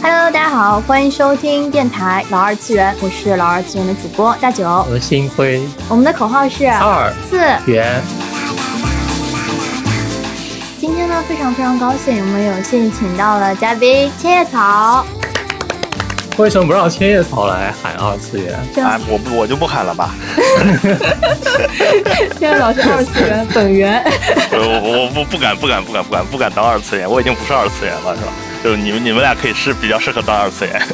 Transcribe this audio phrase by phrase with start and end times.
[0.00, 4.64] Hello，大家好，欢迎收听电台老二次元，我是老二次元的主播大九。
[4.88, 7.36] 我是星辉，我们的口号是二次。
[7.66, 8.00] 元。
[10.78, 15.04] 今天呢，非常非常高兴，我们有幸请到了嘉宾千叶草。
[16.36, 18.58] 为什么不让千叶草来喊二次元？
[18.84, 20.14] 啊，我不我就不喊了吧。
[22.38, 24.02] 千叶草是二次元本源。
[24.50, 28.32] 我我我不不敢不敢不敢不敢不敢当二次元，我已经不是二次元了，是吧？
[28.64, 30.80] 就是你们你们俩可以是比较适合当二次元。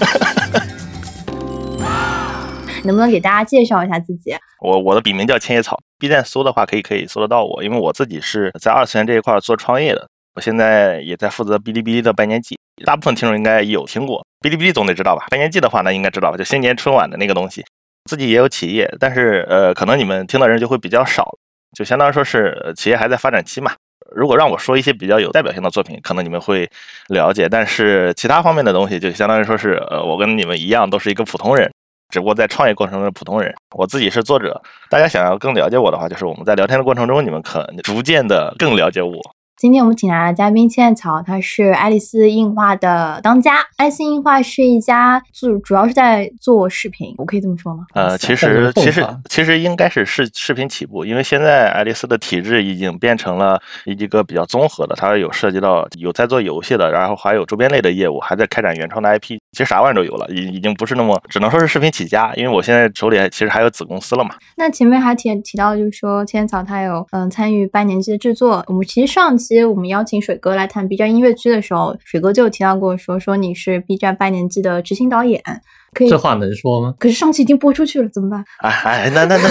[2.83, 4.34] 能不能给大家介绍一下自己？
[4.61, 10.09] 我我的笔名叫千叶草，B 站搜的话可以可以搜得到我，因为我自己是在二次元这一块做创业的。
[10.34, 15.27] 我现在也在负责哔哩哔哩的拜年季，大部分听众应该有听过，哔哩哔哩总得知道吧？
[15.30, 16.37] 拜年季的话呢，应该知道吧？
[16.37, 17.64] 就新年春晚的那个东西。
[18.11, 21.37] 自己也有企业，但是呃，可能你们听的人就会比较少，
[21.78, 23.70] 就相当于说是企业还在发展期嘛。
[24.14, 26.69] 如果让我说一些比较有代表性的作品，可能你们会
[27.09, 31.72] 了解，但是其他方面的东西，就相当于说是呃，我跟你们一样，都是一个普通人，
[32.11, 33.55] 只不过在创业过程中的普通人。
[33.77, 39.20] 我自己是作者，大家想要更了解我的话，就是我们在聊天的过程中，你们可逐渐的更了解我。
[39.61, 43.56] 今天我们请来的嘉宾千叶草，他是爱丽丝映画的当家。
[43.77, 47.84] 爱丽丝映画是一家主主要是在做视频，我可以这么说吗？
[47.92, 64.31] 呃，其实其实其实应该是视视频起步，因为现在爱丽丝的体制已经变成了一个比较综合的，它有涉及到有在做游戏的，然后还有周边类的业务，还在开展原创的 IP，其实啥玩意都有了，已已经不是那么只能说是视频起家，因为我现在手里其实还有子公司了嘛。
[64.56, 69.50] 那前面还提提到，就是说千叶草他有嗯参与半年级的制作，我们其实上期。
[69.51, 75.43] 其实我们邀请水哥来谈 B 站音乐区的时候，水哥就有提到过，说说你是 B 站八年级的执行导演。
[75.93, 76.95] 可以这话能说吗？
[77.01, 78.45] 可是上期已经播出去了，怎么办？
[78.61, 79.48] 哎哎，那那那，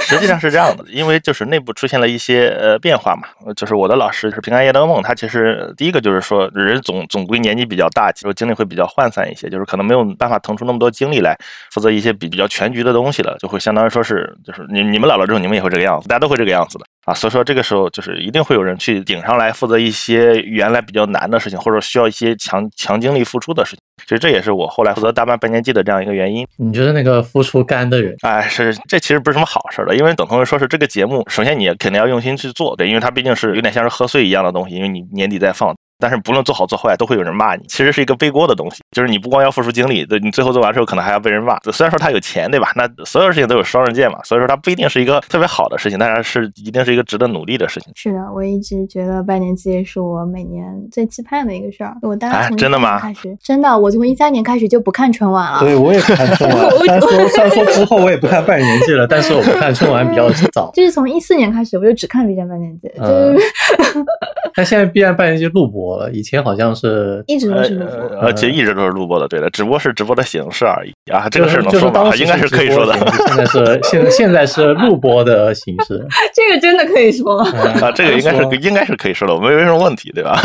[0.00, 3.28] 实际上是这样的，因为就是内部出现了一些呃变化嘛。
[3.54, 11.36] 就是我的老师是平安夜的梦，他其实第一个就是说人总总归年纪比较大，就是精力会比较涣散一些，就是可能没有办法腾出那么多精力来
[11.70, 17.14] 负责一些比比较全局的东西了，就会相当于说是就是你你们老了之后，你们也会这个样子，大家都会这个样子的啊。
[17.14, 23.78] 所以说这个时候就是一定会有人去顶上来负责一些原来比较难的事情，或者需要一些强强精力付出的事情。
[24.04, 26.46] 其实这也是我后来负责大半半年季的这样一个原因。
[26.56, 35.74] 你就是那个付出干的人，哎，是这其实不是什么好事的，因为等同于说是这个节目，首先你肯定要用心去做，对，因为它毕竟是有点像是贺岁一样的东西，因为你年底再放。
[36.02, 37.62] 但是不论做好做坏，都会有人骂你。
[37.68, 41.56] 其实是一个背锅的东西，就是你不光要付出精力，对你最后做完之后，可能还要被人骂。
[41.70, 42.72] 虽然说他有钱，对吧？
[42.74, 47.92] 那所有事情都有双刃剑嘛，所以说它不一定是一个特别好的事情，但是是一定是一个值得努力的事情。
[47.94, 51.96] 是的，我一直觉得拜年季是我每年最期盼的一个事儿。
[52.02, 52.98] 我当时从真的吗？
[52.98, 55.60] 开始真的，我从一三年开始就不看春晚了。
[55.60, 56.70] 对，我也不看春晚。
[56.82, 60.70] 虽然说虽然说之后我也不看拜年季了，但是我不看春晚比较早。
[60.74, 62.90] 就是从一四年开始，我就只看 B 站拜年季。
[62.98, 63.36] 嗯。
[64.54, 66.72] 但现在 B 站拜年季录播了，以前好像。
[66.74, 71.28] 是一直都是录播，呃，其实一直都是录播的，对的，只不过是直播的形式而已啊。
[71.28, 72.12] 这个是能说吗？
[72.16, 72.92] 应该是可以说的。
[72.94, 76.04] 现在是 现现在是录播的形式，
[76.34, 77.40] 这个真的可以说
[77.80, 80.40] 啊，这个应该是应该是可以说的，没没什么问题，对吧？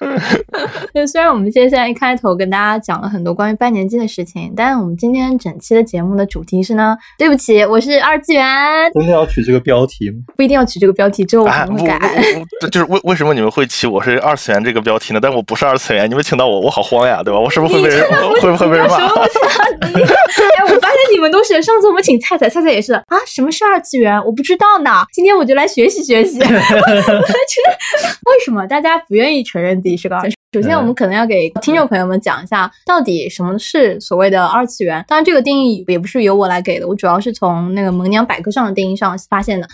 [0.94, 8.46] 就虽然我们现在一开头跟大家讲了很多关于拜年季的事情，但是我们今天整期的节目的主题是呢，对不起，我是二次元。
[8.94, 10.18] 真的要取这个标题吗？
[10.36, 11.98] 不一定要取这个标题，之后我可能会改。
[12.70, 15.18] 就是为为什么你们会起我是二次元这个标题呢？
[15.20, 15.56] 但我不。
[15.56, 17.40] 是二次元，你们请到我，我好慌呀，对吧？
[17.40, 18.04] 我是不是会被人
[18.42, 18.96] 会不会被人骂？
[19.00, 24.22] 哎，我发现你们都是上次我们请菜菜，菜菜也是啊，什么是二次元？
[24.22, 24.90] 我不知道呢。
[25.14, 26.38] 今天我就来学习学习。
[26.44, 26.46] 为
[28.44, 30.28] 什么大家不愿意承认自己是个二？
[30.52, 35.04] 首先，我们可能要给听众朋友们讲一下，到底什么是所谓的二次元。
[35.06, 39.68] 当然，这个定义也不是由我来给的，我主要是从那个萌娘百科上的定义上发现的。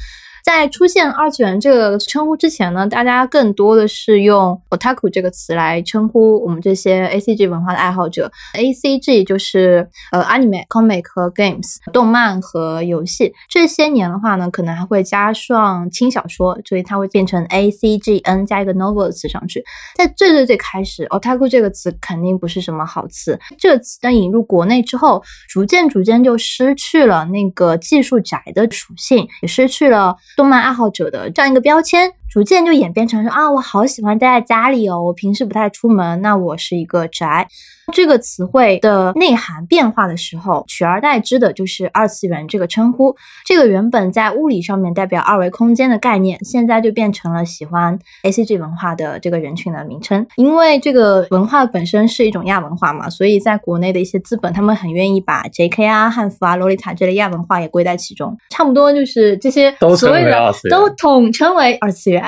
[0.45, 8.31] 在出现二次元这个称呼之前呢，大家更多的是用 otaku 这个词来称呼我们这些 A C G 文化的爱好者。
[8.55, 13.33] A C G 就是呃 anime、comic 和 games 动漫和游戏。
[13.49, 19.65] 这些年的话呢，可能还会加上轻小说，所以它会变成 A C G N 加一个 novel 的词上去。
[19.97, 23.39] 在最最最开始，otaku 这个词肯定不是什么好词。
[23.57, 30.17] 这个词在引入国内之后，逐渐逐渐就失去了那个技术宅的属性，也失去了。
[30.37, 32.13] 动漫爱好者的这样一个标签。
[32.31, 37.47] 逐渐就演变成说啊，我好喜欢待在家里哦，我平时不太出门，那我是一个宅。
[37.93, 43.15] 这个词汇的内涵变化的时候，取而代之的就是二次元这个称呼。
[43.45, 50.27] 这个原本在物理上面代表二维空间的概念，现在就变成了喜欢 A C G 文化的这个人群的名称。
[50.37, 58.35] 因为这个文化本身是一种亚文化嘛，所以在国内的一些资本，他们很愿意把 J K 啊、汉服啊、洛丽塔这类亚文化也归在其中。
[58.49, 62.13] 差不多就是这些所谓的都统称为二次元。
[62.13, 62.23] 元。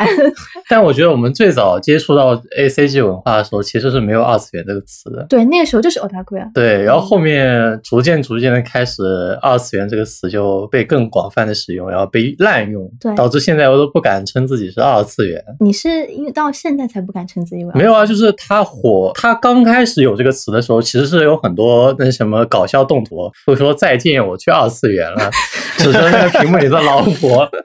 [0.69, 5.27] 但我觉得我们最早接触到 A C G 文化的时候，其实是没有二次元这个词的。
[5.29, 6.51] 对，那个时候就是 otaku 呀。
[6.53, 9.03] 对，然后后面逐渐逐渐的开始，
[9.41, 15.41] 二次元这个词就被更广泛的使用，然后被滥用，对导致现在我都不敢称自己是二次元。
[15.61, 25.31] 你是因为到现在才不敢称自己为没有啊，就是它火，它刚开始有这个词的时候，其实是有很多那什么搞笑动图，会说再见，我去二次元了，
[25.79, 27.49] 指着那个屏幕里的老婆。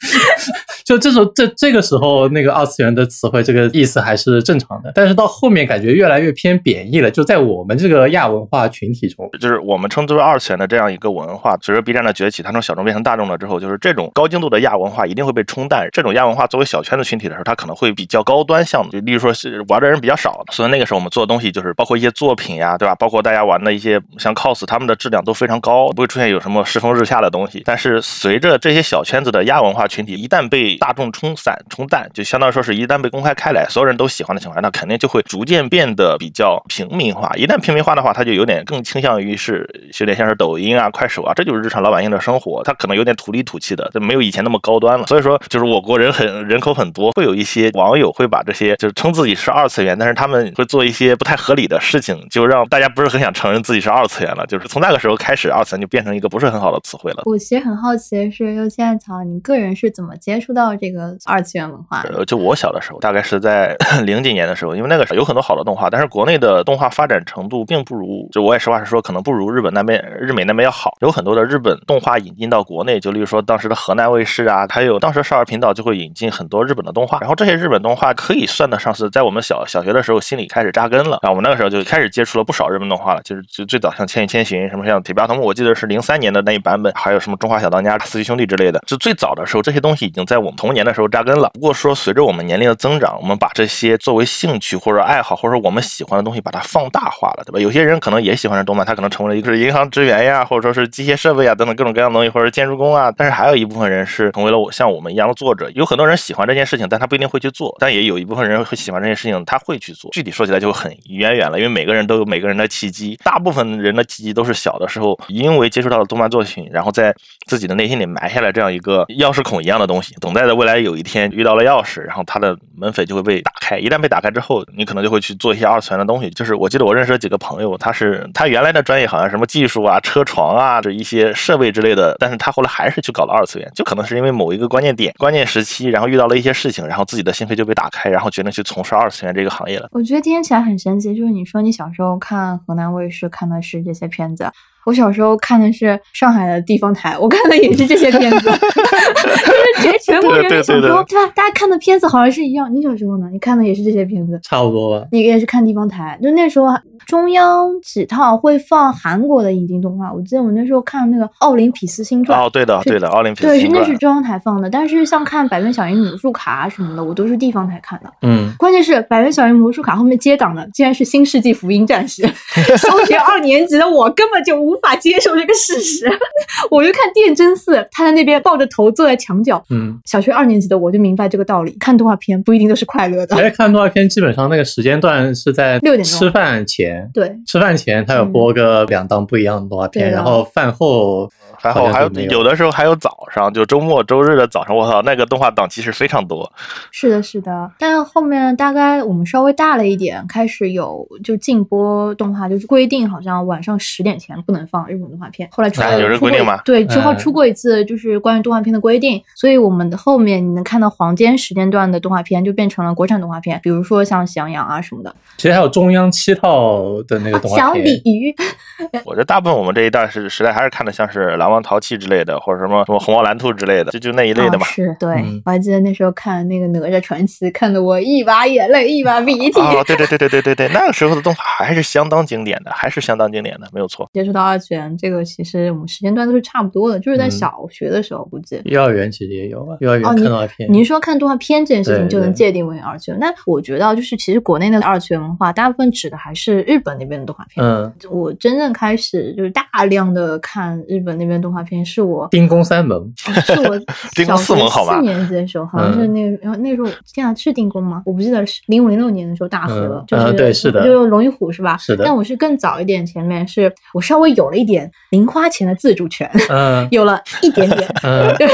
[0.86, 7.12] 就这时候这这个时候，那个二次元的词汇这个意思还是正常的，但是到后面感觉越来越偏贬义了。
[7.12, 15.88] 就在我我们这个亚文化群体中，就是我们称之为二次元的这样一个文化，随着 B 站的崛起，它从小众变成大众了之后，就是这种高精度的亚文化一定会被冲淡。
[15.92, 22.96] 这种亚文化作为小圈子群体的时候，它可能会比较高端向的，就例如说是玩的人比较少，所以那个时候我们做的东西就是包括一些作品呀，对吧？
[22.96, 27.62] 包括大家玩的一些像 cos，他们的质量都非常高，不会出现有什么世风日下的东西。
[27.64, 37.32] 但是随着这些小圈子的亚文化群体一旦被大众冲散冲淡，就相当于说是一旦被公开开来，所有人都喜欢的情况下，那肯定就会逐渐变得比较平民化。
[37.36, 39.68] 一旦平民化的话，它就有点更倾向于是
[40.00, 45.06] 有点像是抖音啊、快手啊，这就是日常老百姓的生活，它可能有点土里土气的，就没有以前那么高端了。
[45.08, 54.46] 所以说，就是我国人很人口很多，会有一些网友会把这些就是称自己是二次元，但是他们会做一些不太合理的事情，就让大家不是很想承认自己是二次元了。
[54.48, 57.24] 就是从那个时候开始，二次元就变成一个不是很好的词汇了。
[57.26, 62.18] 我其实很好奇的是，又现在草，你个人是怎么接触到这个二次元文化的？
[62.18, 63.76] 呃，就我小的时候，大概是在
[64.06, 70.96] 零几年的时候，因为那个时候有很多好的动画，但是国内的动画发展程度并不如，就我也实话实说，可能不如日本那边、日美那边要好。
[71.02, 81.20] 有很多的日本动画引进到国内，就例如说当时的河南卫视啊，还有当时少儿频道就会引进很多日本的动画，然后这些日本动画可以算得上是在我们小小学的时候心里开始扎根了。
[81.24, 91.50] 然后我们那个时候就开始接触了不少日本动画了，就是就最早像《千与千寻》什么像《铁臂阿童木》，我记得是零三年的那一版本，还有什么《中华小当家》《四驱兄弟》之类的，就最早的时候这些东西已经在我们童年的时候扎根了。
[91.54, 97.60] 不过说随着我们年龄的增长，我们把这些作为兴趣或者爱好，或者我们喜欢的东西，把它放大化了，对吧？
[97.60, 103.12] 有些人可能也喜欢上动漫，他可能成为了一个是银行职员呀，或者说是机械设备啊等等各种各样的东西，或者建筑工啊。
[103.16, 105.70] 但是还有一部分人是成为了我像我们一样的作者。
[105.76, 110.10] 有很多人喜欢这件事情，但他不一定会去做；但也有一部分人会喜欢这件事情，他会去做。
[110.12, 113.20] 具体说起来就很渊远了，因为每个人都有每个人的契机。
[113.24, 117.14] 大部分人的契机都是小的时候因为接触到了动漫作品，然后在
[117.48, 123.78] 自己的内心里埋下了这样一个钥匙孔一样的东西，等待着未来有一天遇到了钥匙，然后他的门扉就会被打开。
[123.78, 126.30] 一旦被打开之后，你可能就会去做一些二次元的东西。
[126.32, 139.88] 就是我记得我认识了一个朋友，他是他原来的专业好像什么技术啊、车床啊这一些设备之类的，但是他后来还是去搞了二次元，就可能是因为某一个关键点、关键时期，然后遇到了一些事情，然后自己的心扉就被打开，然后决定去从事二次元这个行业了。
[139.92, 144.52] 我觉得听起来很神奇，就是你说你小时候看河南卫视看的是这些片子，
[144.90, 151.32] 我小时候看的是上海的地方台，我看的也是这些片子， 就是全全国人民小时候对吧？
[151.36, 152.74] 大家看的片子好像是一样。
[152.74, 153.28] 你小时候呢？
[153.32, 154.40] 你看的也是这些片子？
[154.42, 155.06] 差不多吧。
[155.12, 156.66] 你也是看地方台，就那时候
[157.06, 168.12] 中央几套会放韩国的引进动画，我记得我那时候看那个《奥林匹斯星传》哦，对的，是对的，奥林匹斯对，是星传那是中央台放的，但是像看《百变小樱魔术卡》什么的，我都是地方台看的。
[168.24, 172.24] 嗯，关键是《百变小樱魔术卡》后面接档的竟然是《新世纪福音战士》，
[172.78, 176.10] 小学二年级的我根本就无法接受这个事实。
[176.72, 179.64] 我就看电真寺，他在那边抱着头坐在墙角。
[179.70, 183.36] 嗯，小学二年级的我就明白这个道理，看动画片不一定都是快乐的。
[183.40, 196.52] 哎，看动画片基本上那个时间段是在六点钟吃饭前，对，吃饭前他有播个两档不一样的动画片，然后饭后还好还有有的时候还有早上，就周末周日的早上，我操，那个动画档其实非常多。
[196.92, 197.72] 是的，是的。
[197.78, 205.48] 但后面大概我们稍微大了一点，开始有就禁播动画，就是规定好像晚上十点前不能放日本动画片。
[205.52, 215.16] 后来出啊有这出过规定吗对，之后嗯出过一次就是关于动画片的规定，所以我们的后面你能看到黄金时间段的动画片就变成了国产动画片，比如说像《喜羊羊》啊什么的。
[215.38, 218.36] 其实还有中央七套的那个动画小，鲤鱼，
[219.06, 224.66] 我觉得大部分我们这一代是时代还是看的像是《蓝王淘气》之类的，或者什么什么《虹猫蓝兔》之类的，就就那一类的嘛。
[224.66, 229.60] 啊是对、嗯我还记得那时候看那个《哪吒传奇》，看得我一把眼泪一把鼻涕。
[229.60, 234.10] 哦，对对对对对对对，那个时候的动画还是相当经典的，还是相当经典的，没有错。
[234.14, 238.60] 接触到二次元，这个其实我们时间段都是差不多的，就是在嗯小学的时候估计。
[238.66, 240.72] 幼儿园其实也有啊，幼儿园哦，看动画片。
[240.72, 243.20] 您说看动画片这件事情就能界定为二次元？
[243.20, 247.66] 那我觉得就是其实国内的二次元文化，大部分指的还是日本那边的动画片。
[247.66, 253.80] 嗯，我真正开始就是大量的看日本那边动画片，是我丁公三萌，是我
[254.16, 258.02] 丁学四门好吧四年级的时候，好像是嗯那个，然后那时候天啊，是丁公吗？
[258.06, 261.78] 我不记得是零五零六年的时候大河，嗯就是、嗯对是的就是龙与虎是吧？
[261.78, 266.88] 是的但我是更早一点，前面是我稍微有了一点零花钱的自主权，嗯。
[266.92, 268.34] 有了一点点，嗯。
[268.40, 268.54] 就是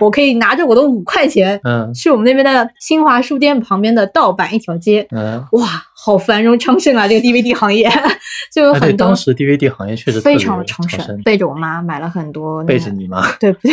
[0.00, 1.60] 我可以拿着我的五块钱。
[1.64, 1.92] 嗯。
[1.92, 5.68] 去我们那边的新华书店旁边的盗版一条街，嗯，哇，
[6.08, 7.06] 好繁荣昌盛啊！
[7.06, 7.86] 这个 DVD 行业
[8.50, 13.70] 就有很多当时 DVD 行业确实非常的昌盛盛，，背着我妈买了很多、那个，背着你妈，对不对？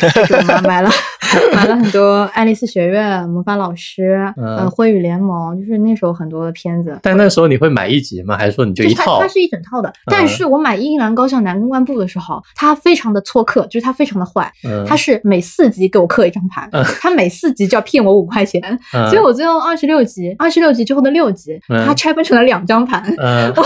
[0.00, 0.88] 背着我妈买了
[1.52, 6.98] 买了很多《爱丽丝学院》《魔法老师》嗯呃《灰与联盟》，就是那时候很多的片子。
[7.02, 8.34] 但那时候你会买一集吗？
[8.34, 9.28] 还是说你就一套它它？
[9.28, 18.62] 是一整套的，但是我买《英兰高校男公关部》的时候，它非常的撮客，就是它非常的坏，嗯，它是每四集给我刻一张盘，嗯它每四集就要骗我五块钱，
[18.94, 23.52] 嗯，所以我最后二十六集，二十六集之后的六集，嗯它拆分成了两张盘，嗯。
[23.56, 23.62] 我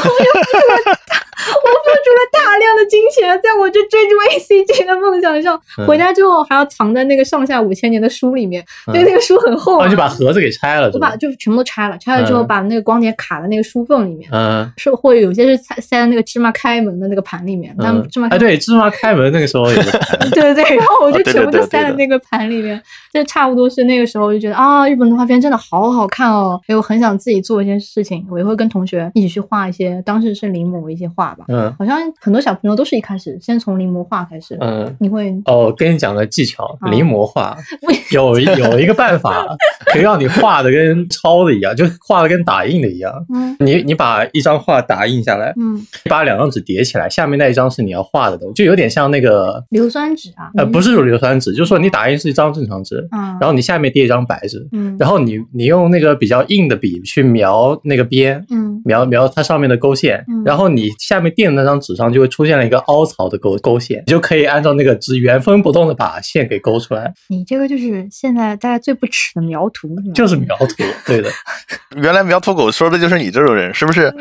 [1.51, 5.87] 付出了大量的金钱，在我这追逐 ACG 的梦想上，嗯。
[5.87, 8.95] 回家之后还要藏在那个上下五千年的书里面，嗯。
[8.95, 11.17] 因为那个书很厚哦，啊就把盒子给拆了，我把？
[11.17, 12.47] 就全部都拆了，拆了之后嗯。
[12.47, 14.71] 把那个光碟卡在那个书缝里面，嗯。
[14.77, 18.07] 是或者有些是塞塞在那个芝麻开门的那个盘里面，但嗯。
[18.09, 19.65] 芝麻，开哎，对，芝麻开门那个时候
[20.33, 22.81] 对对对，然后我就全部都塞在那个盘里面，
[23.13, 31.73] 就差不多是那个时候就觉得啊，日本动画片真的好好看哦，因为我很想自己做一些事情，我也会跟同学一起去画一些，当时是临摹一些画吧，嗯。
[31.79, 34.95] 好像很多小朋友都是一开始先从临摹画开始，嗯。
[35.01, 39.45] 你会哦，跟你讲个技巧，啊临摹画为有一有一个办法，
[39.93, 43.12] 可以让你画的跟抄的一样，就画的跟打印的一样。
[43.35, 43.57] 嗯。
[43.61, 45.77] 你你把一张画打印下来，嗯。
[46.05, 54.97] 你把两张纸叠起来，下面那一张是你要画的东西，就有点像那个硫酸纸啊，呃，不是硫酸纸，就是说你打印是一张正常纸，嗯，然后你下面叠一张白纸，嗯。
[54.99, 58.81] 然后你你用那个比较硬的笔去描那个边，嗯。
[58.85, 71.31] 描描它上面的勾线嗯，然后你下面垫的那张纸上就会出现了一个凹槽的勾勾线，你就可以按照那个纸原封不动的把线给勾出来，你这个就是现在大家最不耻的描图，是就是描图，对的。
[71.97, 74.12] 原来描图狗说的就是你这种人，是不是？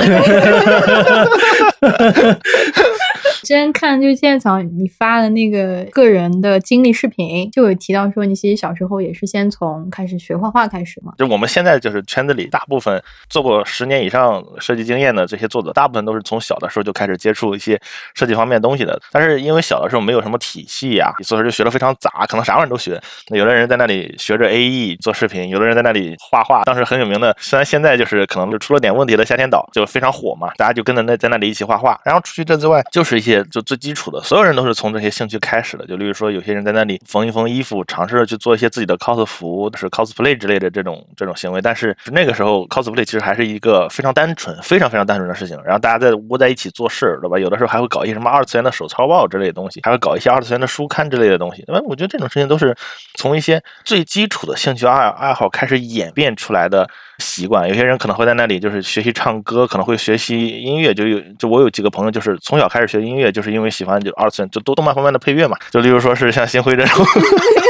[3.41, 11.11] 之前看就是现场你发的那个个人的经历视频，就有提到说你其实小时候也是先从开始学画画开始嘛。
[11.17, 17.79] 就我们现在就是圈子里大部分做过十年以上设计经验的这些作者，大部分都是从小的时候就开始接触一些
[18.13, 18.99] 设计方面东西的。
[19.11, 23.01] 但是因为小的时候没有什么体系呀、所以说就学的非常杂，可能啥玩意儿都学。
[23.29, 26.63] 那有的人在那里学着 AE 做视频，有的人在那里画画。
[26.63, 31.99] 当时很有名的，虽然现在就是可能就出了点问题的夏天岛就非常火嘛，大家就跟着那在那里一起画画画。
[32.03, 35.85] 然后除去这之外，就是一些就最基础的，所有人都是从这些兴趣开始的。
[35.85, 41.61] 就例如说，有些人在那里缝一缝衣服，尝试着去做一些自己的 cos 服，是 cosplay 之类的这种这种行为。
[41.61, 45.57] 但是那个时候 cosplay 其实还是一个非常单纯、非常非常单纯的事情。
[45.63, 47.39] 然后大家在窝在一起做事，对吧？
[47.39, 51.63] 有的时候还会搞一些什么二次元的手抄报之类的东西，还会搞一些二次元的书刊之类的东西。
[51.67, 52.75] 那么我觉得这种事情都是
[53.15, 56.87] 从一些最基础的兴趣爱爱好开始演变出来的
[57.19, 57.67] 习惯。
[57.67, 60.93] 有些人可能会在那里就是学习唱歌，可能会学习音乐。
[60.93, 65.57] 就有就我有几个朋友就是从小开始学音乐，就是因为喜欢就二次元就多动漫方面的配乐嘛。
[65.69, 67.05] 就例如说是像星辉这种。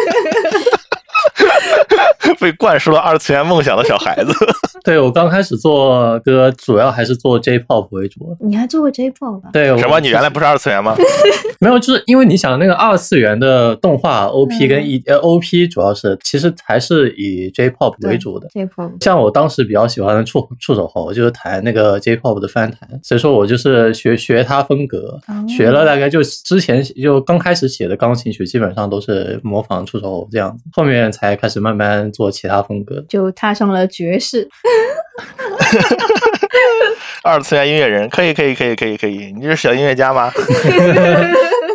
[2.42, 4.34] 被灌输了二次元梦想的小孩子，
[4.84, 8.36] 对我刚开始做歌，主要还是做 J-pop 为主。
[8.40, 9.50] 你还做过 J-pop 吧？
[9.54, 10.00] 对，什么？
[10.00, 10.96] 你原来不是二次元吗？
[11.62, 18.48] 没有，就是因为你想那个二次元的动画 OP 跟 E、呃 OP 主要是其实还是以 J-pop 为主的。
[18.50, 33.04] J-pop 像我当时比较喜欢的触触手猴，就是弹那个 J-pop 的翻弹，所以说我就是学学他风格，哦学了大概就之前就刚开始写的钢琴曲，基本上都是模仿触手猴这样子，后面才开始慢慢做其他风格。
[33.08, 34.48] 就踏上了爵士。
[37.24, 39.32] 二次元音乐人，可以，可以，可以，可以，可以。
[39.34, 40.32] 你是小音乐家吗？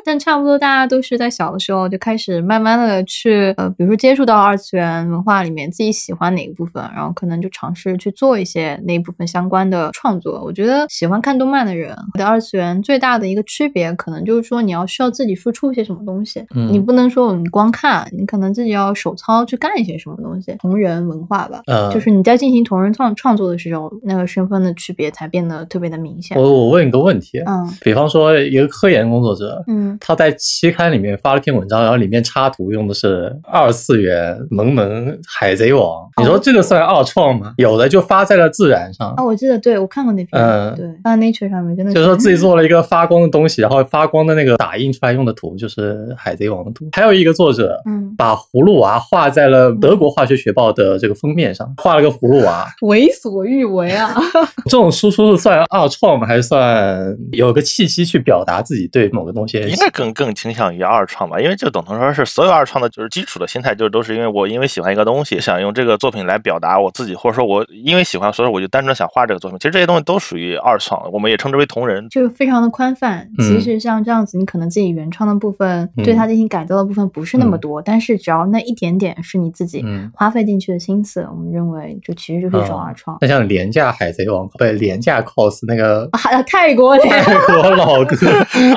[0.06, 10.42] 但差不多大家都是在小的时候就开始慢慢的去呃，比如说接触到二次元文化里面自己喜欢哪一部分，然后可能就尝试去做一些那一部分相关的创作。
[10.44, 21.62] 我觉得喜欢看动漫的人和二次元最大的一个区别，可能就是说你要需要自己付出一些什么东西，嗯你不能说你光看，你可能自己要手操去干一些什么东西，同人文化吧。
[21.66, 26.38] 呃，就是你在进行同人创创作的时候，那个身份的区别才变得特别的明显。
[26.38, 36.08] 我我问一个问题，嗯比方说一个科研工作者，嗯嗯，他在期刊里面发了篇文章，然后里面插图用的是二次元萌萌海贼王。
[36.20, 37.54] 你说这个算二创吗？
[37.58, 46.88] 有的就发在了自然上啊，，我记得，对我看过那篇，嗯对，发在 Nature 上面，真的就是说自己 做了一个发光的东西，然后发光的那个打印出来用的图就是海贼王的图。
[46.92, 52.66] 还有一个作者嗯，把葫芦娃画在了德国化学学报的这个封面上，画了个葫芦娃。
[52.82, 54.14] 为所欲为啊！
[54.66, 56.26] 这种输出是算二创吗？
[56.26, 69.58] 还是算有个契机去表达自己对某个东西的应该更更倾向于二创吧，因为就等同说是所有二创的就是基础的心态，就是都是因为我因为喜欢一个东西，想用这个作品来表达我自己，或者说我因为喜欢，所以我就单纯想画这个作品。
[69.58, 72.08] 其实这些东西都属于二创，我们也称之为同人。
[72.08, 73.28] 就非常的宽泛。
[73.38, 83.16] 嗯其实像这样子，你可能自己原创的部分，对它进行改造的部分不是那么多，但是只要那一点点是你自己嗯花费进去的心思，我们认为就其实就是一种二创。
[83.20, 88.16] 那像廉价海贼王，不廉价 cos 那个啊，泰国，泰国老哥，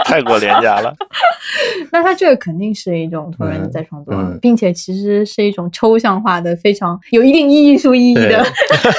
[0.06, 0.89] 泰国廉价了，
[1.92, 8.46] 那他这个肯定是一种同人的嗯再创作，嗯并且其实是一种抽象化的、非常有一定艺术意义的。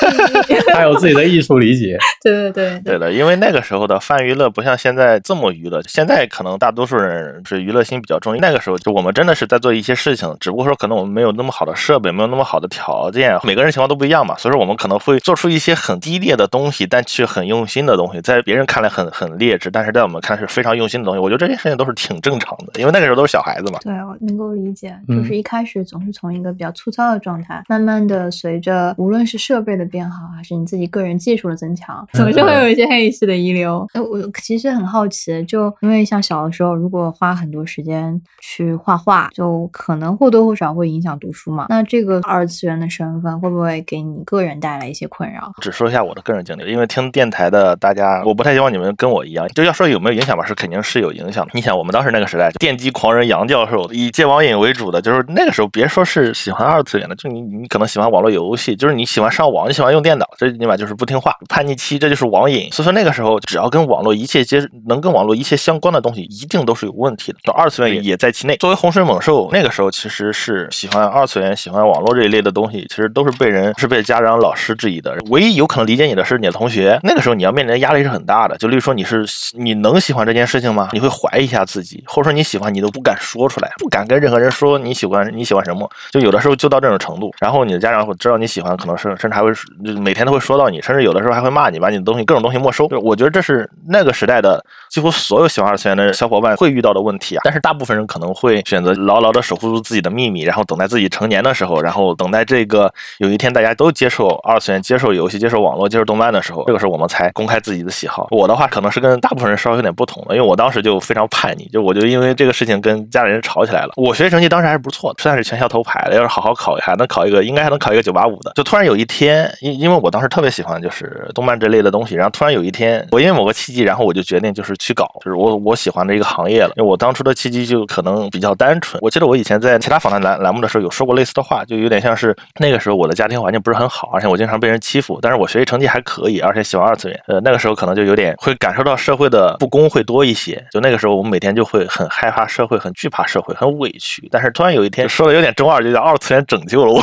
[0.73, 1.99] 他有自己的艺术理解。
[2.23, 8.37] 对对对对的，因为那个时候的泛娱乐不像现在这么娱乐，现在可能大多数人是娱乐心比较重。
[8.37, 21.19] 那个时候就我们真的是在做一些事情，只不过说可能我们没有那么好的设备，没有那么好的条件，每个人情况都不一样嘛，所以说我们可能会做出一些很低劣的东西，但却很用心的东西，在别人看来很很劣质，但是在我们看来是非常用心的东西。
[21.19, 23.79] 我觉得这件事情都是挺正常的，因为那个时候都是小孩子嘛。
[23.83, 33.87] 对，我能够理解，嗯就是一开始总是从一个比较粗糙的状态，慢慢的随着无论是设备的变好，还是你自己个人技术的增强，总是会有一些黑市的遗留。
[33.95, 41.67] 哎，我其实很好奇，就因为像小的时候，如果花很多时间去画画，就可能或多或少会影响读书嘛。
[41.69, 45.53] 那这个二次元的身份会不会给你个人带来一些困扰？
[45.61, 51.51] 只说一下我的个人经历，因为听电台的大家，我不太希望你们跟我一样，就要说有没有影响吧，是肯定是有影响的。
[51.55, 62.71] 你想，我们当时那个时代，电击狂人杨教授以戒网瘾为主的，就是那个时候，别说是喜欢二次元的，就你你可能喜欢网络游戏，就是你喜欢上网，你喜欢用电脑，这起码就是不听话、叛逆期，这就是网瘾。
[62.73, 67.39] 所以说那个时候，只要跟网络一切接能跟网络一切相关的东西，一定都是有问题的。
[67.43, 68.57] 就二次元也在其内。
[68.57, 75.17] 作为洪水猛兽，那个时候其实是喜欢二次元、喜欢网络这一类的东西，其实都是被人是被家长、老师质疑的。
[75.31, 76.99] 唯一有可能理解你的是你的同学。
[77.03, 78.57] 那个时候你要面临的压力是很大的。
[78.59, 79.25] 就例如说你是
[79.57, 80.89] 你能喜欢这件事情吗？
[80.93, 85.89] 你会怀疑一下他自己，或者说你喜欢你都不敢说出来，不敢跟任何人说你喜欢你喜欢什么。
[86.11, 89.53] 就有的时候就到这种程度，然后你的家长会知道你喜欢，可能是甚至还会
[89.85, 92.89] 就每天都会说到你，甚至有的时候还会骂你，把你的东西各种东西没收。
[92.89, 97.41] 就我觉得这是那个时代的几乎所有喜欢二次元的小伙伴会遇到的问题啊。
[97.45, 108.27] 但是大部分人可能会选择牢牢的守护住自己的秘密，然后等待自己成年的时候，然后等待这个有一天大家都接受二次元、接受游戏、接受网络、接受动漫的时候，这个时候我们才公开自己的喜好。
[108.31, 113.93] 我的话可能是跟大部分人稍微有点不同的，因为我当时就非常叛你，就我就因为这个事情跟家里人吵起来了。
[113.97, 118.53] 我学习成绩当时还是不错的，算是全校头牌的，要是好好考还能考一个，应该还能考一个九八五的。
[118.55, 126.73] 就突然有一天，因因为我当时特别喜欢就是动漫这类的东西，然后突然有一天，我因为某个契机，然后我就决定就是去搞，就是我我喜欢的一个行业了。
[126.77, 129.01] 因为我当初的契机就可能比较单纯。
[129.03, 137.21] 我记得我以前在其他访谈栏栏目的时候有说过类似的话，就有点像是那个时候我的家庭环境不是很好，而且我经常被人欺负，但是我学习成绩还可以，而且喜欢二次元。
[137.27, 140.65] 呃，那个时候可能就有点会感受到社会的不公会多一些。
[140.71, 144.29] 就那个时候我们每天就会很害怕社会，很惧怕社会，很委屈。
[144.31, 147.03] 但是突然有一天说的有点中二，就叫二次元拯救了我。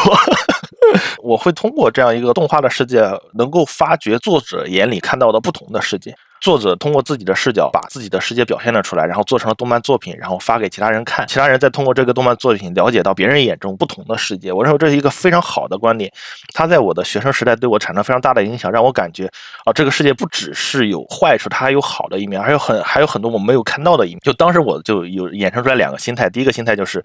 [1.21, 3.01] 我会通过这样一个动画的世界，
[3.33, 6.15] 能够发掘作者眼里看到的不同的世界。
[6.39, 11.27] 作者通过自己的视角，把自己的世界表现了出来，然后做成了动漫作品，然后发给其他人看。
[11.27, 14.51] 其他人再通过这个动漫作品了解到别人眼中不同的世界。
[14.51, 16.11] 我认为这是一个非常好的观点，
[16.53, 19.25] 它在我的学生时代对我产生非常大的影响，让我感觉
[19.65, 24.19] 啊，这个世界不只是有坏处，它还有好的一面，还有很还有很多我没有看到的一面。
[24.21, 27.03] 就当时我就有衍生出来两个心态，第一个心态就是。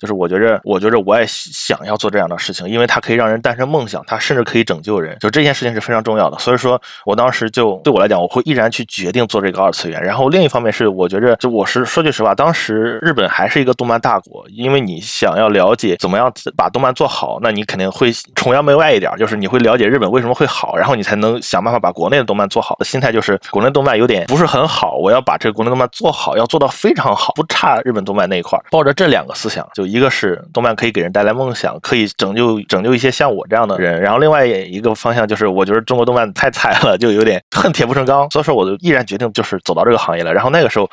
[0.00, 5.16] 就是我觉着，我觉着我也想要做这样的事情，因为它可以让人诞生梦想，它甚至可以拯救人。
[5.20, 10.02] 就这件事情是非常重要的，所以说我当时就对我来讲，我会毅然去决定做这个二次元。
[10.02, 22.76] 然后另一方面是，我觉着就我是说句实话，当时日本还是一个动漫大国，因为你想要了解怎么样把动漫做好，那你肯定会崇洋媚外一点，就是你会了解日本为什么会好，然后你才能想办法把国内的动漫做好。
[22.84, 28.58] 心态就是国内动漫有点不是很好，我要把这个国内动漫做好，要做到非常好，不差日本动漫那一块。
[28.70, 40.34] 抱着这两个思想，就一个是动漫可以给人带来梦想，可以拯救拯救一些像我这样的人，然后另外一个方向就是，我觉得中国动漫太菜了，就有点恨铁不成钢，所以说我就毅然决定就是走到这个行业了。
[40.34, 40.90] 然后那个时候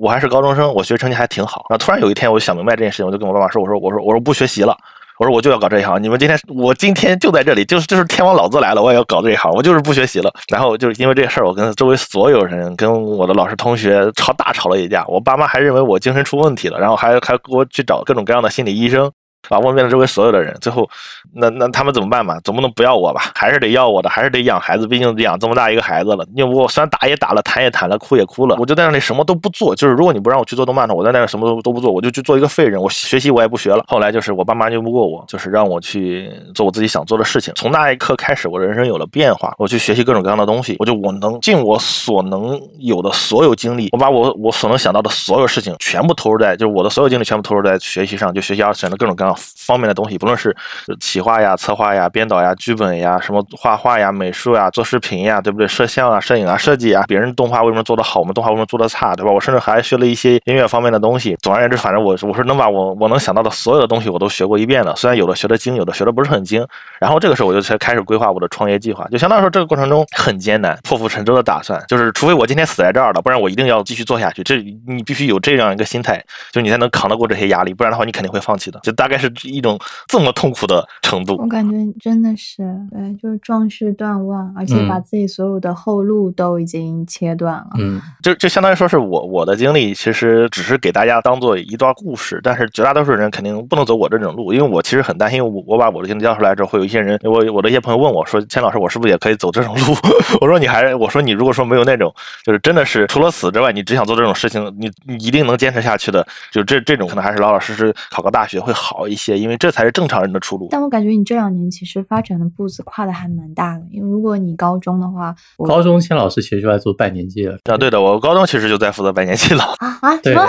[0.00, 1.64] 我还是高中生，我学习成绩还挺好。
[1.70, 4.76] 然后突然有一天我就想明白这件事情，我就跟我爸妈说，我说我说我说不学习了。
[5.18, 10.32] 我说我就要搞这一行，你们今天我今天就在这里，就是就是天王老子来了，我也要搞这一行，我就是不学习了。
[10.48, 15.04] 然后就是因为这个事儿，我跟周围所有人，跟我的老师同学吵大吵了一架。
[15.06, 19.10] 我爸妈还认为我精神出问题了，然后还还给我去找各种各样的心理医生。
[19.48, 20.88] 啊，问遍了周围所有的人，最后，
[21.34, 22.38] 那那他们怎么办嘛？
[22.40, 23.32] 总不能不要我吧？
[23.34, 26.24] 还是得要我的，还是得养孩子，毕竟养这么大一个孩子了。
[26.34, 29.74] 因为我虽然打也打了，谈也谈了，哭也哭了，我就在那里什么都不做。
[29.74, 32.80] 就是如果你不让我去做动漫的，我在那里什么都都不做，我就去做一个废人。
[32.80, 33.84] 我学习我也不学了。
[33.88, 37.52] 后来就是我爸妈拗不过我，就是让我去做我自己想做的事情。
[37.56, 39.54] 从那一刻开始，我的人生有了变化。
[39.58, 50.18] 我去学习各种各样的东西，我就我能尽我所能有的所有精力，我把我我所能想到的所有事情全部投入在，就是我的所有精力全部投入在学习上，就学习二次元的各种各样方面的东西。
[50.18, 50.54] 不论是
[51.00, 55.66] 企划呀、策划呀、编导呀、剧本呀、什么画画呀、美术呀、做视频呀，对不对？
[55.66, 59.32] 摄像啊、摄影啊、设计啊，别人动画为什么做得好，我们动画为什么做得差，对吧？
[59.32, 61.36] 我甚至还学了一些音乐方面的东西。
[61.42, 64.94] 总而言之，反正我我是能把我我能想到的所有的东西我都学过一遍的。
[64.96, 66.66] 虽然有的学的精，有的学的不是很精。
[67.00, 74.42] 然后这个时候我就才开始规划我的创业计划，就相当于说这个过程中很艰难，破釜沉舟的打算，就是除非我今天死在这儿了，不然我一定要继续做下去。
[74.42, 78.80] 这你必须有这样一个心态，就你才能扛得过这些压力，不然的话你肯定会放弃的。
[78.82, 80.86] 就大概是一种这么痛苦的。
[81.02, 87.66] 程度，我感觉真的是对，就是壮士断腕，而且把自己所有的后路都已经切断了。
[87.78, 99.94] 嗯，就就相当于说是我我的经历，其实只是给大家当做一段故事，但是绝大多数人肯定不能走我这种路，因为我其实很担心，我我把我的经历交出来之后，会有一些人，我我的一些朋友问我说：“钱老师，我是不是也可以走这种路？”
[100.40, 102.10] 我说：“你还我说你如果说没有那种，
[102.44, 111.12] 就是真的是除了死之外，你只想做这种事情，你你一定能坚持下去的，就这这种可能还是老老实实考个大学会好一些，因为这才是正常人的出路。”但我感觉。
[111.12, 115.34] 你这两年其实发展的步子跨的还蛮大的，因为如果你高中的话，
[115.68, 117.76] 高中千老师其实就在做拜年季了啊。
[117.76, 120.34] 对的，我高中其实就在负责拜年季了啊啊，对。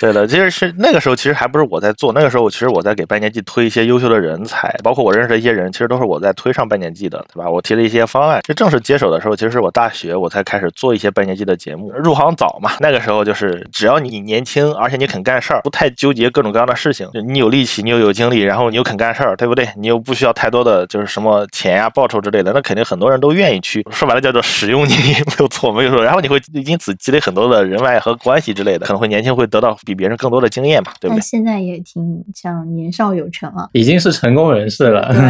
[0.00, 7.50] 对的，其实是那个时候，其实还不是我在做，那个时候我其实我在给拜年季推一些优秀的人才，包括我认识的一些人，其实都是我在推上半年季的，对吧？
[7.50, 19.68] 我提了一些方案，这正式接手的时候，其实是我大学我才开始做一些半年季的节目，入行早嘛，那个时候就是只要你年轻，而且你肯干事儿，不太纠结各种各样的事情，就你有力气，你又有精力，然后你又肯干事儿，对不对？
[19.76, 24.92] 你又不需要太多的就是什么钱呀、报酬之类的，那肯定很多人都愿意去，说白了叫做使用你，
[25.26, 26.02] 没有错，没有错。
[26.02, 30.82] 然后你会因此积累很多的人脉和关系之类的，可能会年轻会得到比别人更多的经验。
[30.82, 31.20] 嘛，对不对？
[31.20, 35.12] 现在也挺像年少有成了，已经是成功人士了。
[35.12, 35.20] 对，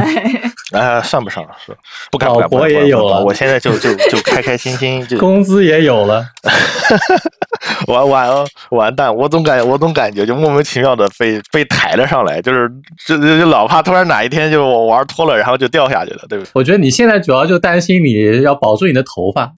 [0.78, 1.76] 啊，算不上是，
[2.10, 2.28] 不敢。
[2.28, 6.24] 老婆也有了，我现在就就就开开心心，就工资也有了。
[7.86, 8.28] 完完
[8.70, 9.14] 完蛋！
[9.14, 12.70] 我总感我总感觉就莫名其妙的被被抬了上来，就是
[13.06, 16.50] 就就老怕突然哪一天就我玩脱了，然后就掉下去了，对不对？
[16.54, 19.52] 我觉得你现在主要就担心你要保住你的头发。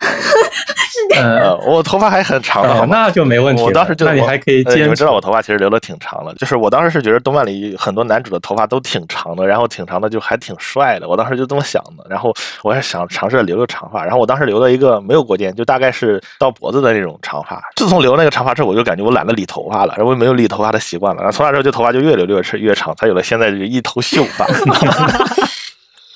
[1.16, 3.62] 嗯， 我头发还很长的，那就没问题。
[3.62, 12.05] 我当时就那你还可以，你们知道我头发其实留的挺长的，就是我当时是觉得动漫里很多男主的头发都挺长的，然后挺长的就还挺帅的，我当时就这么想的。
[12.09, 17.61] 然后我还想尝试留留长发，然后我当时留了一个没有过肩，就大概是到脖子的那种长发。
[17.77, 21.23] 自从留那个长发之后，我就感觉我懒得理头发了，然后没有理头发的习惯了。
[21.23, 24.46] 然后从那之后，就头发就越留越长，越长，才有了现在这一头秀发。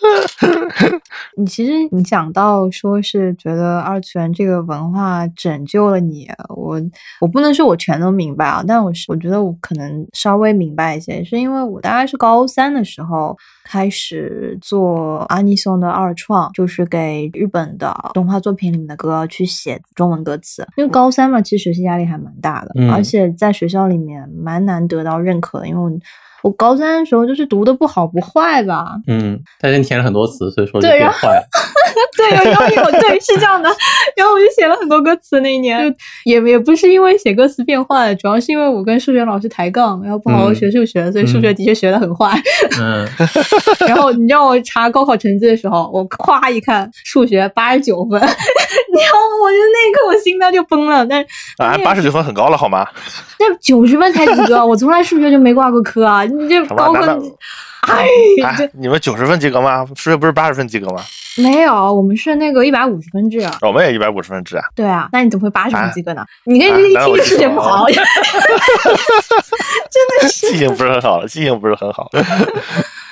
[1.37, 6.81] 你其实你讲到说是觉得二次元这个文化拯救了你，我
[7.21, 20.67] 我不能说我全都明白啊，但我是我觉得我可能稍微明白一些，是因为我大概是高三的时候开始做阿尼松的二创，就是给日本的动画作品里面的歌去写中文歌词。
[20.77, 26.01] 因为高三嘛，其实学习压力还蛮大的，而且在学校里面蛮难得到认可的，因为。
[26.45, 31.43] 我高三的时候就是读的不好不坏吧，嗯，但是你填了很多词，所以说就变坏。
[32.19, 32.53] 对，有有
[32.85, 33.69] 有，对，是这样的。
[34.15, 42.39] 然后我就写了很多歌词，那一年就也也不是因为写歌词变坏了，主要是因为我跟数学老师抬杠，然后不好好学数学，所以数学的确学的很坏。
[42.79, 43.09] 嗯，
[43.89, 48.21] 然后你让我查高考成绩的时候，我咵一看数学八十九分，
[49.03, 51.07] 然后我就那一刻我心脏就崩了。
[51.07, 51.25] 但
[51.59, 52.87] 啊，八十九分很高了好吗？
[53.39, 56.25] 那九十分才及格，我从来数学就没挂过科啊！
[56.25, 57.23] 你这高分。
[57.83, 58.09] 哎，
[58.73, 59.87] 你们九十分及格吗？
[59.95, 61.03] 数学不是八十分及格吗？
[61.37, 63.45] 没有，我们是那个一百五十分制。
[63.61, 64.65] 我们也一百五十分制啊。
[64.75, 66.25] 对啊，那你怎么会八十分及格呢？
[66.47, 67.97] 你跟人一听数学不好， 真
[70.23, 72.09] 的是记性不是很好，记性不是很好。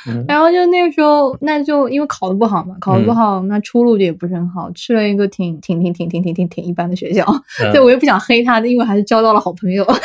[0.08, 7.24] 嗯然后就那个时候，那就因为考的不好嘛，考的不嗯好，那出路就也不是很好，去了一个挺挺挺挺挺挺挺挺一般的学校。
[7.62, 9.86] 嗯 对我又不想黑他，因为还是交到了好朋友。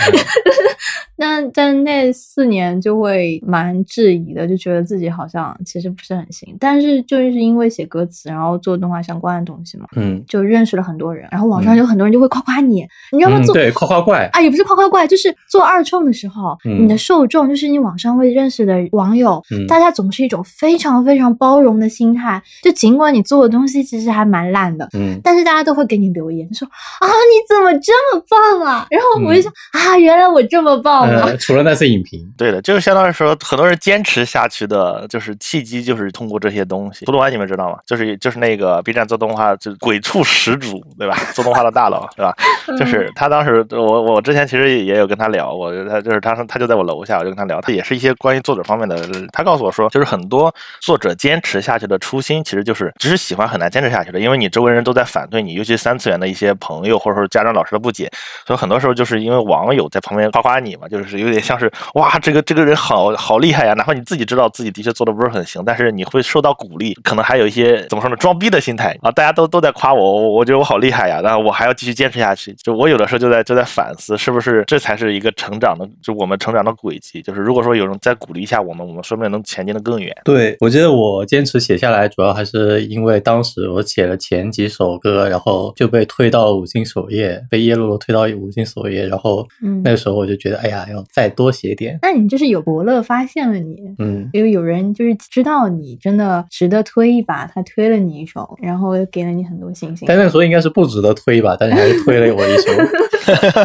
[1.20, 6.56] 但但那四年就会蛮质疑的，就觉得自己好像其实不是很行。
[6.60, 13.40] 但是就是因为写歌词，然后做动画相关的东西嘛，嗯就认识了很多人，然后网上有很多人就会夸夸你，你知道吗？
[13.40, 22.42] 嗯，做对，夸夸怪，啊，也不是夸夸怪，就是做二创的时候，嗯你的受众就是你网上会认识的网友，嗯大家总是一种非常非常包容的心态。
[22.62, 26.68] 就尽管你做的东西其实还蛮烂的，嗯但是大家都会给你留言说
[27.00, 28.86] 啊，你怎么这么棒啊？
[28.90, 31.24] 然后我就想、啊，原来我这么棒啊！
[31.26, 37.06] 呃，除了那次影评，对的，就是相当于说，很多人坚持下去的，就是契机，就是通过这些东西。
[37.06, 37.78] 涂鲁安你们知道吗？
[37.86, 41.18] 就是就是那个 B 站做动画，就是鬼畜始祖，对吧？
[41.34, 42.34] 做动画的大佬，对吧？
[42.78, 48.98] 就是他当时，我我之前其实也有跟他聊，我他就是他他就在我楼下，我就跟他聊，他也是一些关于作者方面的。
[49.32, 58.12] 他告诉我说，就是很多作者坚持下去的初心，其实就是只是喜欢很难坚持下去的，因为你周围人都在反对你，尤其三次元的一些朋友或者说家长老师的不解，
[58.46, 63.74] 所以很多时候就是因为网友在旁边夸夸你嘛，就是有点像是哇，这个这个人好好厉害呀！
[63.74, 72.54] 哪怕你自己知道自己的确做的不是很行，但是你会受到鼓励，可能还有一些怎么说呢，装逼的心态啊，大家都都在夸我，我我觉得我好厉害呀，然后我还要继续坚持下去。
[72.54, 77.22] 就我有的时候就在就在反思，是不是这才是一个成长的，就我们成长的轨迹。
[77.22, 80.16] 就是如果说有人再鼓励一下我们，我们说不定能前进的更远。
[80.24, 100.08] 对，我觉得我坚持写下来，主要还是因为当时我写了前几首歌，然后就被推到了五星首页，被耶鲁鲁推到五星首页，然后嗯那个时候我就觉得，哎呀，要再多写点，那你就是有伯乐发现了你，嗯，因为有人就是知道你真的值得推一把，他推了你一首，然后给了你很多信心。
[100.08, 102.72] 但那个时候应该是不值得推吧，但是还是推了我一首，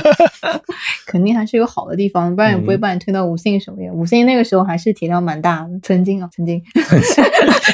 [1.06, 3.90] 肯定还是有好的地方，不然也不会嗯把你推到五星首页。
[3.92, 6.58] 五星那个时候还是体量蛮大的，曾经啊，曾经，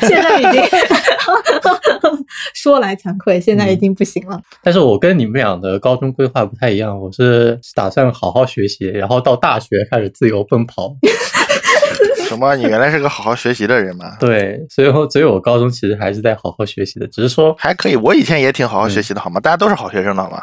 [0.09, 0.61] 现在已经
[2.52, 4.40] 说来惭愧，现在已经不行了。
[4.61, 10.96] 但是我跟你们俩的高中规划不太一样，我是打算好好学习，然后到大学开始自由奔跑。
[12.28, 12.57] 什么？
[12.57, 14.16] 你原来是个好好学习的人吗？
[14.18, 19.38] 对，所以我所以我高中其实还是在好好学习的，只是说还可以，我以前也挺好好学习的，好吗？
[19.40, 20.42] 大家都是好学生的，好吗？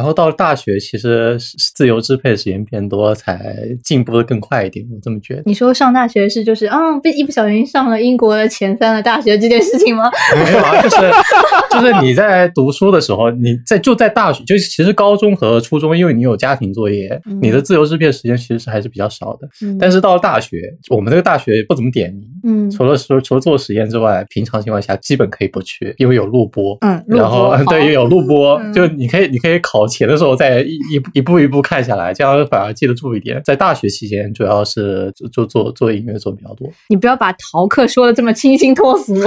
[0.00, 4.82] 然后到了大学，其实是自由支配的时间变多，才进步的更快一点。
[4.90, 5.42] 我这么觉得。
[5.44, 10.10] 你说上大学是就是嗯，被一不小心上了英国的前三的大学这件事情吗？
[10.42, 10.96] 没有啊，就是
[11.70, 19.46] 就是你在读书的时候，你在就在大学，就是其实高中和初中，因为你有家庭作业，嗯你的自由支配时间其实是还是比较少的。
[19.60, 20.56] 嗯但是到了大学，
[20.88, 26.74] 我们这个大学不怎么点名，嗯除了说除了做实验之外，平常情况下基本可以不去，因为有录播。
[26.80, 33.42] 嗯，然后 对有录播，嗯就你可以你可以考前的时候再一一一步一步看下来，这样反而记得住一点。
[33.44, 36.70] 在大学期间，主要是做做做做音乐做比较多。
[36.88, 39.20] 你不要把逃课说的这么清新脱俗，不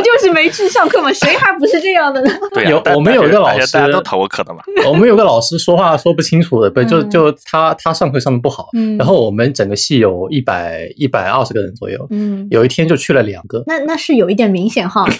[0.00, 1.12] 就是没去上课吗？
[1.12, 2.30] 谁还不是这样的呢？
[2.52, 4.60] 对呀、有我们有一个老大学大家师都逃过课的嘛。
[4.86, 15.04] 我们有个老师说话说不清楚的，不就嗯就他他上课上的不好，嗯然后我们整个系有一百一百二十个人左右，嗯，有一天就去了两个，那那是有一点明显哈。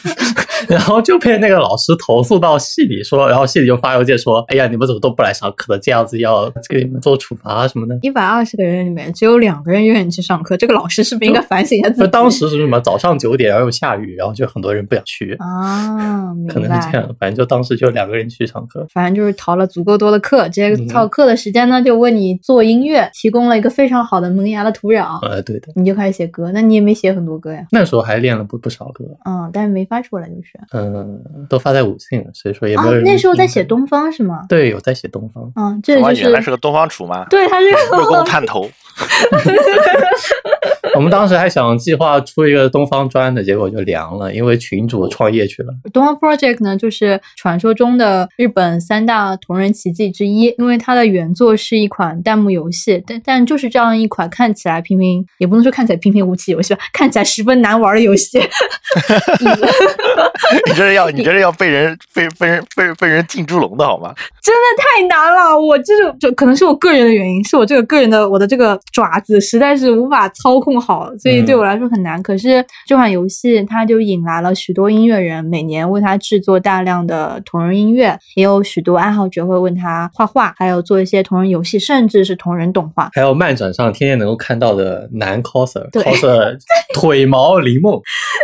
[0.69, 7.99] 然后就被那个老师投诉到系里说，然后系里就发邮件说，哎呀，你们怎么都不来上课的，这样子要给你们做处罚什么的。
[8.03, 12.01] 一百二十个人里面只有两个人愿意去上课，这个老师是不是应该反省一下自己？
[12.03, 17.15] 就当时是什么早上九点，然后又下雨，然后就很多人不想去，啊，可能是这样。
[17.21, 18.87] 反正就当时就两个人去上课。
[18.93, 26.51] 反正就是逃了足够多的课，这嗯套课的时间呢，就为你做音乐提供了一个非常好的萌芽的土壤，呃，对的，你就开始写歌。
[26.53, 27.67] 那你也没写很多歌呀？
[27.73, 30.46] 那时候还练了不不少歌，嗯，但是没发出来就是。
[30.73, 34.45] 嗯，都发在五信，所以说也没啊有人、，那时候在写，东方是吗？
[34.49, 35.53] 对，有在写东方。
[35.57, 36.01] 嗯，这？
[36.01, 37.27] 就你原来是个东方楚吗？
[37.31, 38.69] 对，他是个 故宫 探头。
[40.95, 45.75] 我们当时还想计划出一个东方砖的，结果就凉了，因为群主创业去了。
[45.93, 58.39] 东方 Project 呢，就是传说中的日本三大同人奇迹之一，因为它的原作是一款弹幕游戏，但但就是这样一款看起来平平，也不能说看起来平平无奇游戏吧，看起来十分难玩的游戏。
[60.67, 64.15] 你这是要你这是要被人被被人被被人进猪笼的好吗？
[64.41, 72.23] 真的太难了，我这种就可能是我个人的原因，是我这个个人的我的这个爪子实在是无法操控好，所以对我来说很难。
[72.23, 83.11] 可是这款游戏它就引来了许多音乐人，每年为它制作大量的同人音乐，也有许多爱好者会问他画画，还有做一些同人游戏，甚至是同人动画。
[83.13, 86.57] 还有漫展上天天能够看到的男 coser，coser
[86.95, 88.01] 腿毛林梦，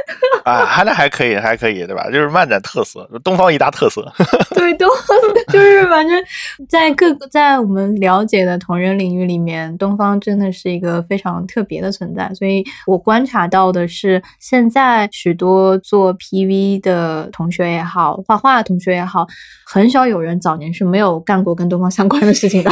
[0.45, 2.05] 啊，还那还可以，还可以，对吧？
[2.11, 4.13] 就是漫展特色，东方一大特色。
[4.55, 5.17] 对，东方
[5.53, 6.23] 就是反正，
[6.69, 12.33] 在各个在我们了解的同人领域里面，东方真的是一个非常特别的存在。
[12.35, 19.27] 所以我观察到的是，现在许多做 PV 的同学也好，画画的同学也好，
[19.65, 22.71] 很少有人早年是没有干过跟东方相关的事情的。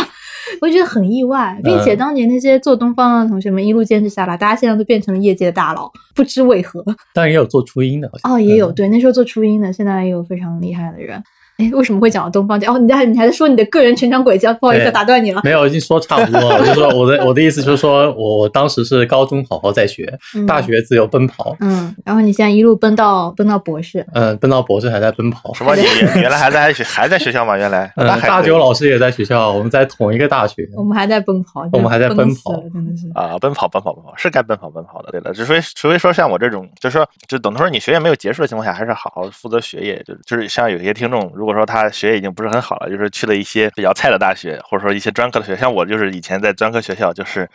[0.60, 6.84] 我觉得很意外，并且当年那些做东方的同学们一路坚持下来，大家现在都变成了业界的大佬，不知为何。
[7.14, 11.22] 当然也有做初音的，好像哦，也有对，那时候做初音的，现在也有非常厉害的人。
[11.60, 14.46] 哎，为什么会讲到东方哦，你在你还在说你的个人成长轨迹？
[14.60, 15.42] 不好意思，打断你了。
[15.44, 16.58] 没有，已经说差不多了。
[16.58, 25.52] 我 就说我的我的意思就是说，我当时是高中好好在学，嗯大学自由奔跑，嗯，然后你现在一路奔到奔到博士，嗯，奔到博士还在奔跑。
[25.54, 25.74] 什么？
[25.76, 25.82] 你
[26.14, 27.56] 你原来还在学还在学校吗？
[27.56, 30.66] 原来 嗯大九老师也在学校，我们在同一个大学。
[30.76, 33.10] 我们还在奔跑，我们还在奔跑真的是。
[33.14, 35.10] 啊，奔跑，奔跑，奔跑，是该奔跑，奔跑的。
[35.10, 40.02] 对了，除非除非说像我这种，就是说，就等同说你学业没有结束的情况下，还是好好负责学业。
[40.06, 47.48] 就是就是像有些听众，如果说他学业已经不是很好了，就是去了一些比较菜的大学，或者说一些专科的学校，像我就是以前在专科学校，就是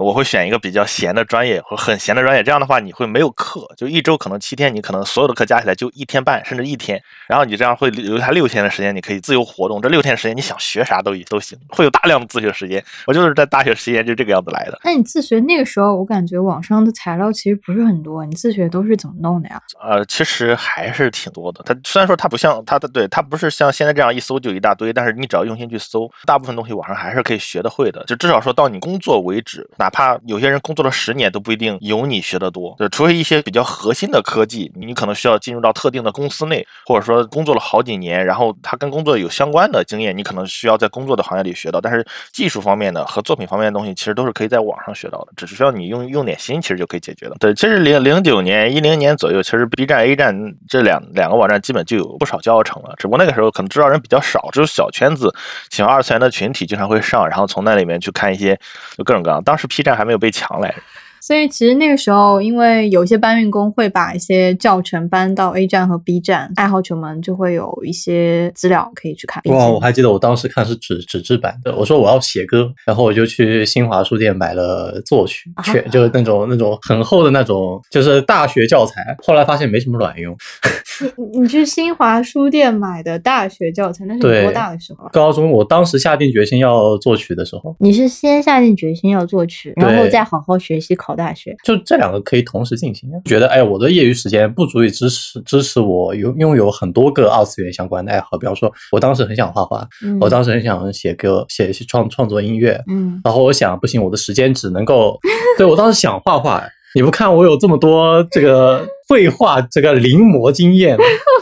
[0.00, 9.80] 我会选一个比较闲的专业或很闲的专业，这样的话你会没有课，就一周可能七天，你可能所有的课加起来就一天半甚至一天，然后你这样会留下六天的时间，你可以自由活动。
[9.80, 12.82] 这六天时间你想学啥都都行，会有大量的自学时间。
[13.06, 14.80] 我就是在大学时间就这个样子来的。
[14.82, 19.60] 那你自学那个时候，我感觉网上的材料其实不是很多，你自学都是怎么弄的呀？
[19.82, 21.62] 呃，其实还是挺多的。
[21.66, 28.02] 它虽然说它不像它的，对它不是像现在这样一搜就一大堆，但是你只要用心去搜，大部分东西网上还是可以学得会的。
[28.04, 32.74] 就至少说到你工作为止，哪怕有些人工作了十年都不一定有你学得多。
[32.78, 41.80] 就除非一些比较核心的科技，你可能需要进入到特定的公司内，或者说工作了好几年，然后他跟工作有相关的经验，你可能需要在工作的行业里学到。
[41.80, 47.36] 但是技术方面的和作品方面的东西，其实都是可以在网上学到的，只是需要你用用点心，其实就可以解决的。
[47.40, 50.34] 对，其实零零九年、一零年左右，其实 B 站、A 站
[50.68, 55.34] 这两两个网站基本就有不少教程了，只不过那个时候可能知道人比较少，只有小圈子
[55.70, 58.58] 喜欢二次元的群体经常会上，然后从那里面去看一些
[58.96, 59.42] 就各种各样。
[59.42, 60.82] 当时 P 站还没有被强来着。
[61.20, 69.42] 所以其实那个时候，因为有些搬运工会把一些教程搬到 A 站和 B 站，爱好者们就会有一些资料可以去看。
[69.46, 71.74] 哇，我还记得我当时看是纸纸质版的。
[71.76, 79.16] 我说我要写歌，然后我就去新华书店买了作曲啊全，就是那种那种很厚的那种，就是大学教材。
[79.22, 80.36] 后来发现没什么卵用。
[81.16, 85.10] 你你去新华书店买的大学教材，那是你多大的时候啊？
[85.12, 91.56] 高中我当时下定决心要作曲的时候，你是先下定决心要作曲，然后再好好学习考大学。
[91.64, 93.10] 就这两个可以同时进行。
[93.24, 105.18] 觉得哎，我的业余时间不足以支持支持我拥拥有很多个二次元相关的爱好，比方说，我当时很想画画，嗯，我当时很想写歌，写创创作音乐，嗯，然后我想不行，我的时间只能够，
[105.56, 106.62] 对我当时想画画，
[106.94, 110.96] 你不看我有这么多这个绘画这个临摹经验，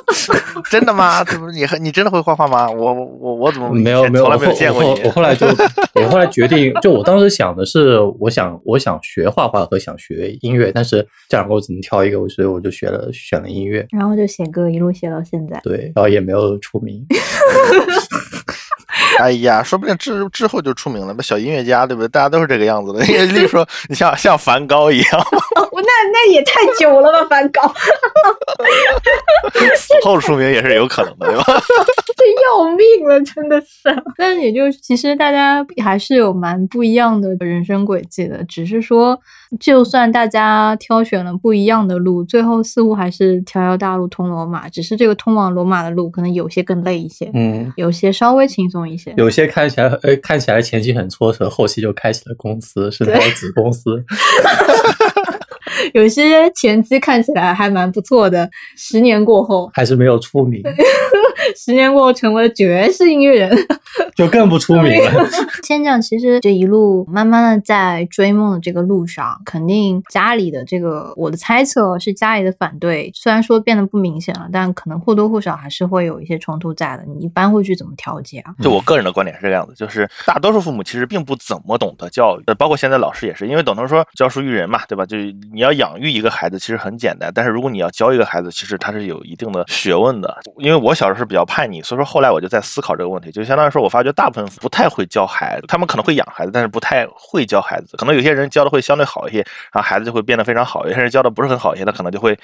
[0.71, 1.23] 真的吗？
[1.25, 2.69] 怎么你和你真的会画画吗？
[2.71, 5.11] 我我我我怎么没有没有，从来没有我后见过你我后我？
[5.11, 5.47] 后来就
[5.95, 13.87] 我后来决定，就我当时想的是，我想我想学画画和想学音乐，但是这两个我只能挑一个，所以我就学了选了音乐。
[13.91, 15.61] 然后就写歌，一路写到现在。
[15.63, 17.05] 对，然后也没有出名。
[19.19, 22.09] 哎呀，说不定之之后就出名了，那小音乐家对不对？
[22.09, 23.01] 大家都是这个样子的。
[23.05, 25.27] 例如说，你像像梵高一样，
[25.79, 27.63] 我那那也太久了吧，梵高，
[29.77, 31.45] 死后出名也是有可能的，对吧？
[32.19, 33.69] 这要命了，真的是。
[34.19, 39.17] 但是也就其实大家还是有蛮不一样的人生轨迹的，只是说，
[39.61, 49.15] 就算大家挑选了不一样的路，最后似乎还是条条大路通罗马，只是这个通往罗马的路可能有些更累一些，嗯，有些稍微轻松一些。
[49.17, 54.05] 有些看起来呃看起来前期很挫折，后期就开启了公司，是他的子公司。
[55.95, 60.63] 有些前期看起来还蛮不错的，十年过后，还是没有出名，
[61.57, 63.67] 十年过后成为了爵士音乐人。
[64.15, 65.25] 就更不出名了。
[65.63, 77.05] 千酱 其实这一路慢慢的在追梦的这个路上，肯定家里的这个，我的猜测是家里的反对，虽然说变得不明显了，但可能或多或少还是会有一些冲突在的。
[77.07, 78.53] 你一般会去怎么调节啊？
[78.61, 85.07] 就我个人的观点是这个样子，就是大多数父母其实并不怎么懂得教育，呃包括现在老师也是，因为等同说教书育人嘛，对吧？
[85.07, 90.37] 就是你要养育一个孩子，其实很简单，但是如果你要教一个孩子，其实他是有一定的学问的。
[90.59, 97.97] 因为我小时候是比较叛逆，所以说后来我就在思考这个问题，就相当于说我发觉大部分不太会教孩子，他们可能会养孩子，但是不太会教孩子。
[97.97, 99.39] 可能有些人教的会相对好一些，
[99.71, 102.37] 然后孩子就会变得非常好；有些人教的不是很好一些，他可能就会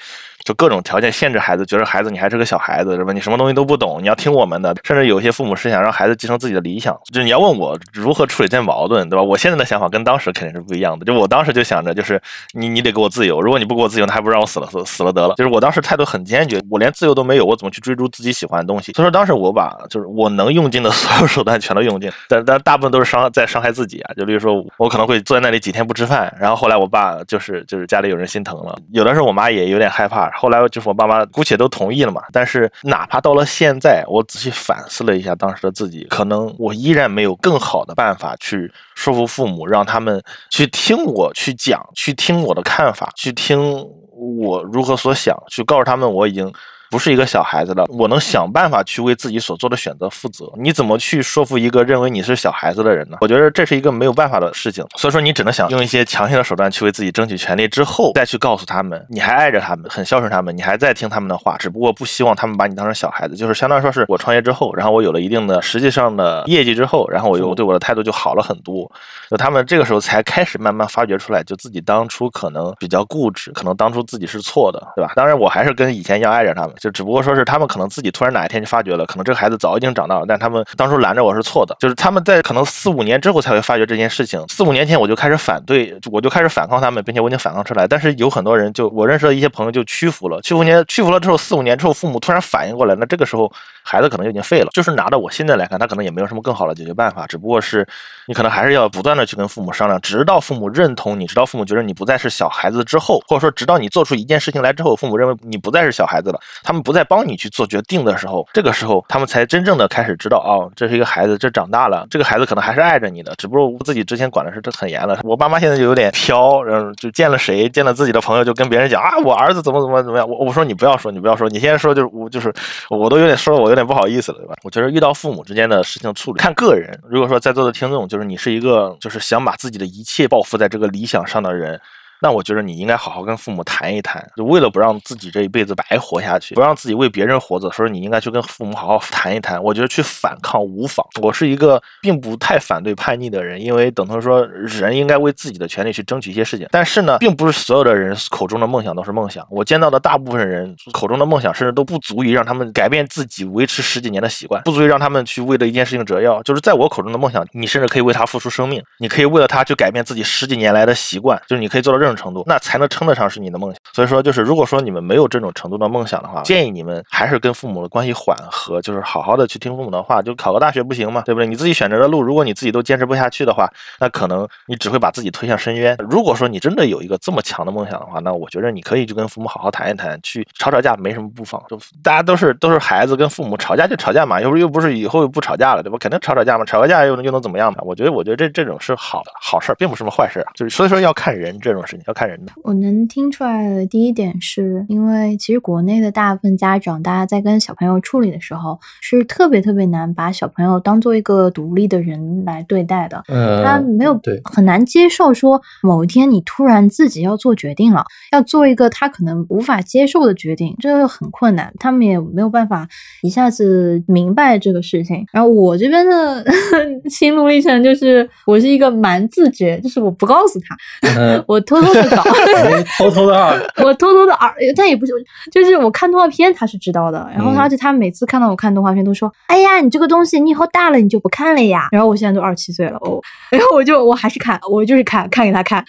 [0.43, 3.11] 就各种条件限制孩子，觉得孩子你还是个小孩子，是吧？
[3.11, 4.75] 你什么东西都不懂，你要听我们的。
[4.83, 9.23] 甚至有些父母是想让孩子继承自己的理想，就你要问我如何处理这矛盾，对吧？
[9.23, 11.05] 我现在的想法跟当时肯定是不一样的。
[11.05, 12.21] 就我当时就想着，就是
[12.53, 15.33] 你你得给我自由，如果你不给我自由，那还不如让我死了死死了得了。
[15.35, 18.74] 就是我当时态度很坚决，我连自由都没有，我怎么去追逐自己喜欢的东？
[18.75, 24.13] 东西所以说当时我把就是我能用尽的 所有手段全都用尽，但但大部分都是伤在伤害自己啊。
[24.15, 32.21] 就比如说我可能会坐在那里几天不吃饭，然后后来我爸就是就是家里有人心疼了，有的时候我妈也有点害怕，后来就是我爸妈姑且都同意了嘛。
[32.33, 46.51] 但是哪怕到了现在，我仔细反思了一下当时的自己，可能我依然没有更好的办法去说服父母，让他们去听我去讲，去听我的看法，去听我如何所想，去告诉他们我已经。
[46.89, 50.45] 不是一个小孩子了，我能想办法去为自己所做的选择负责。
[50.57, 53.17] 你怎么去说服一个认为你是小孩子的人呢？
[53.21, 54.85] 我觉得这是一个没有办法的事情。
[54.95, 63.35] 所以说，你只能想用一些强行的手段去为自己争取权利，之后再去告诉他们，你还爱着他们，很孝顺他们，你还在听他们的话，只不过不希望他们把你当成小孩子。
[63.35, 68.89] 就是相当于说是我创业之后，然后我有了一定的实际上的业绩之后，然后我又对我的态度就好了很多。
[69.29, 75.11] 就他们这个时候才开始慢慢发掘出来，就自己当初可能比较固执，可能当初自己是错的，对吧？
[75.15, 77.65] 当然，我还是跟以前一样爱着他们，就只不过说是他们。
[77.65, 84.39] 可能自己突然哪一天就发觉了，可能这个孩子早已经长大了，但他们当初拦着我是错的，就是他们在可能四五年之后才会发觉这件事情。
[84.49, 87.87] 四五年前我就开始反对，我就开始反抗他们，并且我已经反抗出来。
[87.87, 93.51] 但是有很多人就我认识的一些朋友就屈服了，屈服年屈服了之后，四五年之后父母突然反应过来，那这个时候
[93.85, 94.67] 孩子可能就已经废了。
[94.73, 97.87] 就是拿到我现在来看，他可能也没有什么更好的解决办法，只不过是
[98.25, 108.47] 你可能还是要不断的去跟父母商量，直到父母认同你，直到父母觉得你不再是小孩子之后，或者说直到你做出一件事情来之后，父母认为你不再是小孩子了，他们不再帮你去做决定的时候。
[108.51, 115.19] 这个时候，他们才真正的开始知道，哦，这是一个孩子，这长大了，这个孩子可能还是爱着你的，只不过自己之前管的是这很严了。
[115.23, 120.27] 我爸妈现在就有点飘，然后就见了谁，见了自己的朋友，就跟别人讲啊，我儿子怎么怎么怎么样。
[120.27, 122.53] 我我说你不要说，你不要说，你现在说就是我就是
[122.89, 124.55] 我都有点说，我有点不好意思了，对吧？
[124.63, 126.97] 我觉得遇到父母之间的事情处理，看个人。
[127.09, 131.79] 如果说在座的听众，就是你是一个就是想把自己的一切报复在这个理想上的人。
[132.25, 139.61] 那我觉得你应该好好跟父母谈一谈，就为了不让自己这一辈子白活下去，不让自己为别人活着，所以你应该去跟父母好好谈一谈。
[139.61, 141.05] 我觉得去反抗无妨。
[141.21, 146.67] 我是一个并不太反对叛逆的人，因为等同说人应该为自己的权利去争取一些事情。
[146.71, 149.45] 但是呢，并不是所有的人口中的梦想都是梦想。
[149.51, 156.41] 我见到的大部分人口中的梦想，甚至都不足以让他们改变自己维持十几年的习惯，不足以让他们去为了一件事情折腰。
[156.41, 162.85] 就是在我口中的梦想，你甚至可以为他付出生命，你可以为了他去改变自己十几年来的习惯，就是你可以做到这程度，那才能。
[162.95, 171.23] 称得上是你的梦想，所以说就是，如果说你们没有这种程度的梦想的话，建议你们还是跟父母的关系缓和，就是好好的去听父母的话，就考个大学不行吗？
[171.25, 171.47] 对不对？
[171.47, 173.67] 你自己选择的路，如果你自己都坚持不下去的话，
[173.99, 175.97] 那可能你只会把自己推向深渊。
[176.09, 181.61] 如果说你真的有一个这么强的梦想的话，那我觉得你可以就跟父母好好谈一谈，去吵吵架没什么不妨。
[181.67, 185.97] 就大家都是都是孩子，跟父母吵架就吵架嘛，又不又不是以后又不吵架了，对吧？
[185.99, 187.79] 肯定吵吵架嘛，吵个架又能又能怎么样嘛？
[187.81, 190.51] 我觉得我觉得这这种是好的好事，并不是什么坏事啊。
[190.53, 192.51] 就是所以说要看人这种事情，要看人的。
[192.63, 193.55] 我能听出来。
[193.55, 203.23] 的，第一点是因为其实国内的大部分家长，大家在跟小朋友处理的时候，是特别特别难把小朋友当做一个独立的人来对待的。
[203.27, 212.87] 嗯，他没有对很难接受说某一天你突然自己要做决定了，要做一个他可能无法接受的决定，这个很困难，他们也没有办法
[213.21, 215.25] 一下子明白这个事情。
[215.31, 216.45] 然后我这边的
[217.09, 220.75] 心路历程就是，我是一个蛮自觉，就是我不告诉他，
[221.47, 222.23] 我偷偷的搞，
[222.97, 223.71] 偷偷的。
[223.83, 225.13] 我偷偷的耳，但也不是，
[225.51, 231.87] 就是我看动画片他是知道的，然后而且他每次看到我看动画片都说，哎呀，你这个东西你以后大了你就不看了呀。
[231.91, 233.19] 然后我现在都二十七岁了哦，
[233.51, 235.83] 然后我就我还是看，我就是看看给他看。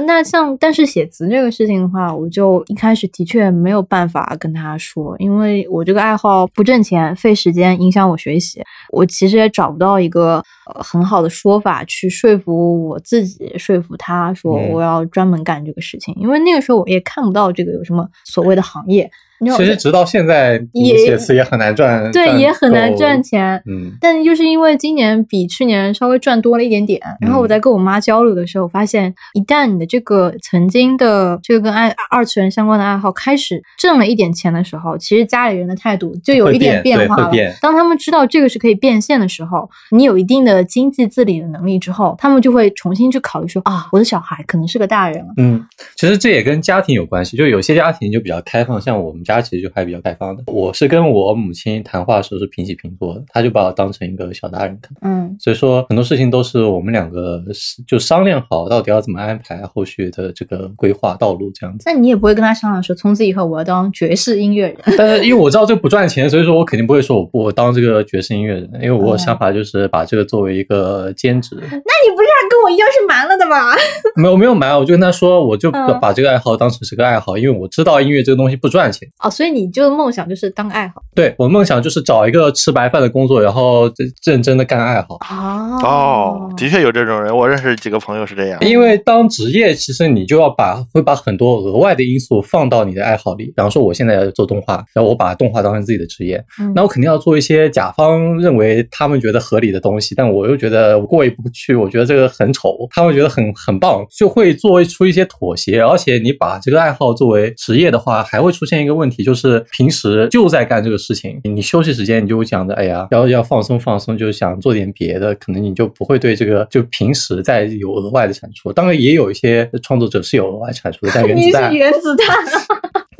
[0.00, 8.62] 那像但是写词这个事情的话，我就一开始的确没有办法跟他说，因为我这个爱好不挣钱，费时间，影响我学习。
[8.90, 19.10] 我其实也找不到一个呃很好的说法去说服我自己，说服他说我要专门干这个事情，因为那个时候我也看不到这个有什么所谓的行业。
[19.56, 23.62] 其实直到现在，也写词也很难赚，对，也很难赚钱。
[23.66, 37.32] 嗯，但就是因为今年比去年稍微赚多了一点点，然后我在跟我妈交流的时候，发现一旦你的这个曾经的这个跟爱二次元相关的爱好开始挣了一点钱的时候，其实家里人的态度就有一点变化了。
[37.60, 45.32] 当他们知道这个是可以变现的时候，你有一定的经济自理的能力之后，他们就会重新去考虑说啊，我的小孩可能是个大人了。
[45.38, 45.66] 嗯，
[45.96, 49.31] 其实这也跟家庭有关系，就有些家庭就比较开放，像我们家。
[49.34, 50.42] 家其实就还比较开放的。
[50.46, 54.92] 我是跟我母亲谈话的时候是平起平坐的，她就把我当成一个小大人看。
[55.02, 61.84] 嗯所以说很多事情都是我们两个是就商量好到底要怎么安排后续的这个规划道路这样子。
[61.86, 64.76] 那你也不会跟他商量说，从此以后我要当爵士音乐人。
[64.98, 71.56] 但是因为我知道这不赚钱，所以说我肯定不会说我我当这个爵士音乐人，因为我想法就是把这个作为一个兼职。
[71.60, 72.21] 那你不
[72.52, 73.74] 跟我一样是瞒了的吧？
[74.16, 79.08] 没有没有瞒，我就跟他说，我就嗯把这个爱好当成是个爱好，因为我知道音乐这个东西不赚钱。
[79.24, 83.90] 哦，所以你就梦想就是当爱好对我梦想就是找一个吃白饭的工作，然后
[84.26, 85.14] 认真的干爱好。
[85.14, 88.60] 哦哦，的确有这种人，我认识几个朋友是这样。
[88.60, 93.46] 因为当职业，其实你就要把会把很多额外的因素放到你的爱好里。
[93.46, 105.82] 比方说，我现在做动画，然后我把动画当成自己的职业，嗯那我肯定要做一些甲方认为他们觉得合理的东西，但我又觉得我过意不去，我觉得这个很丑，他会觉得很很棒，就会做出一些妥协。
[105.82, 118.72] 而且你把这个爱好作为职业的话，还会出现一个问题，就是平时就在干这个事情，你休息时间你就会想着，哎呀，要要放松放松，就是想做点别的，可能你就不会对这个就平时再有额外的产出。
[118.72, 121.76] 当然也有一些创作者是有额外产出的，但原 你子弹是。
[121.76, 122.26] 原子弹，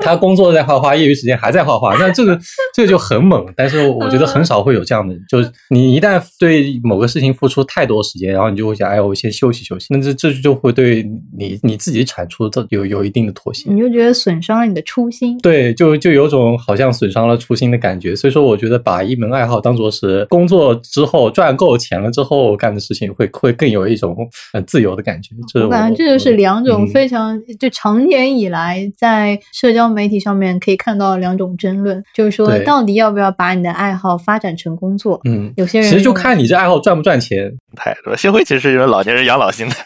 [0.03, 2.37] 他工作在画画，业余时间还在画画， 那这个
[2.73, 3.45] 这个就很猛。
[3.55, 11.03] 但是我觉得很少会有这样的，就是你一旦对某个事情付出太多时间，然后你就会想，哎，我先休息休息，那这这就会对
[11.37, 13.71] 你你自己产出这有有一定的妥协。
[13.71, 15.37] 你就觉得损伤了你的初心。
[15.39, 18.15] 对，就就有种好像损伤了初心的感觉。
[18.15, 24.15] 所以说，我觉得把一门爱好当做是工作之后赚够钱了之后干的事情会，会更有一种
[24.51, 25.29] 很自由的感觉。
[25.61, 35.21] 我感觉这就是两种嗯非常、就常年以来在社交媒体上面可以看到两种争论，就是说到底要不要把你的爱好发展成工作？
[35.25, 37.51] 嗯，有些人其实就看你这爱好赚不赚钱。
[37.75, 38.15] 态是吧？
[38.15, 39.83] 幸亏其实是一种老年人养老心态。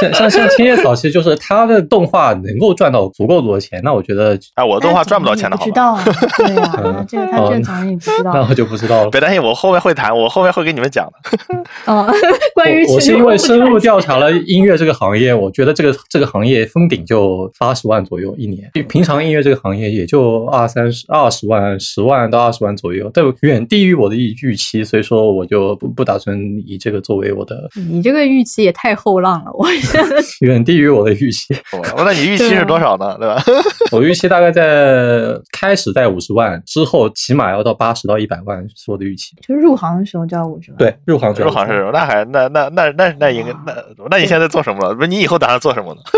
[0.00, 5.56] 像像像青叶草，其实就是他的动画能够赚到足够多的钱，那我觉得哎，我的动画赚不到钱的？
[5.56, 6.04] 不知道啊，
[7.08, 9.10] 这个他这个早上也不知道那我就不知道了。
[9.10, 11.92] 别担心，我后面会谈，我后面会给你们讲的。
[11.92, 12.06] 哦。
[12.54, 26.36] 关于我我是因为深入调查了音乐这个行业，我觉得这个这个行业封顶就八十万左右一年，平常音乐这个行业也就二三十二十万十万到二十万左右，但远低于我的预预期，所以说我就不不打算
[26.66, 29.66] 以这个作为我的你这个预期也太后浪了，我
[30.40, 31.54] 远低于我的预期。
[31.72, 33.16] 哦那你预期是多少呢？
[33.18, 33.42] 对吧？
[33.92, 39.34] 我预期大概在开始在五十万之后，起码要到八十到一百万是我的预期。
[39.46, 40.78] 就入行的时候就要五十万。
[40.78, 43.74] 对，入行入行是那还那那那那那应该那
[44.10, 44.94] 那你现在做什么了？
[44.94, 46.00] 不是你以后打算做什么呢？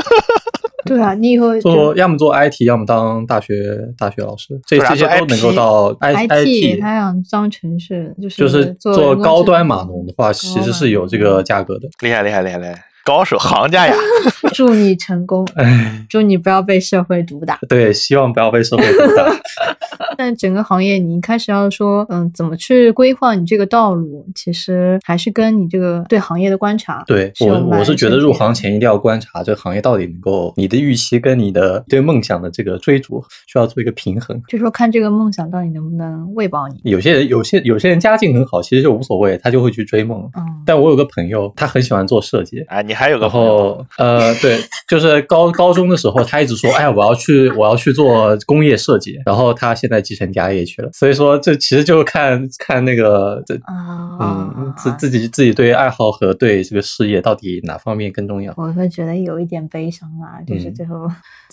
[0.87, 11.89] 对啊，你以后做要么做 IT，要么当大学大学老师，这这些都能够到 I IT 他想当城市，就是就是做高端码农的话，其实是有这个价格的。
[12.01, 13.95] 厉害厉害厉害厉害，高手行家呀！
[14.53, 17.59] 祝你成功，哎，祝你不要被社会毒打。
[17.67, 19.35] 对，希望不要被社会毒打。
[20.19, 27.03] 但整个行业，你一开始要说，嗯，怎么去规划你这个道路，其实还是跟你这个对行业的观察。
[27.07, 34.39] 对我，我是觉得入行前一定要观察这个行业到底能够你的预期跟你的对梦想的这个追逐需要做一个平衡。
[34.49, 36.79] 就说看这个梦想到底能不能喂饱你。
[36.91, 40.19] 有些人有些有些人家境很好，其实就无所谓，他就会去追梦。
[40.37, 50.91] 嗯，但我有个朋友，他很喜欢做设计，啊，你还有个然朋友后呃，对，就是高高中的时候，他一直说，哎呀，我要去我要去做工业设计，然后他现在继承家业去了。
[50.93, 53.55] 所以说，这其实就看 看那个这。
[53.63, 58.53] 啊，嗯，自自己自己对爱好和对这个事业到底哪方面更重要？
[58.57, 61.09] 我会觉得有一点悲伤啊，就是嗯最后，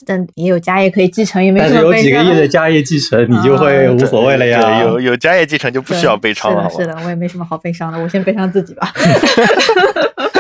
[0.05, 2.05] 但也有家业可以继承，也没但是有什么悲伤。
[2.05, 4.59] 几个亿的家业继承，你就会啊无所谓了呀。
[4.61, 8.91] 对有有家业继承就不需要悲伤了，是的，是的，我也没什么好悲伤的，我先悲伤自己吧。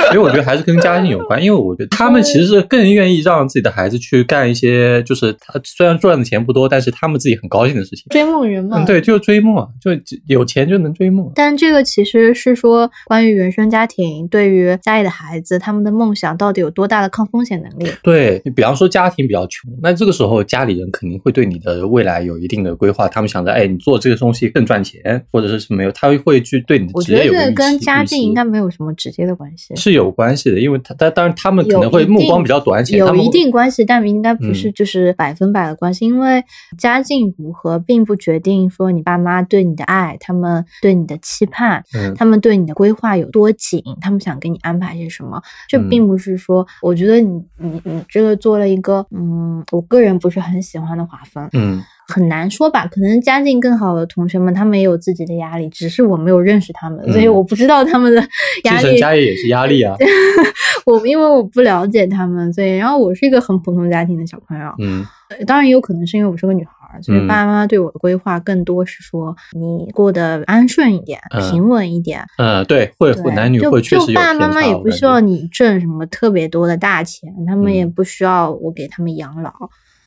[0.07, 8.05] 所以我觉得还是跟家境有关，因为我觉得他们其实是更愿意让自己的孩子去干一些，就是他虽然赚的钱不多，但是他们自己很高兴的事情。
[8.09, 9.91] 追梦人嘛，嗯，对，就是追梦啊，就
[10.27, 11.31] 有钱就能追梦。
[11.35, 17.91] 但这个其实是说，关于原生家庭对于家里的孩子，他们的梦想到底有多大的抗风险能力？
[18.03, 29.75] 对，你比方说家庭比较穷，那这个时候家里人肯定会对你的未来有一定的规划，他们想着，哎，你做这个东西更赚钱，或者是什么有，他会去对你的我觉得职业有个预这个跟家境应该没有什么直接的关系。
[29.75, 36.43] 是有关系的，因为他他当然他们可能会目光比较短浅，有一定关系，但应该不是嗯就是百分百的关系，因为
[36.77, 45.41] 家境如何并不决定说你爸妈对你的爱，他们对你的期盼，嗯他们对你的规划有多紧，他们想给你安排些什么。
[45.67, 51.49] 这嗯并不是说，我觉得你你你这个做了一个，嗯，我个人不是很喜欢的划分。
[51.53, 58.21] 嗯很难说吧，可能家境更好的同学们，他们也有自己的压力，只是我没有认识他们，所以嗯我不知道他们的
[58.63, 58.97] 压力。
[58.97, 59.95] 家业也是压力啊。
[60.85, 72.23] 我因为我不了解他们，所以然后我是一个很普通家庭的小朋友，嗯呃当然也有可能是因为我是个女孩儿，所以嗯爸爸妈妈对我的规划更多是说你过得安顺一点、嗯平稳一点。
[72.37, 79.51] 嗯，对，会对，会男女就会确实有就爸爸妈妈也不需要我感觉你挣什么特别多的大钱，他们也嗯不需要我给他们养老。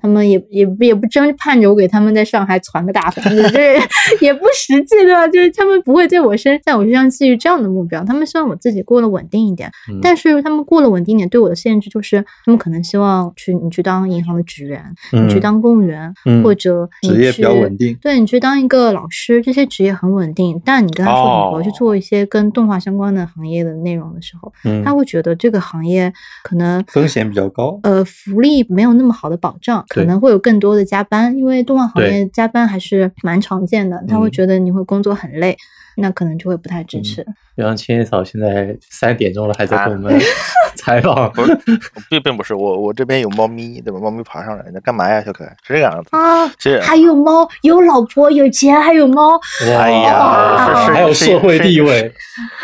[0.00, 3.76] 他们也也不也不真盼着我给他们在上海攒个大房子，这
[4.20, 5.26] 也不实际，对吧？
[5.28, 9.70] 就是他们不会在我身在我身上寄予这样的目标，他们希望我自己过得稳定一点。
[9.90, 14.82] 嗯但是他们过了稳定点，对我的限制就是，他们可能希望去你去当银行的职员，
[15.12, 20.60] 你去嗯当公务员，嗯或者你职业比较去稳定对你去当一个老师，这些职业很稳定。
[20.64, 26.12] 但你跟他说你我要去哦做一些跟动画相关的行业的内容的时候，嗯他会觉得这个行业
[26.44, 27.78] 可能风险比较高。
[27.82, 34.04] 呃福利没有那么好的保障，可能会有更多的加班，因为动画行业加班还是蛮常见的。
[34.06, 35.56] 他会嗯觉得你会工作很累，
[36.00, 37.24] 那可能就会不太支持。
[37.56, 40.20] 就像青叶草现在三点钟了，还在啊给我们
[40.78, 41.30] 采访。
[41.34, 41.58] 不是，
[42.08, 43.98] 并并不是我，我这边有猫咪，对吧？
[43.98, 45.50] 猫咪爬上来，那干嘛呀，小可爱？
[45.66, 46.08] 是这个样子。
[46.12, 49.38] 啊，其实，还有猫，有老婆，有钱，还有猫。
[49.62, 52.12] 哎呀，是是还有社会地位，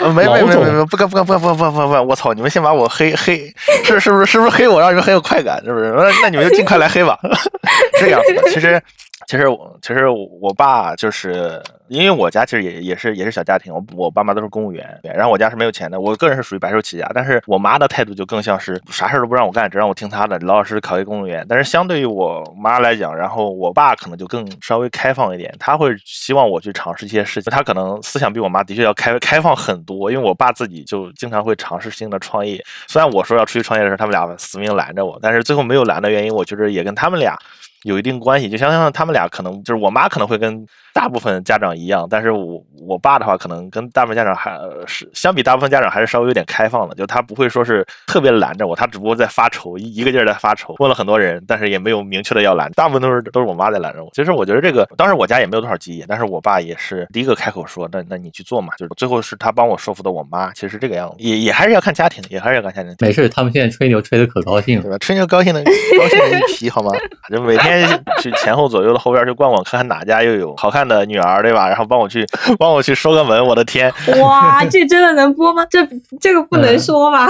[0.01, 2.07] 呃，没没没没没，不敢不敢不敢不敢不敢不敢不敢！
[2.07, 3.53] 我操，你们先把我黑黑，
[3.85, 5.93] 是是不是是不是黑我，让你们很有快感，是不是？
[5.97, 7.18] 那那你们就尽快来黑吧，
[7.99, 8.43] 这样子的。
[8.53, 8.80] 其实
[9.27, 21.45] 其实我其实我爸就是因为我家其实也也是也是小家庭，我我爸妈都是公务员，然后我家是没有钱的，我个人是属于白手起家，但是我妈的态度就更像是啥事儿都不让我干，只让我听她的，老老实实考一公务员。
[21.49, 32.62] 但是相对于我妈来讲，然后我爸可能就更稍微开放一点，他会希望我去尝试一些事情，他可能思想比我妈的确要开开放很多，因为我爸自己就经常会尝试新的创业。
[32.89, 37.37] 虽然我说要出去创业的时候，他们俩死命拦着我，但是最后没有拦的原因，我觉得也跟他们俩。
[37.85, 54.11] 有一定关系，就相当于他们俩可能就是我妈可能会跟大部分家长一样，但是我我爸的话可能跟大部分家长还呃是相比大部分家长还是稍微有点开放的，就他不会说是特别拦着我，他只不过在发愁，一一个劲儿在发愁，问了很多人，但是也没有明确的要拦，大部分都是都是我妈在拦着我。
[54.14, 62.97] 其实我觉得这个当时我家也没有多少基业，但是我爸也是第一个开口说，那那你去做嘛，就是最后是他帮我说服的我妈，其实是这个样子，也也还是要看家庭，也还是要看家庭。
[63.01, 64.82] 没事，他们现在吹牛吹的可高兴了。
[64.85, 64.99] 对吧？
[64.99, 66.93] 吹牛高兴的高兴的一批，好吗？
[67.30, 67.74] 就每天
[68.20, 71.68] 去前后左右的后边去逛逛，看看哪家又有好看的女儿，对吧？
[71.68, 72.27] 然后帮我去
[72.59, 73.93] 帮我去收个门，我的天！
[74.20, 75.64] 哇，这真的能播吗？
[75.70, 75.87] 这
[76.20, 77.27] 这个不能说吧？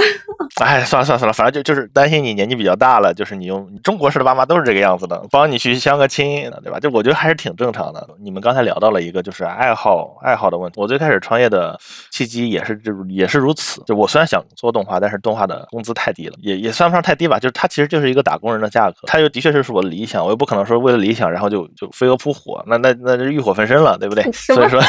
[0.60, 6.78] 哎，算了算了算了，反正就就是担心你年纪比较大了，就是你用中国式的爸妈都是这个样子的，帮你去相个亲，对吧？
[6.78, 8.06] 就我觉得还是挺正常的。
[8.20, 11.78] 你们刚才聊到了一个就是爱好爱好的问题，我最开始创业的
[12.10, 13.82] 契机也是这也是如此。
[13.86, 24.24] 就我虽然想做动画，但是动画的工资太低了，也也算不上太低吧，就是它其实就是一个打工人的价格，它又的确是我的理想，我又不可能说为了理想然后就就飞蛾扑火，那那那就欲火焚身了，对不对？
[24.34, 24.80] 所以说。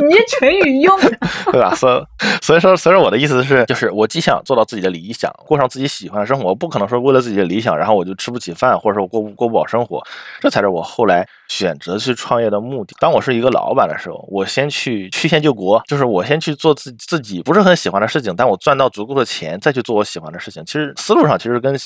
[0.00, 1.10] 你这成语用的，
[1.52, 1.74] 对吧？
[1.74, 2.04] 所以
[2.42, 10.02] 所以说，所以说我的意思是，就是我既想做到自己的理想，过上自己喜欢的生活，我不可能说为了自己的理想，然后我就吃不起饭，或者说我过不过不好生活，
[10.40, 12.94] 这才是我后来选择去创业的目的。
[12.98, 20.64] 当我是一个老板的时候，我先去曲线救国，就是我先去做自己自己不是很喜欢的事情，但我赚到足够的钱，再去做我喜欢的事情。
[20.64, 21.76] 其实思路上其实跟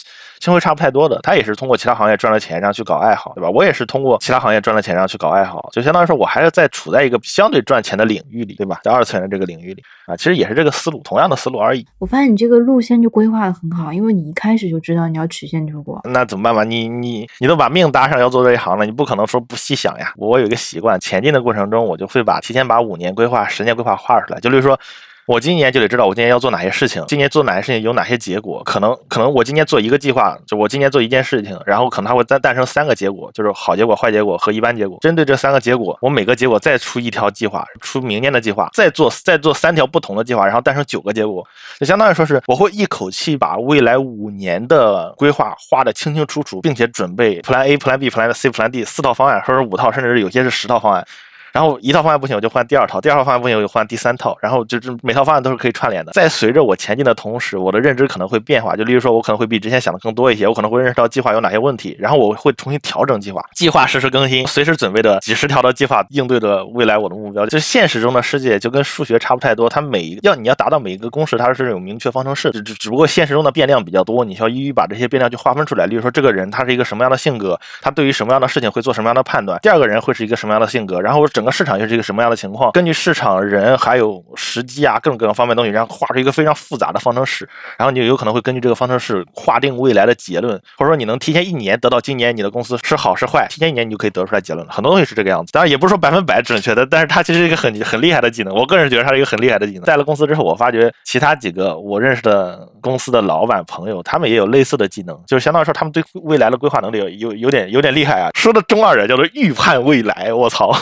[0.41, 3.49] 星辉差不太多的，他也是通过其他行业赚了钱，然后去搞爱好，对吧？
[3.49, 8.79] 我也是通过其他行业赚了钱，然后去搞爱好，就相当于说我还是在处在一个相对赚钱的领域里，对吧？
[8.85, 11.87] 在二次元的这个领域里啊，其实也是这个思路，同样的思路而已。
[11.99, 15.99] 我发现你这个路线就规划的很好，因为你一开始就知道你要曲线救国。
[16.05, 16.65] 那怎么办吧？
[16.65, 20.13] 你你你都把命搭上要做这一行了，你不可能说不细想呀。
[20.19, 24.39] 我有一个习惯，前进的过程中，我就会把提前把五年规划、十年规划画出来。
[24.41, 24.79] 就例如说，
[25.27, 28.63] 我今年就得知道我今年要做哪些事情，今年做哪些事情有哪些结果。
[28.65, 34.99] 可能可能我今年做一个计划，就我今年做一件事情，然后可能它会诞诞生三个结果，就是好结果、坏结果和一般结果。
[35.01, 41.47] 针对这三个结果，我每个结果再出一条计划，出明年的计划，再做再做三条不同的计划，然后诞生九个结果。
[41.79, 51.07] 就相当于说是我会一口气把未来五年的规划画得清清楚楚，并且准备 Plan A、Plan B、Plan C、Plan D 四套方案，说是五套，甚至有些是十套方案。
[51.53, 54.37] 然后一套方案不行，我就换第二套；第二套方案不行，我就换第三套。
[54.41, 56.13] 然后就是每套方案都是可以串联的。
[56.13, 58.75] 在随着我前进的同时，我的认知可能会变化。
[58.75, 67.45] 就例如说，我可能会比之前想的更多一些，我可能会认识到计划有哪些问题，然后我会重新调整计划，计划实时更新，随时准备的几十条的计划应对着未来我的目标。
[67.47, 75.87] 就现实中的世界就跟数学差不太多，它每一要你要达到每一个公式，它是有明确方程式，只只只不过现实中的变量比较多，你需要一一把这些变量去划分出来。
[75.87, 94.73] 例如说，这个人他是一个什么样的性格，他对于什么样的事情会做什么样的判断，第二个人会是一个什么样的性格，然后我整整个市场又是一个什么样的情况，根据市场人还有时机啊各种各样方面东西，然后画出一个非常复杂的方程式，然后你有可能会根据这个方程式划定未来的结论，或者说你能提前一年得到今年你的公司是好是坏，提前一年你就可以得出来结论了。
[94.73, 98.55] 很多东西是这个样子，当然也不是说百分百准确的，但是它其实是一个很很厉害的技能。
[98.55, 99.83] 我个人觉得它是一个很厉害的技能。
[99.83, 108.31] 在了公司之后，我发觉其他几个我认识的公司的老板朋友，他们也有类似的技能，就是相当于说他们对未来的规划能力有有有点有点厉害啊。
[108.35, 110.73] 说的中二人叫做预判未来，我操！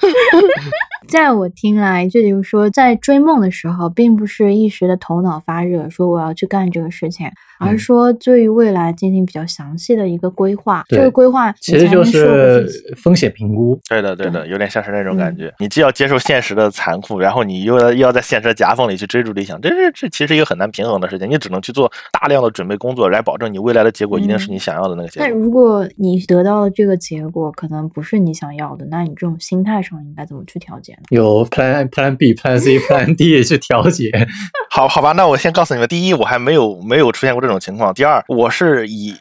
[1.08, 10.84] 在我听来，这就是说，在追梦的时候，并不是一时的头脑发热，说我要去干这个事情，而是说对于未来进行比较详细的一个规划。
[10.88, 13.80] 这个规划其实就是风险评估。
[13.88, 15.54] 对的，对的，有点像是那种感嗯觉。
[15.60, 21.30] 你既要接受现实的残酷，然后你又要又要在现实的夹缝里去追逐理想，这是这其实一个很难平衡的事情。
[21.30, 25.40] 你只能去做大量的准备工作，来保证你未来的结果一定是你想要的那个结但果。
[25.40, 31.02] 如果你得到的这个结果可能不是你想要的，那你这种心态上应该怎么去调节呢？
[31.10, 34.10] 有 Plan Plan B、Plan C、 Plan D 去调节。
[34.70, 39.14] 好好吧，那我先告诉你们，第一，我还没有没有出现过这种情况；第二，我是以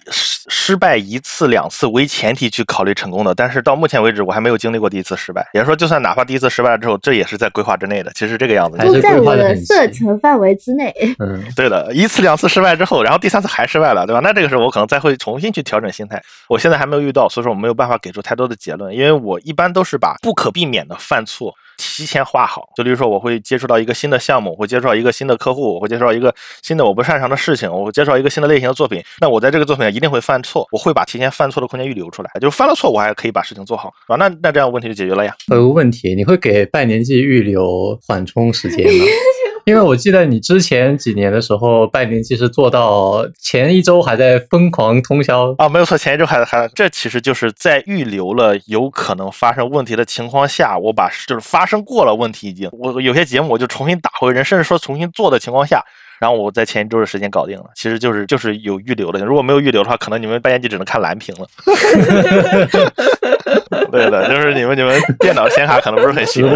[0.47, 5.47] 失失败一次两次为前提去考虑成功的，但是到目前为止，我还没有经历过第一次失败。
[5.53, 8.11] 也就是说，就算哪怕第一次失败了之后，这也是在规划之内的。
[8.13, 10.93] 其实这个样子还是都在我的射程范围之内。
[11.19, 14.19] 嗯，对的，一次两次失败之后，然后第三次还失败了，对吧？
[14.21, 16.21] 那这个时候我可能再会重新去调整心态。
[16.49, 22.67] 我现在还没有遇到，所以说我没有办法给出太多的结论，因为我一般都是把不可避免的犯错提前画好。
[22.75, 29.01] 就例如说，我会接触到一个新的项目，我会接触到一个新的客户，我会接触到一个新的我不擅长的事情，我会接触到一个新的类型的作品。
[29.21, 34.15] 那我在这个作品上一定会犯错，我会把提前犯错的空间预留出来，就是犯了错我还可以把事情做好，是吧？
[34.15, 35.33] 那那这样问题就解决了呀。
[35.49, 39.05] 我有个问题，你会给半年季预留缓冲时间吗？
[39.67, 45.53] 因为我记得你之前几年的时候，拜年其实做到前一周还在疯狂通宵。
[45.57, 55.83] 啊，没有错，前一周还还，这其实就是在预留了有可能发生问题的情况下，我把就是发生过了问题已经，我有些节目我就重新打回人，甚至说重新做的情况下，
[56.17, 61.45] 然后我在前一周的时间搞定了，其实就是就是有预留的，如果没有预留的话，可能你们半年就只能看蓝屏了。
[63.91, 66.49] 对的，就是你们你们电脑显卡可能不是很行，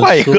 [0.00, 0.32] 换一个。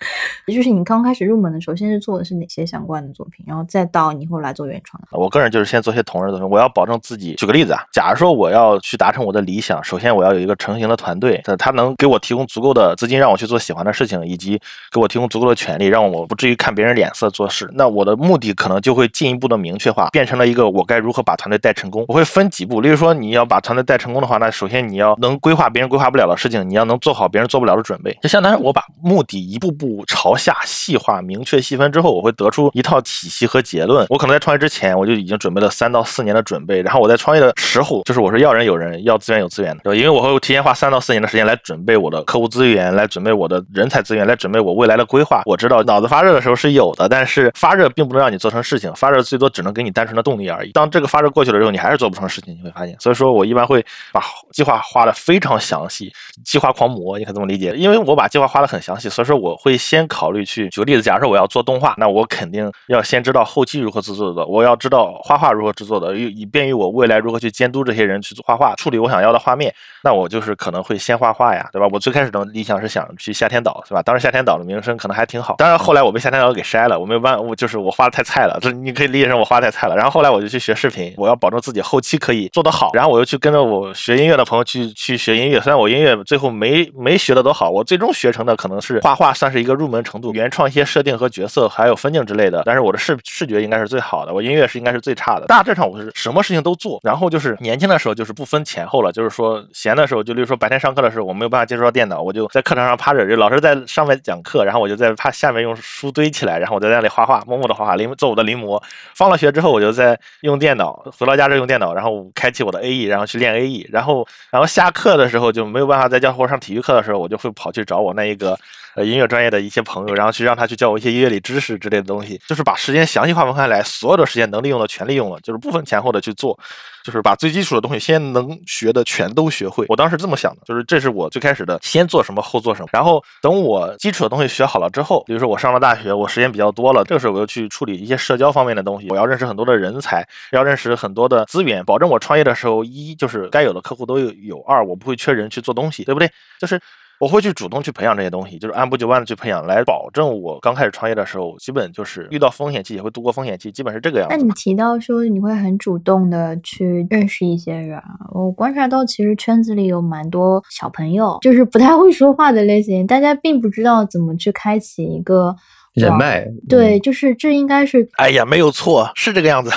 [0.46, 5.00] 也就是你刚开始入门的时候，先是做的是哪些相关的作品，然后再到你后来做原创。
[5.12, 7.34] 我个人就是先做些同人的东西，我要保证自己。
[7.34, 17.70] 举个例子啊，假如说我要去达成我的理想，首先我要有一个成型的团队，它它能给我提供足够的资金，让我去做喜欢的事情，以及给我提供足够的权利，让我不至于看别人脸色做事。
[17.74, 22.04] 那我的目的可能就会进一步的明确化，变成了一个我该如何把团队带成功。
[22.08, 28.16] 我会分几步，例如说你要把团队带成功的话，那首先你要能规划别人规划不了的事情，你要能做好别人做不了的准备。
[28.22, 34.06] 就相当于我把目的一步步朝下细化、明确细分之后，我会得出一套体系和结论。
[34.08, 39.98] 我可能在创业之前，我就已经准备了三到四年的准备，然后我在创业的时候，就是我是要人有人，要资源有资源的，对吧？
[39.98, 45.42] 因为我会提前花三到四年的时间来准备我的客户资源，来准备我的人才资源，来准备我未来的规划。
[45.46, 50.72] 我知道脑子发热的时候是有的，但是发热并不能让你做成事情，发热最多只能给你单纯的动力而已。
[50.72, 52.96] 当这个发热过去了之后，你还是做不成事情，你会发现。
[52.98, 54.22] 所以说我一般会把
[54.52, 56.12] 计划画的非常详细，
[56.44, 57.72] 计划狂魔，你可以这么理解。
[57.76, 69.74] 因为我把计划画的很详细，所以说我会先考虑去举个例子，假设我要做动画，那我肯定要先知道后期如何制作的，我要知道画画如何制作的，以以便于我未来如何去监督这些人去做画画，处理我想要的画面。
[70.04, 71.88] 那我就是可能会先画画呀，对吧？
[71.92, 74.02] 我最开始的理想是想去夏天岛，是吧？
[74.02, 79.96] 当时夏天岛的名声可能还挺好，当然后来我被夏天岛给筛了，我没有办，我就是我画的太菜了，这你可以理解成我画得太菜了。
[79.96, 95.46] 然后后来我就去学视频，我要保证自己后期可以做得好，然后我又去跟着我学音乐的朋友去去学音乐，虽然我音乐最后没没学的多好，我最终学成的可能是画画算是一个入门程度，原创一些设定和角色还有分镜之类的，但是我的视视觉应该是最好的，我音乐是应该是最差的。
[95.46, 108.82] 大致上我是什么事情都做，然后就是年轻的时候就是不分前后了，就是说闲的时候，就例如说白天上课的时候，我没有办法接触到电脑，我就在课堂上趴着，就老师在上面讲课，然后我就在趴下面用书堆起来，然后我在那里画画，默默的画画，临做我的临摹。
[109.14, 118.58] 放了学之后，我就在用电脑，回到家就用电脑，然后开启我的 AE，然后去练 AE，然后然后下课的时候就没有办法在教或者上体育课的时候，我就会跑去找我那一个
[118.94, 126.58] 呃音乐专业的一些朋友，然后去让他去教我一些音乐理知识之类的东西，就是把时间详细划分开来，所有的时间能利用的全利用了，就是不分前后的去做。
[127.02, 129.86] 就是把最基础的东西先能学的全都学会。
[129.88, 132.88] 我当时这么想的，就是这是我最开始的，先做什么后做什么。
[132.92, 140.22] 然后等我基础的东西学好了之后，比如说我上了大学，我时间比较多了，这个时候我又去处理一些社交方面的东西，我要认识很多的人才，
[140.52, 146.30] 要认识很多的资源，保证我创业的时候，一就是该有的客户都有有，二我不会缺人去做东西，对不对？
[146.60, 146.78] 就是。
[147.20, 154.34] 我会去主动去培养这些东西，就是按部就班的去培养，来保证我刚开始创业的时候，基本就是遇到风险期也会度过风险期，基本是这个样子。
[154.34, 158.00] 那你提到说你会很主动的去认识一些人，
[158.32, 165.54] 我观察到其实圈子里有蛮多小朋友，就是不太会说话的类型，大家并不知道怎么去开启一个
[165.92, 169.70] 人脉，对，就是这应该是哎呀，没有错，是这个样子。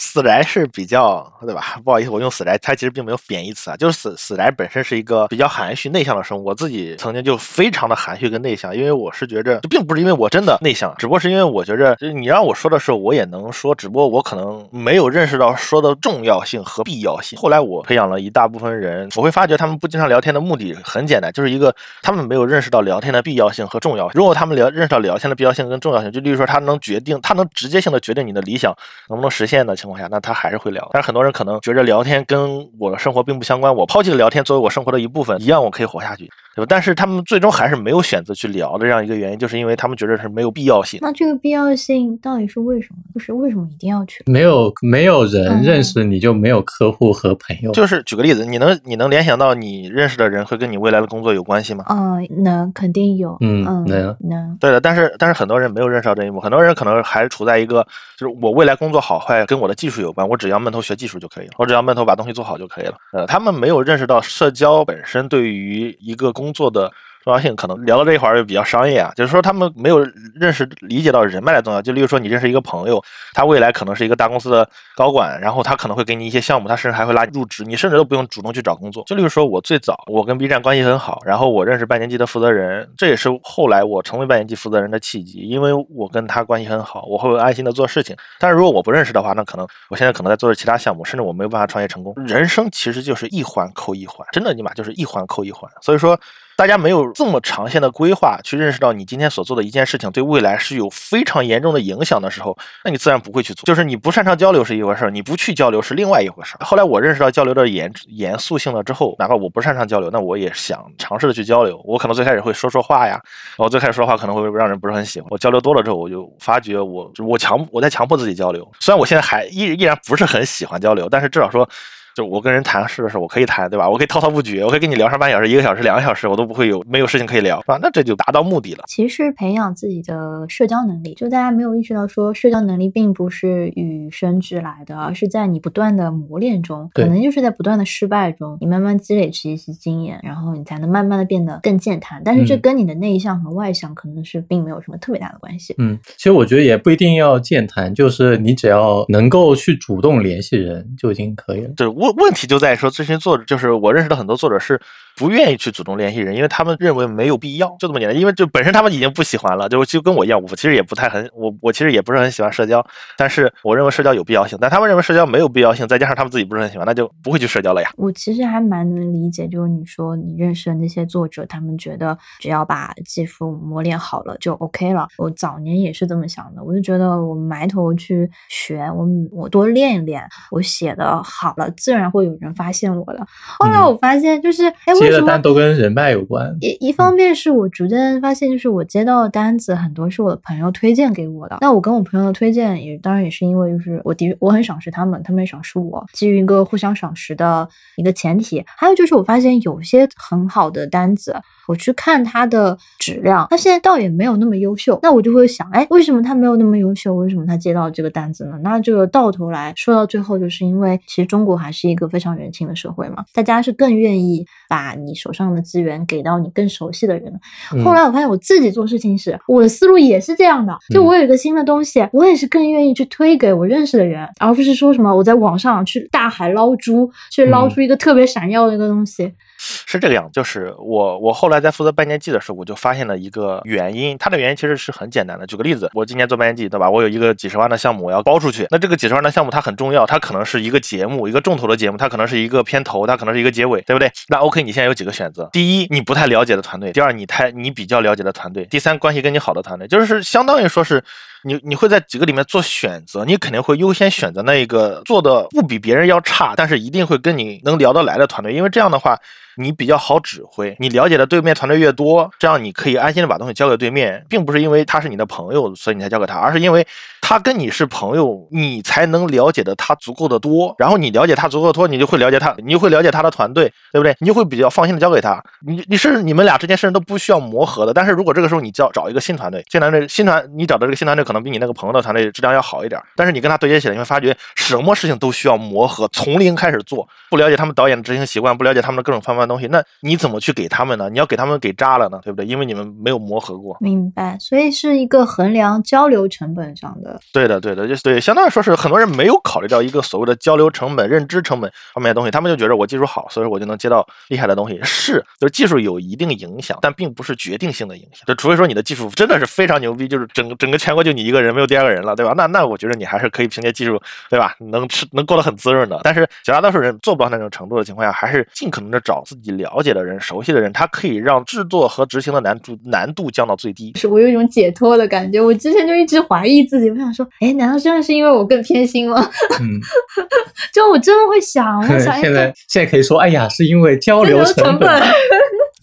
[0.00, 1.78] 死宅是比较对吧？
[1.84, 6.42] 不好意思，我用死宅，它其实并没有贬义词啊，就是死死宅本身是一个比较含蓄内向的生物。
[6.42, 17.38] 我自己曾经就非常的含蓄跟内向，因为我是觉着，并不是因为我真的内向，只不过是因为我觉着，就你让我说的时候，我也能说，只不过我可能没有认识到说的重要性和必要性。
[17.38, 24.12] 后来我培养了一大部分人，我会发觉他们不经常聊天的目的很简单，就是一个他们没有认识到聊天的必要性和重要性。
[24.14, 28.74] 如果他们聊认识到聊天的必要性跟重要性，就例如说他能决定，他能直接性的决定你的理想
[29.08, 30.88] 能不能实现的情况况下，那他还是会聊。
[30.92, 36.66] 但是很多人可能觉着聊天跟我的生活并不相关，我抛弃了聊天作为我生活的一部分，一样我可以活下去，对吧？
[36.68, 40.98] 但是他们最终还是没有选择去聊的这样一个原因，就是因为他们觉得是没有必要性。
[41.02, 42.96] 那这个必要性到底是为什么？
[43.14, 44.22] 就是为什么一定要去？
[44.26, 51.84] 没有没有人嗯认识你就没有客户和朋友，就是举个例子，你能你能联想到你认识的人会跟你未来的工作有关系吗？
[51.88, 57.86] 嗯，能肯定有，嗯嗯，能能，对的，但是但是很多人没有认识到这一幕，很多人可能还处在一个
[58.18, 62.94] 就是我未来工作好坏跟我的技术有关，我只要闷头学技术就可以了，我只要闷头把东西做好就可以了。
[63.12, 66.90] 呃，他们没有认识到社交本身对于一个工作的。
[67.22, 70.00] 重要性可能聊到这一块儿就比较商业啊，就是说他们没有
[70.34, 71.82] 认识理解到人脉的重要。
[71.82, 73.02] 就例如说你认识一个朋友，
[73.34, 74.66] 他未来可能是一个大公司的
[74.96, 79.04] 高管，然后他可能会给你一些项目，他甚至还会拉你入职，你甚至都不用主动去找工作。
[79.06, 88.16] 就例如说我最早我跟 B 站关系很好，然后我认识半年级的负责人，这也是后来我成为半年级负责人的契机，因为我跟他关系很好，我会安心的做事情。
[88.38, 92.14] 但是如果我不认识的话，那可能我现在可能在做着其他项目，甚至我没有办法创业成功。
[92.26, 95.70] 人生其实就是一环扣一环，真的尼玛就是一环扣一环。
[95.82, 96.18] 所以说。
[96.60, 102.54] 大家没有这么长线的规划，去认识到你今天所做的一件事情对未来是有非常严重的影响的时候，
[102.84, 103.64] 那你自然不会去做。
[103.64, 106.62] 就是你不擅长交流是一回事儿，你不去交流是另外一回事儿。
[106.62, 111.80] 后来我认识到交流的严严肃性了之后，哪怕我不擅长交流，那我也想尝试的去交流。
[111.82, 113.18] 我可能最开始会说说话呀，
[113.56, 115.28] 我最开始说话可能会让人不是很喜欢。
[115.30, 118.70] 我交流多了之后，我就发觉我我强我在强迫自己交流。
[118.80, 121.66] 虽然我现在还依依然不是很喜欢交流，但是至少说。
[122.14, 123.88] 就我跟人谈事的时候，我可以谈，对吧？
[123.88, 127.78] 我可以滔滔不绝，我可以跟你聊上半小时、一个小时、两个小时，我都不会有没有事情可以聊，是吧？
[127.80, 128.84] 那这就达到目的了。
[128.86, 142.20] 其实培养自己的社交能力，就大家没有意识到说，社交能力并不是与生俱来的，而是在你不断的磨练中，对可能就是在不断的失败中，你慢慢积累起一些经验，然后你才能慢慢的变得更健谈。
[142.24, 145.74] 但是这嗯跟你的内向和外向可能是并没有什么特别大的关系。
[145.78, 151.70] 嗯，其实我觉得也不一定要健谈，就是你只要能够去主动联系人就已经可以了。
[151.76, 154.80] 就是问问题就在于说，这些作者就是我认识的很多作者是
[155.16, 158.18] 不愿意去主动联系人，因为他们认为没有必要，就这么简单。
[158.18, 162.82] 因为就本身他们已经不喜欢了，就就跟我一样，我其实也不太很我我其实也不是很喜欢社交，
[163.18, 167.90] 但是我认为社交有必要性，但他们认为社交没有必要性，再加上他们自己不是很喜欢，那就不会去社交了呀。
[167.98, 175.06] 我其实还蛮能理解，就是你说你认识的那些作者，他们觉得只要把技术磨练好了就 OK 了。
[175.18, 183.26] 我早年也是这么想的，我就觉得我埋头去学，我我多练一练，我写的好了，然会有人发现我的。
[183.58, 186.56] 后来嗯我发现，就是哎，为接的什么单都跟人脉有关。
[186.60, 191.58] 一一方面是我逐渐发现，就是我接到的单子很多是我的朋友推荐给我的。
[191.60, 198.62] 那我跟我朋友的推荐也当然也是因为就是我的我很赏识他们，他们也赏识我，基于一个互相赏识的一个前提。
[198.66, 201.34] 还有就是我发现有些很好的单子，
[201.68, 204.98] 我去看它的质量，它现在倒也没有那么优秀。
[205.02, 207.14] 那我就会想，哎，为什么它没有那么优秀？
[207.14, 208.58] 为什么他接到这个单子呢？
[208.62, 217.32] 那这个到头来说到最后，就是因为其实中国还是一个非常人情的社会嘛，大家是更愿意把你手上的资源给到你更熟悉的人。
[217.72, 229.32] 嗯后来我发现我自己做事情时，我的思路也是这样的，就我有一个新的东西，我也是更愿意去推给我认识的人，而不是说什么我在网上去大海捞珠，去捞嗯出一个特别闪耀的一个东西。
[229.60, 235.46] 是这个样子，就是我我后来在负责半年季的时候，我就发现了一个原因，它的原因其实是很简单的。
[235.46, 236.88] 举个例子，我今年做半年季，对吧？
[236.88, 244.10] 我有一个几十万的项目我要包出去，那这个几十万的项目它很重要，它可能是一个节目，一个重头的节目，它可能是一个片头，它可能是一个结尾，对不对？
[244.28, 245.48] 那 OK，你现在有几个选择？
[245.52, 251.02] 第一，你不太了解的团队；第二，你太你比较了解的团队；第三，关系跟你好的团队，就是相当于说是。
[251.42, 259.18] 你你会在几个里面做选择，你肯定会优先选择那一个做的不比别人要差，但是一定会跟你能聊得来的团队，因为这样的话
[259.56, 266.86] 你比较好指挥，你了解的对面团队越多，这样你可以安心的把东西交给对面，并不是因为他是你的朋友所以你才交给他，而是因为
[267.30, 274.16] 他跟你是朋友，你才能了解的他足够的多，然后你了解他足够的多，你就会了解他，你就会了解他的团队，对不对？
[274.18, 275.40] 你就会比较放心的交给他。
[275.64, 277.94] 你你是你们俩之间甚至都不需要磨合的。
[277.94, 291.08] 但是如果这个时候你交找一个新团队，新团队新团你找的这个新团队可能比你那个朋友的团队质量要好一点，但是你跟他对接起来，你会发觉什么事情都需要磨合，从零开始做，不了解他们导演的执行习惯，不了解他们的各种方面的东西，那你怎么去给他们呢？
[291.08, 292.44] 你要给他们给渣了呢，对不对？
[292.44, 293.76] 因为你们没有磨合过。
[293.78, 297.19] 明白，所以是一个衡量交流成本上的。
[297.32, 304.78] 对的，对的，就对，相当于说是很多人没有考虑到一个所谓的交流成本、认知成本方面的东西，他们就觉得我技术好，所以说我就能接到厉害的东西。
[304.82, 308.22] 是，就是技术有一定影响，但并不是决定性的影响。
[308.26, 312.32] 就除非说你的技术真的是非常牛逼，就是整个整个全国就你一个人，没有第二个人了，对吧？
[312.36, 314.54] 那那我觉得你还是可以凭借技术，对吧？
[314.58, 316.00] 能吃能过得很滋润的。
[316.02, 323.92] 但是绝大多数人做不到那种程度的情况下，还是尽可能的找自己了解的人、熟悉的人，他可以让制作和执行的难度难度降到最低。
[323.96, 325.40] 是我有一种解脱的感觉。
[325.40, 329.20] 我之前就一直怀疑自己，我想说，哎，难道真的是因为我更偏心吗？
[329.60, 329.80] 嗯，
[330.74, 335.02] 就我真的会想，我想，哎现在现在可以说，哎呀，是因为交流交流成本。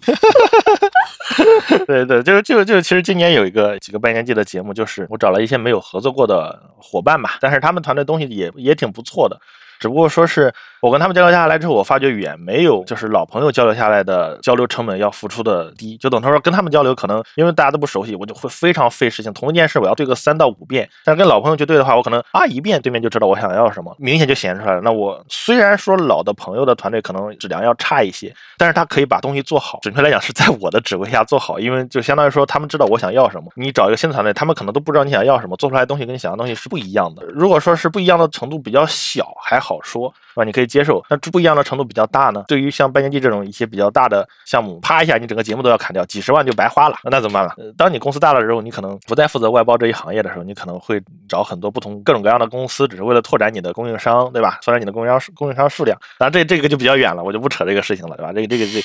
[1.85, 9.37] 对对，就是就就其实今年有一个几个拜年季的节目，就是我找了一些没有合作过的伙伴吧，但是他们团队东西也也挺不错的，
[9.79, 19.33] 只不过说是我跟他们交流下来之后，我发觉远没有就是老朋友交流下来的交流成本要付出的低，就等于说跟他们交流，可能因为大家都不熟悉，我就会非常费事情。
[19.33, 24.81] 同一件事我要对个三到五遍，但是跟老朋友去对的话，我可能啊一遍对面就知道我想要什么，明显就显出来了。
[24.81, 33.51] 那我虽然说老的朋友的团队可能质量要差一些，但是他可以把东西做好，准确来讲是在我的指挥下做好，因为就相当于说他们知道我想要什么。
[33.55, 37.23] 你找一个新的团队，他们可能都不知道你想要什么，做出来的东西跟你想要的东西是不一样的。
[37.25, 40.45] 如果说是不一样的程度比较小，还好好说，是吧？
[40.45, 41.03] 你可以接受。
[41.09, 42.45] 那这不一样的程度比较大呢？
[42.47, 47.73] 对于像半年季这种一些比较大的项目，啪一下你整个节目都要砍掉，几十万就白花了，那怎么办了？
[47.75, 54.59] 当你公司大了之后，你可能不再负责外包这一行业的时候，你可能会找很多不同各种各样的公司，只是为了拓展你的供应商，对吧？
[54.63, 55.99] 拓展你的供应商供应商数量。
[56.17, 58.31] 当然这这个就比较远了，我就不扯这个事情了，对吧？
[58.31, 58.81] 这个这个这个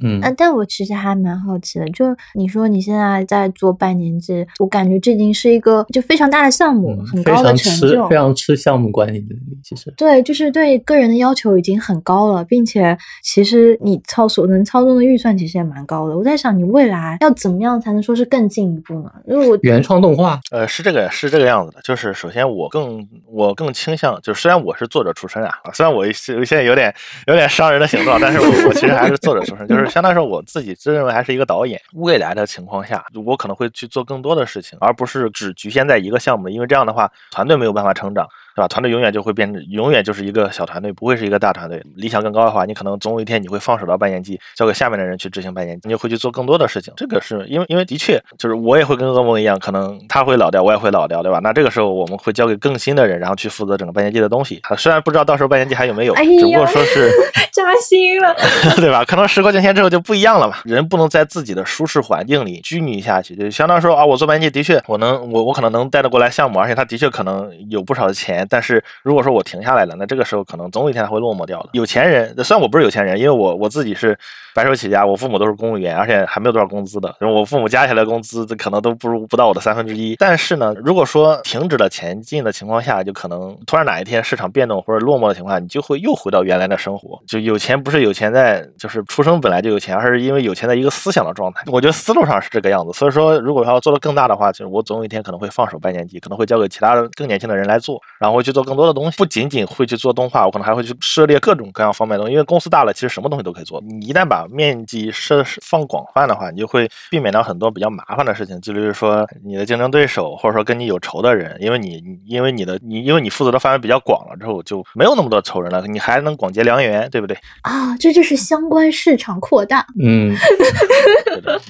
[0.00, 8.16] 嗯啊，但我其实还蛮好奇的，就你说你现在在做半年制，我感觉这已经是一个就非常大的项目，嗯很高的非常成就吃非。
[8.16, 9.92] 常吃项目管理能力，其实。
[9.96, 16.16] 对，就是对个人的要求已经很高了，并且其实你操所能操纵的预算其实也蛮高的。
[16.16, 19.10] 我在想，你未来要怎么样才能说是更进一步呢？
[19.26, 26.94] 因为我原创动画，呃，是这个是这个样子的，就是首先我更我更倾向，就是虽然我是作者出身啊，虽然我现现在有点
[27.26, 31.80] 有点商人的形状，但是我我其实还是作者出身，就是相当于说我自己自认为还是一个导演。
[31.94, 38.26] 未来的情况下，我可能会去做更多的事情，而不是只局限在一个项目，因为这样的话团队没有办法成长。
[38.54, 38.68] 对吧？
[38.68, 41.82] 团队永远就会变成，永远就是一个小团队，不会是一个大团队。
[41.96, 46.92] 理想更高的话，你可能总有一天你会放手到半年季，交给下面的人去执行半年季，你就会去做更多的事情。
[46.96, 51.40] 这个是因为，因为的确就是我也会跟噩梦一样，可能他会老掉，我也会老掉，对吧？
[51.42, 54.60] 那这个时候我们会交给更新的人，然后去负责整个半年季的东西。
[54.62, 57.10] 他虽然不知道到时候半年季还有没有，哎只不过呀说是。
[57.52, 58.34] 扎心了。
[58.80, 59.04] 对吧？
[59.04, 60.56] 可能时过境迁之后就不一样了嘛。
[60.64, 68.41] 人不能在自己的舒适环境里拘泥下去，就相当于说啊，我做半年季的确，我能我我可能能带得过来项目，而且他的确可能有不少的钱。
[68.48, 71.70] 但是如果说我停下来了，那这个时候可能总有一天会落寞掉的。
[71.72, 74.18] 有钱人，虽然我不是有钱人，因为我我自己是
[74.54, 77.14] 白手起家，我父母都是公务员，而且还没有多少工资的。
[77.20, 80.16] 我父母加起来工资可能都不如不到我的三分之一。
[80.16, 87.18] 但是呢，如果说停止了前进的情况下，就可能突然哪一天市场变动或者落寞的情况下，你就会又回到原来的生活。
[87.26, 91.62] 就有钱不是有钱在，就是出生本来就有钱，而是因为有钱的一个思想的状态。
[91.66, 92.92] 我觉得思路上是这个样子。
[92.92, 99.16] 所以说，如果要做的更大的话，就是我总有一天可能会放手半年级，可能会交给其他更年轻的人来做，然后去做更多的东西。
[99.16, 102.32] 不仅仅会去做动画，我可能还会去涉猎各种各样方面的东西。
[102.32, 103.80] 因为公司大了，其实什么东西都可以做。
[103.80, 117.36] 你一旦把面积设放广泛的话，你就会避免掉很多比较麻烦的事情，就例如说你的竞争对手，或者说跟你有仇的人，因为你你因为你的你因为你负责的范围比较广了之后，就没有那么多仇人了，你还能广结良缘，对不对？
[117.62, 119.86] 啊，这就是相关市场扩大。
[120.02, 120.34] 嗯，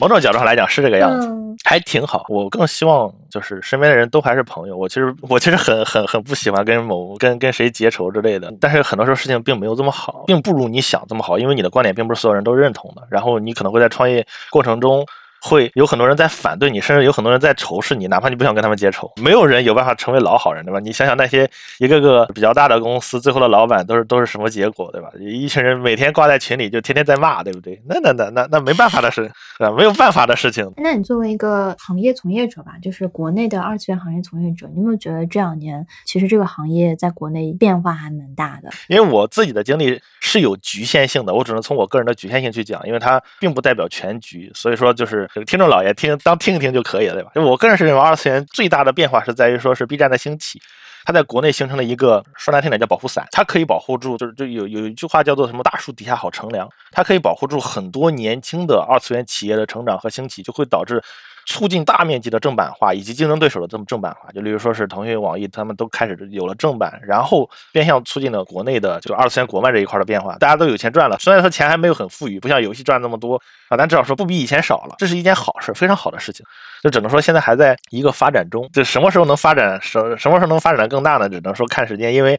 [0.01, 1.27] 某种角度上来讲是这个样子。
[1.29, 4.77] 嗯还挺好，我更希望就是身边的人都还是朋友。
[4.77, 13.07] 我其实我其实很很很不喜欢跟某跟跟谁结仇之类的，但是很多时候事情并没有这么好，并不如你想这么好，因为你的观点并不是所有人都认认同的。
[13.11, 15.07] 然后你可能会在创业过程中。
[15.43, 20.79] 会有很多人在反对你，甚至有很多人在仇视你，哪怕你不想跟他们结仇，没有人有办法成为老好人，对吧？
[20.79, 25.09] 你想想那些一个个比较大的公司，最后的老板都是都是什么结果，对吧？
[25.19, 27.83] 一群人每天挂在群里就天天在骂，对不对？
[27.89, 29.71] 那那那那那没办法的事，啊？
[29.73, 30.71] 没有办法的事情。
[30.77, 38.71] 那你作为一个行业从业者吧，就是国内的二次元行业从业者，你有没有觉得这两年其实这个行业在国内变化还蛮大的？
[38.89, 44.51] 因为我自己的经历是有局限性的，我只能从我个人的局限性去讲，因为它并不代表全局。
[44.55, 47.31] 所以说，就是听众老爷听当听一听就可以了，对吧？
[47.35, 50.61] 我个人是认为二次元最大的变化是在于说是 B 站的兴起。
[51.05, 61.03] 它在国内形成了一个说难听点叫保护伞，它可以保护住，就是就有有一句话叫做什么大树底下好乘凉，它可以保护住很多年轻的二次元企业的成长和兴起，就会导致。
[61.47, 70.37] 促进大面积的正版化以及竞争对手的这么正版化，就例如说是腾讯、网易，他们都开始有了正版，然后变相促进了国内的就二次元国漫这一块的变化。
[70.39, 76.45] 大家都有钱赚了，虽然说钱还没有很富裕，不像游戏赚那么多啊，但至少说不比以前少了，这是一件好事，非常好的事情。
[76.83, 81.29] 就只能说现在还在一个发展中，就什么时候能发展什什么时候能发展的更大呢？
[81.29, 82.39] 只能说看时间，因为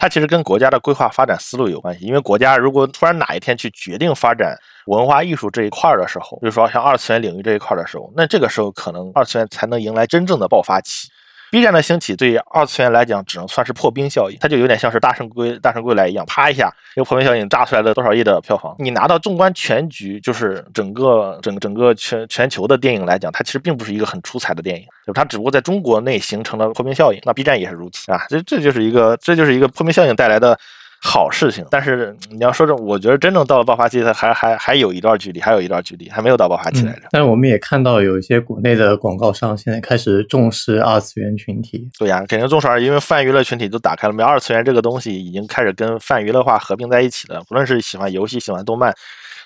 [0.00, 2.06] 它其实跟国家的规划发展思路有关系。
[2.06, 11.08] 因为国家如果突然哪一天去决定发展，文化艺术这一块的时候，比如说像二次元领域这一块的时候，那这个时候可能二次元才能迎来真正的爆发期。
[11.50, 18.74] B 站的兴起对于二次元来讲，只能算是破冰效应，它就有点像是大圣归大圣归来一样，啪一下，一个破冰效应炸出来了多少亿的票房。
[18.78, 27.20] 你拿到纵观全局，就是整个整整个全全球的电影来讲，它其实并不是一个很出彩的电影，就是它只不过在中国内形成了破冰效应。
[27.24, 30.58] 那 B 站也是如此啊，这这就是一个这就是一个破冰效应带来的。
[31.02, 37.02] 好事情，但是你要说这，我觉得真正到了爆发期，它还还还有一段距离，还有一段距离，还没有到爆发期来着。
[37.10, 41.88] 但是我们也看到有一些国内的广告商现在开始重视二次元群体。
[41.98, 47.42] 对呀，肯定重视二，因为泛娱乐群体都打开了，没二次元这个东西已经开始跟泛娱乐化合并在一起了。
[47.48, 48.94] 不论是喜欢游戏、喜欢动漫。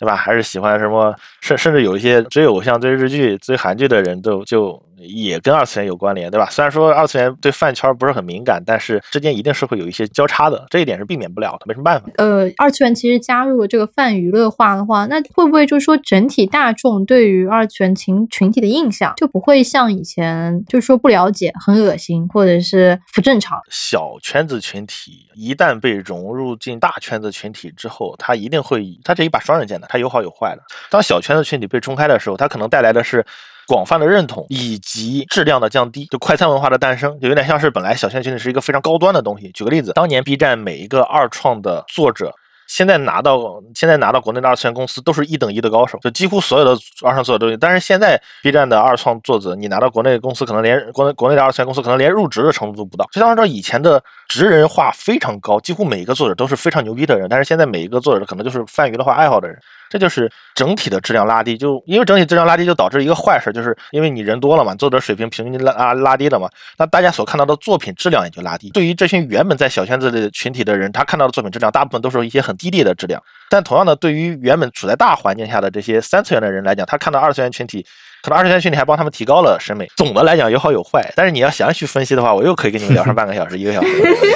[0.00, 0.16] 对吧？
[0.16, 1.14] 还是喜欢什么？
[1.40, 4.72] 甚甚至有一些追偶像、追日剧、追韩剧的人都就
[5.06, 6.48] 也跟二次元有关联，对吧？
[6.50, 12.08] 虽然说二次元对饭圈不是很敏感，但是之间一定是会有一些交叉的，这一点是避免不了的，没什么办法。
[12.16, 23.58] 呃，二次元其实加入了这个泛娱乐化的话，那会不会就是说整体大众对于二次元群群体的印象就不会像以前就是说不了解、很恶心或者是不正常？
[23.70, 29.86] 小圈子群体一旦被融入进大圈子群体之后，它一定会，它这一把双刃剑的。
[29.88, 30.62] 它有好有坏的。
[30.90, 33.24] 当小圈子群体被冲开的时候，它可能带来的是
[33.66, 39.50] 广泛的认同以及质量的降低，就快餐文化的诞生，就有点像是本来小圈子群体是一个非常高端的东西。
[39.52, 42.32] 举个例子，当年 B 站每一个二创的作者。
[42.66, 46.70] 现在拿到现在拿到国内的二次元公司都是一等一的高手，就几乎所有的
[47.02, 47.56] 二创作者都有。
[47.58, 53.06] 但是现在 B 站的二创作者，你拿到国内公司可能连国内国内的二次元公司可能连入职的程度都不到。
[53.12, 59.58] 就像按照以前的职人化非常高，几乎每一个作者都是非常牛逼的人，但是现在每一个作者可能就是泛娱乐化爱好的人。
[59.90, 66.48] 这就是整体的质量拉低，就因为整体质量拉低，就导致一个坏事，就是因为你人多了嘛，作者水平平均拉拉拉低了嘛，
[66.78, 68.70] 那大家所看到的作品质量也就拉低。
[68.70, 73.22] 对于这群原本在小圈子的群体的人，他看到的作品质量大部分都是一些很低劣的质量。
[73.48, 77.86] 但同样的，对于原本处在大环境下的这些三次元的人来讲，他看到二次元群体。
[78.24, 79.86] 可能二次元群体还帮他们提高了审美。
[79.96, 83.88] 总的来讲有好有坏，但是你要详细分析的话，我又可以跟你们聊上半个小时、一个小时。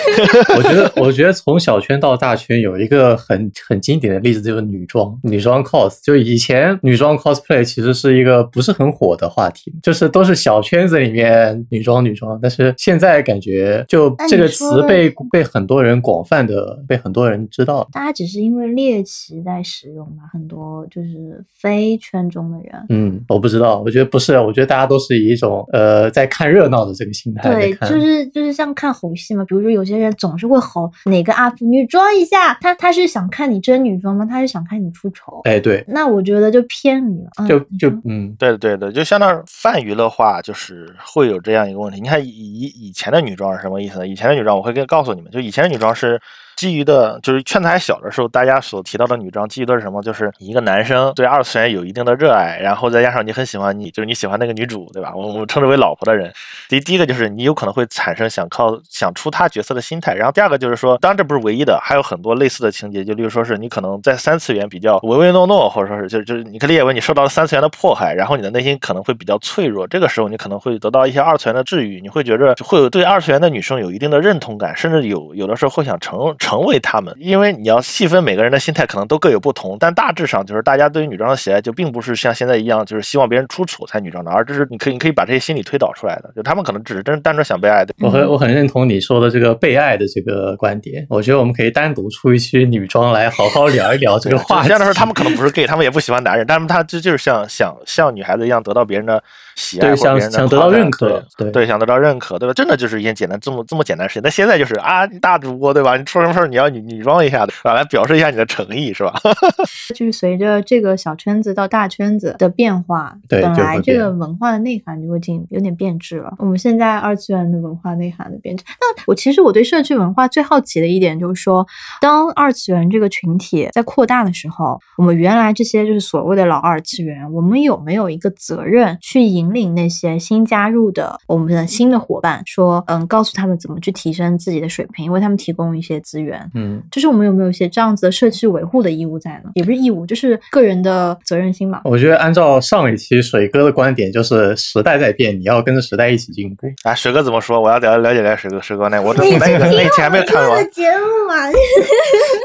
[0.54, 5.18] 我觉得，我觉得从小圈到大圈有一个很很经典的例子，就是女装。
[5.22, 12.38] 女装 cos，就以前女装 cosplay 其实是一个不是很火的话题，就是都是小圈子里面女装女装。
[12.42, 17.88] 但是现在感觉，就这个词被被很多人广泛的被很多人知道。
[17.90, 20.24] 大家只是因为猎奇在使用吧？
[20.30, 22.86] 很多就是非圈中的人。
[22.90, 23.77] 嗯，我不知道。
[23.84, 29.44] 我觉得不是，我觉得大家都是以一种呃在看热闹的这个心态对，就是就是像看猴戏嘛。
[29.44, 34.24] 比如说有些人总是会吼哪个 UP 女装一下，他他是想看你真女装吗？
[34.24, 35.40] 他是想看你出丑？
[35.44, 35.84] 哎，对。
[35.88, 37.48] 那我觉得就偏离了。
[37.48, 42.00] 就就嗯，对对对，就相当于泛娱乐化，就是会有这样一个问题。
[42.00, 44.06] 你看以以前的女装是什么意思呢？
[44.06, 46.20] 以前的女装我会跟告诉你们，就以前的女装是。
[46.58, 50.02] 基于的就是圈子还小的时候，大家所提到的女装基于的是什么？
[50.02, 55.14] 就是一个男生对二次元有一定的热爱，然后再加上你很喜欢你，就是你喜欢那个女主，对吧？
[55.14, 56.32] 我们称之为老婆的人。
[56.68, 77.14] 第第一个就是你有可能会产生想靠想出她角色的心态，然后第二个就是说，当然这不是唯一的，还有很多类似的情节，就例如说是你可能在三次元比较唯唯诺诺，或者说是就是就是你可以理解为你受到了三次元的迫害，然后你的内心可能会比较脆弱，这个时候你可能会得到一些二次元的治愈，你会觉着会有对二次元的女生有一定的认同感，甚至有有的时候会想成成为他们。
[77.18, 87.94] 因为你要细分每个人的心态，可能都各有不同，但大致上就是大家对于女装的喜爱，就并不是像现在一样，就是希望别人出丑才女装的，而这是你可以你可以把这些心理推导出来的，就他们可能只是真单纯想被爱的。
[88.00, 94.68] 我很我很认同你说的这个被爱的这个观点，我觉得我们可以单独出一期女装来好好聊一聊这个 话题。
[94.68, 99.22] 这样的时候，他们可能不是 gay，他们也不喜欢男人，但是他就就是像想像女孩子一样得到别人的
[99.56, 102.54] 喜爱，想想得到认可，对对，想得到认可，对吧？
[102.54, 104.22] 真的就是一件简单这么这么简单的事情。
[104.22, 105.96] 那现在就是啊，大主播对吧？
[105.96, 109.14] 你说什么时候你要女女装一下的，啊，来表示一下你的诚意，是吧？
[109.94, 116.34] 就是随着这个小圈子到大圈子的变化，对本来这个文化的内涵就已经有点变质了。
[116.38, 121.66] 我们现在二次元的文化内涵的变质，那我其实我对社区文化最好奇的一点就是说，
[122.00, 136.27] 当二次元这个群体在扩大的时候，我们原来这些就是所谓的老二次元，我们有没有一个责任去引领那些新加入的我们的新的伙伴，说嗯，告诉他们怎么去提升自己的水平，为他们提供一些资源。
[136.54, 139.50] 嗯，就是我们有没有一些这样子的社区维护的义务在呢？
[139.54, 141.82] 也不是义务，就是个人的责任心吧。
[141.84, 146.66] 我觉得按照上一期水哥的观点，就是时代在变，你要跟着时代一起进步。
[146.82, 147.60] 啊，水哥怎么说？
[147.60, 150.68] 我要了了解了解水哥水哥那我这 那个那期还没有看完。
[150.70, 151.34] 节目嘛，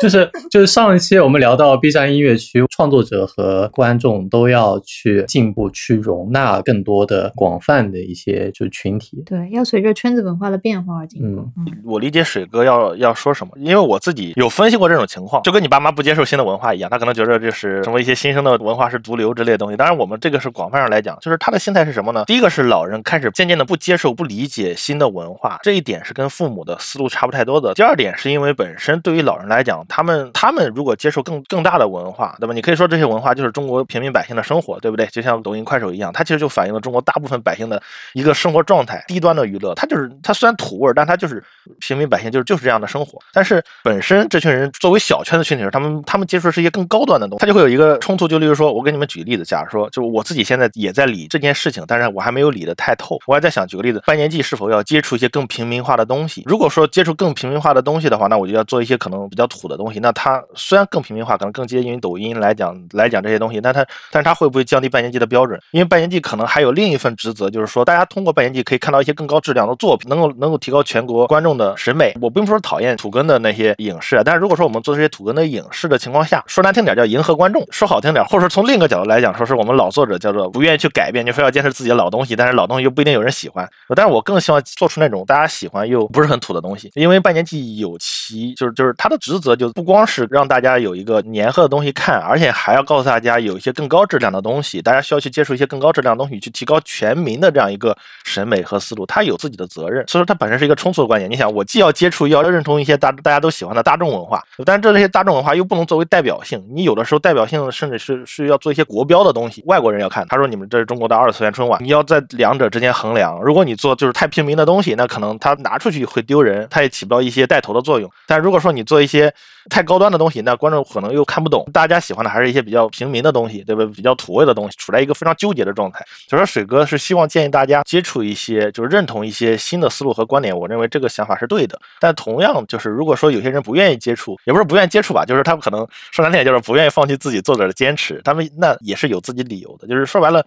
[0.01, 9.23] 就是就是上一期我们聊到 B 站音乐区创作者和观众都要去进步，去容纳更多的广泛的一些就是群体。
[9.25, 11.27] 对，要随着圈子文化的变化而进步。
[11.27, 19.76] 嗯嗯我理解水哥要要说什么，因为我自己有分析过这种情况，就跟你爸妈不接受新的文化一样，他可能觉得这是什么一些新生的文化是毒瘤之类的东西。
[19.76, 22.24] 当然，我们这个是广泛上来讲，就是他的心态是什么呢？
[22.28, 27.74] 第一个是老人开始渐渐的不接受、不理解新的文化，这一点是跟父母的思路差不太多的。
[27.74, 32.53] 第二点是因为本身对于老人来讲，他们他们如果接受更更大的文化，对吧？
[32.53, 35.07] 你可以说这些文化就是中国平民百姓的生活，对不对？
[35.07, 37.82] 就像抖音、快手一样，它其实就反映了中国大部分百姓的
[38.13, 41.43] 一个生活状态，低端的娱乐，它就是它虽然土味儿，但它就是
[41.80, 43.19] 平民百姓就是就是这样的生活。
[43.34, 48.28] 但是是本身这群人作为小圈子群体，他们他们接触的是一些更高端的东西，他就会有一个冲突。
[48.28, 56.43] 就例如说，我给你们举个例子，假如说，就我自己现在也在理这件事情，但是我还没有理得太透，我还在想，举个例子，半年季是否要接触一些更平民化的东西？
[56.45, 59.99] 如果说接触更平民化的东西的话，那我就要做一些可能比较土的东西。
[59.99, 65.60] 那它虽然更平民化，可能更接近于抖音来讲来讲这些东西，但它但是它会不会降低半年季的标准？
[65.72, 72.15] 因为半年季可能还有另一份职责，就是说大家通过半年季可以看到一些更高质量的作品，能够能够提高全国观众的审美。
[72.22, 83.70] 我并不是说讨厌土根的那些影视，啊，但是如果说我们做这些土根的影视的情况下，说难听点叫迎合观众，说好听点，或者说从另一个角度来讲，说是我们老作者叫做不愿意去改变，就非要坚持自己的老东西，但是老东西又不一定有人喜欢。
[83.95, 101.30] 但是我更希望做出那种大家喜欢又不是很土的东西，因为半年季有其就是就是它的职责就不光是让大家有一个粘合的东西看，而且还要告诉大家有一些更高质量的东西，大家需要去接触一些更高质量的东西，去提高全民的这样一个审美和思路，它有自己的责任，所以说它本身是一个冲突的观点。
[101.30, 113.41] 你想，我既要接触，又要认同一些大大大家都喜欢的大众文化，但是这些大众文化又不能作为代表性，你有的时候代表性甚至是是要做一些国标的东西，外国人要看，他说你们这是中国的二次元春晚，你要在两者之间衡量。
[113.41, 118.07] 如果你做就是太平民的东西，那可能他拿出去会丢人，他也起不到一些带头的作用。
[118.27, 119.34] 但如果说你做一些
[119.72, 121.68] 太高端的东西，那观众可能又看不懂。
[121.73, 123.84] 大家喜欢的还是一些比较平民的东西，对吧？
[123.95, 126.05] 比较土味的东西，处在一个非常纠结的状态。
[126.30, 130.55] 所以说，水哥是希望建议大家接触一些，就是认同一些新的思路和观点。
[130.55, 131.80] 我认为这个想法是对的。
[131.99, 139.88] 但同样，就是如果说说有些人不愿意接触，也不是不愿意接触吧，就是他们可能说难听点，就是不愿意放弃自己作者的坚持，他们那也是有自己理由的。
[139.88, 140.45] 就是说白了。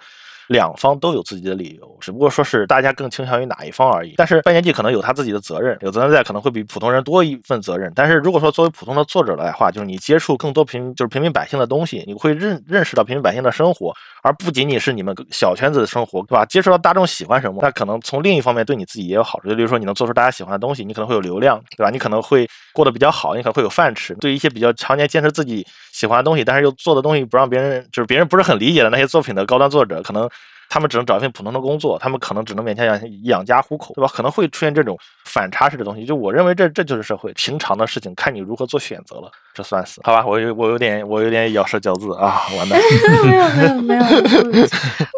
[0.48, 4.14] 两方都有自己的理由，只不过说是大家更倾向于哪一方而已。
[4.16, 7.92] 但是半年季可能有他自己的责任，有责任在，可能会比普通人多一份责任。
[7.94, 13.92] 但是如果说作为普通的作者来话，就是你接触更多平就是平民百姓的东西，你会认认识到平民百姓的生活，
[14.22, 16.44] 而不仅仅是你们小圈子的生活，对吧？
[16.44, 19.48] 接触到大众喜欢什么，那可能从另一方面对你自己也有好处。
[19.48, 21.90] 就比如说你能做出大家喜欢的东西，你可能会有流量，对吧？
[21.90, 24.14] 你可能会过得比较好，你可能会有饭吃。
[24.14, 30.28] 对于一些比较常年坚持自己喜欢的东西，但是又做的东西不让别人就是别人不是很理解的那些作品的高端作者，可能。
[30.68, 34.10] 他们只能找一份普通的工作，他们可能只能勉强养养家糊口，对吧？
[34.12, 36.04] 可能会出现这种反差式的东西。
[36.04, 39.30] 就我认为这这就是社会平常的事情，看你如何做选择了。
[39.54, 40.26] 这算是好吧？
[40.26, 42.78] 我有我有点我有点咬舌嚼字啊，完蛋。
[43.26, 44.04] 没有没有没有，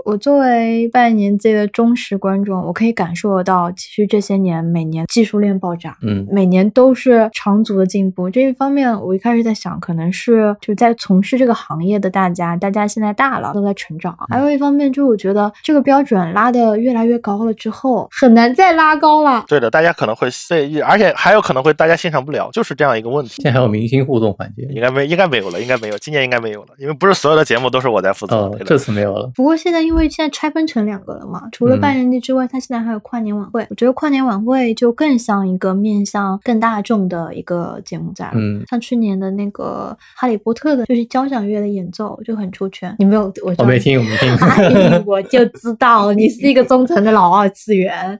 [0.04, 8.30] 我作为拜年季的忠实观众，我可以感受得到，其实这些年每年技术链爆炸，嗯每年都是长足的进步。
[8.30, 14.16] 这一方面，我一开始在想，可能是就在从事这个行业的大家，大家现在大了，都在成长。
[14.28, 19.44] 还有一方面，就我觉得这个标准拉的越来越高了之后，很难再拉高了。
[19.48, 23.42] 对的，大家可能会对，而且还有可能会大家欣赏不了，就是这样一个问题。
[23.42, 29.30] 现在还有明星互动环节，应该没应该没有了，应该没有，今年应该没有了，因为不是所有的节目都是我在负责哦。，这次没有了。
[29.34, 33.66] 不过现在因为现在拆分成两个了嘛，除了嗯半年季之外，它现在还有跨年晚会。
[33.70, 38.32] 我觉得跨年晚会就更像一个面向更大众的一个节目在了。
[38.34, 42.94] 嗯，像去年的那个《哈利波特》的，就是交响乐的演奏就很出圈。
[42.98, 43.32] 你没有？
[43.44, 44.34] 我我没听，我没听。
[44.36, 48.18] 哎， 我就知道你是一个忠诚的老二次元。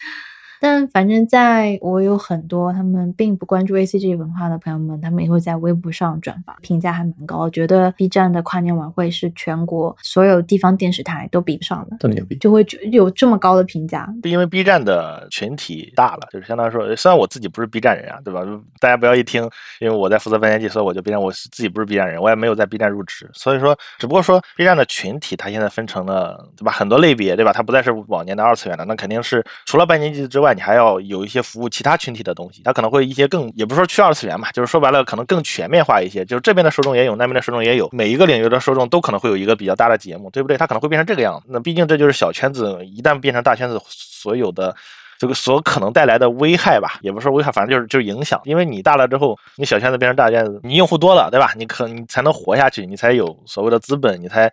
[0.61, 12.37] 但反正在我有很多他们并不关注 A C G 文化的朋友们，他们也会在微博上转发，评价还蛮高，觉得 B 站的跨年晚会是全国所有地方电视台都比不上的，这么牛逼。
[12.37, 14.09] 就会觉有这么高的评价。
[14.25, 18.41] 因为 B 站的群体大了，就是相当于说，虽然我自己不是 B 站人啊，对吧？
[18.81, 19.43] 大家不要一听，
[19.81, 26.73] 因为我在负责半年季，所以我就 B 站，我自己不是 B 站人，我也没有在 B 站入职，所以说，只不过说 B 站的群体它现在分成了，对吧？
[26.73, 27.53] 很多类别，对吧？
[27.53, 40.57] 它不再是往年的二次元了，那肯定是除了半年季之外，你还要有一些服务其他群体的东西，它可能会一些更，也不是说去二次元嘛，就是说白了，可能更全面化一些，就是这边的受众也有，那边的受众也有，每一个领域的受众都可能会有一个比较大的节目，对不对？
[40.57, 41.47] 它可能会变成这个样子。
[41.49, 44.75] 那毕竟这就是小圈子，一旦变成大圈子，所有的。
[45.21, 48.41] 这个所可能带来的危害吧，也不是危害，反正就是就是影响。
[48.45, 51.51] 因为你大了之后，你小圈子变成大圈子，你用户多了，对吧？
[51.57, 54.49] 你可你才能活下去，你才有所谓的资本，你才。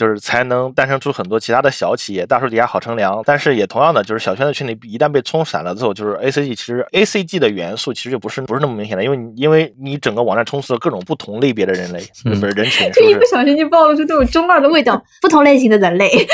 [0.00, 3.20] 就是才能诞生出很多其他的小企业，大树底下好乘凉。
[3.26, 16.08] 但是也同样的，就是小圈子群体一旦被冲散了之后，就是 A C G 其实 A C G 的元素其实就不是不是那么明显的，因为因为你整个网站充斥了各种不同类别的人类，不是人群， 这一不小心就暴露出这种中二的味道，不同类型的人类。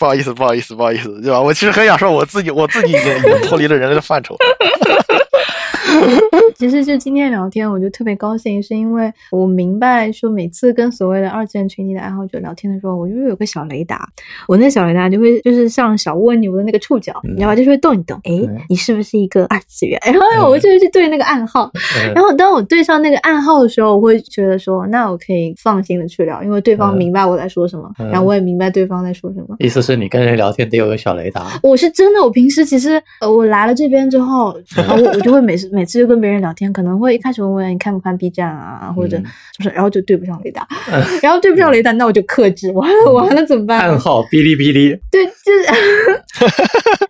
[0.00, 1.40] 不好意思，不好意思，不好意思，对吧？
[1.40, 4.36] 我其实很想说，我自己我自己已经已经脱离了人类的范畴。
[6.56, 14.06] 其实就今天聊天，我就特别高兴，是因为我明白说，每次跟所谓的二次元群体的爱好者聊天的时候，我就有个小雷达，
[14.46, 18.30] 我那小雷达就会就是像小蜗牛的那个触角，你知道吧，就是会动一动，哎，
[18.68, 19.98] 你是不是一个二次元？
[20.04, 21.70] 然后我就会去对那个暗号，
[22.14, 29.56] 然后当我对上那个暗号的时候，我会觉得说，那我可以放心的去聊，因为对方明白我在说什么，然后我也明白对方在说什么。
[29.60, 31.46] 意思是你跟人聊天得有个小雷达。
[31.62, 39.18] 我是真的，我平时其实呃，我来了这边之后，我我就会每次每 次就跟别人聊天，可能会一开始问问你看不看 B 站啊，或者
[39.58, 40.66] 就是，然后就对不上雷达，
[41.22, 43.80] 然后对不上雷达，那我就克制，我我还能怎么办？
[43.80, 47.04] 暗号哔哩哔哩，对，就是。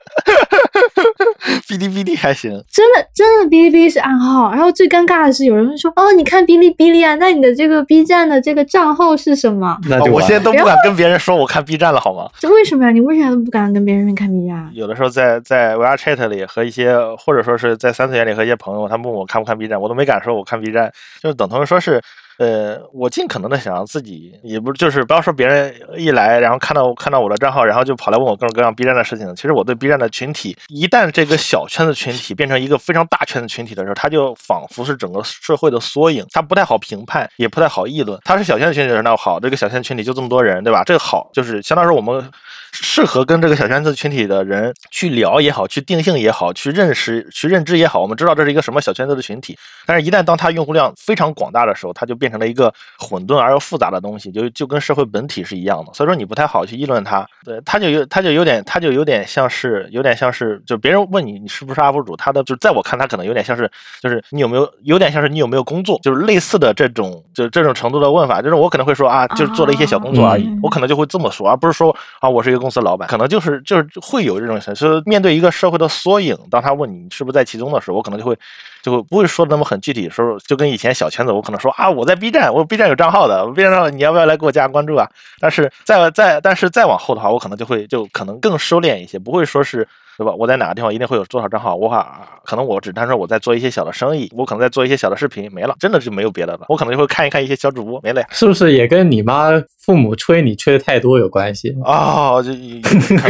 [1.71, 4.51] 哔哩哔哩还行，真的真的哔哩哔哩是暗号。
[4.51, 12.29] 然后最尴尬的是，有人会说：“哦，你看哔哩哔哩啊，那你的这个 B 站的这个账号是什么？”那我现在都不敢跟别人说我看 B 站了，好吗？
[12.41, 12.91] 这为什么呀？
[12.91, 14.69] 你为啥都不敢跟别人看 B 站？
[14.75, 20.93] 有的时候在在 VR Chat 里和一些，或者说是在三次元里和一些朋友，他们问我看不看 B 站，我都没敢说我看 B 站，
[21.23, 22.01] 就等同于说是。
[22.41, 29.37] 呃，我尽可能的想让自己，也不就是不要说别人一来，然后看到看到我的账号，然后就跑来问我各种各样 B 站的事情。
[29.37, 38.19] 其实我对 B 站的群体，一旦这个小圈子群体变成一个非常大圈子群体的时候，它就仿佛是整个社会的缩影，它不太好评判，也不太好议论。
[38.25, 40.83] 它是小圈子群体的人，那好，这个小圈子群体就这么多人，对吧？
[40.83, 42.27] 这个好，就是相当于我们
[42.73, 49.57] 适合跟这个小圈子群体的人去聊也好，去定性也好，去认识、去认知也好，我们知道这是一个什么小圈子的群体。
[49.87, 55.93] 但是，一旦当它用户量非常广大的时候，它就变成了一个混沌而又复杂的东西，就就跟社会本体是一样的。
[55.95, 63.71] 所以说你不太好去议论它，对，它就有它就有点它就有点像是有点像是，就别人问你你是不是 UP 主，他的就在我看他可能有点像是
[64.01, 78.39] 就是你有没有有点像是你有没有工作，就是类似的这种就这种程度的问法，就是我可能会说啊，就是做了一些小工作而已，我可能就会这么说，而不是说啊我是一个公司老板，可能就是就是会有这种就是面对一个社会的缩影，当他问你是不是在其中的时候，我可能就会。
[78.83, 85.07] 就会不会说的那么很具体，说就跟以前小圈子，我可能说啊，我在 B 站，我 B 站有账号的，B 站上你要不要来给我加关注啊？
[85.39, 89.87] 但是再再但是再往后的话，我可能就会就可能更收敛一些，不会说是。
[90.21, 90.35] 对吧？
[90.39, 91.75] 我在哪个地方一定会有多少账号？
[91.75, 96.67] 我哈，可能我只单说我在做一些小的生意，我可能在做一些小的视频，没了，真的就没有别的了。
[96.69, 98.27] 我可能就会看一看一些小主播，没了呀。
[98.31, 99.49] 是不是也跟你妈
[99.79, 102.51] 父母催你催的太多有关系哦，就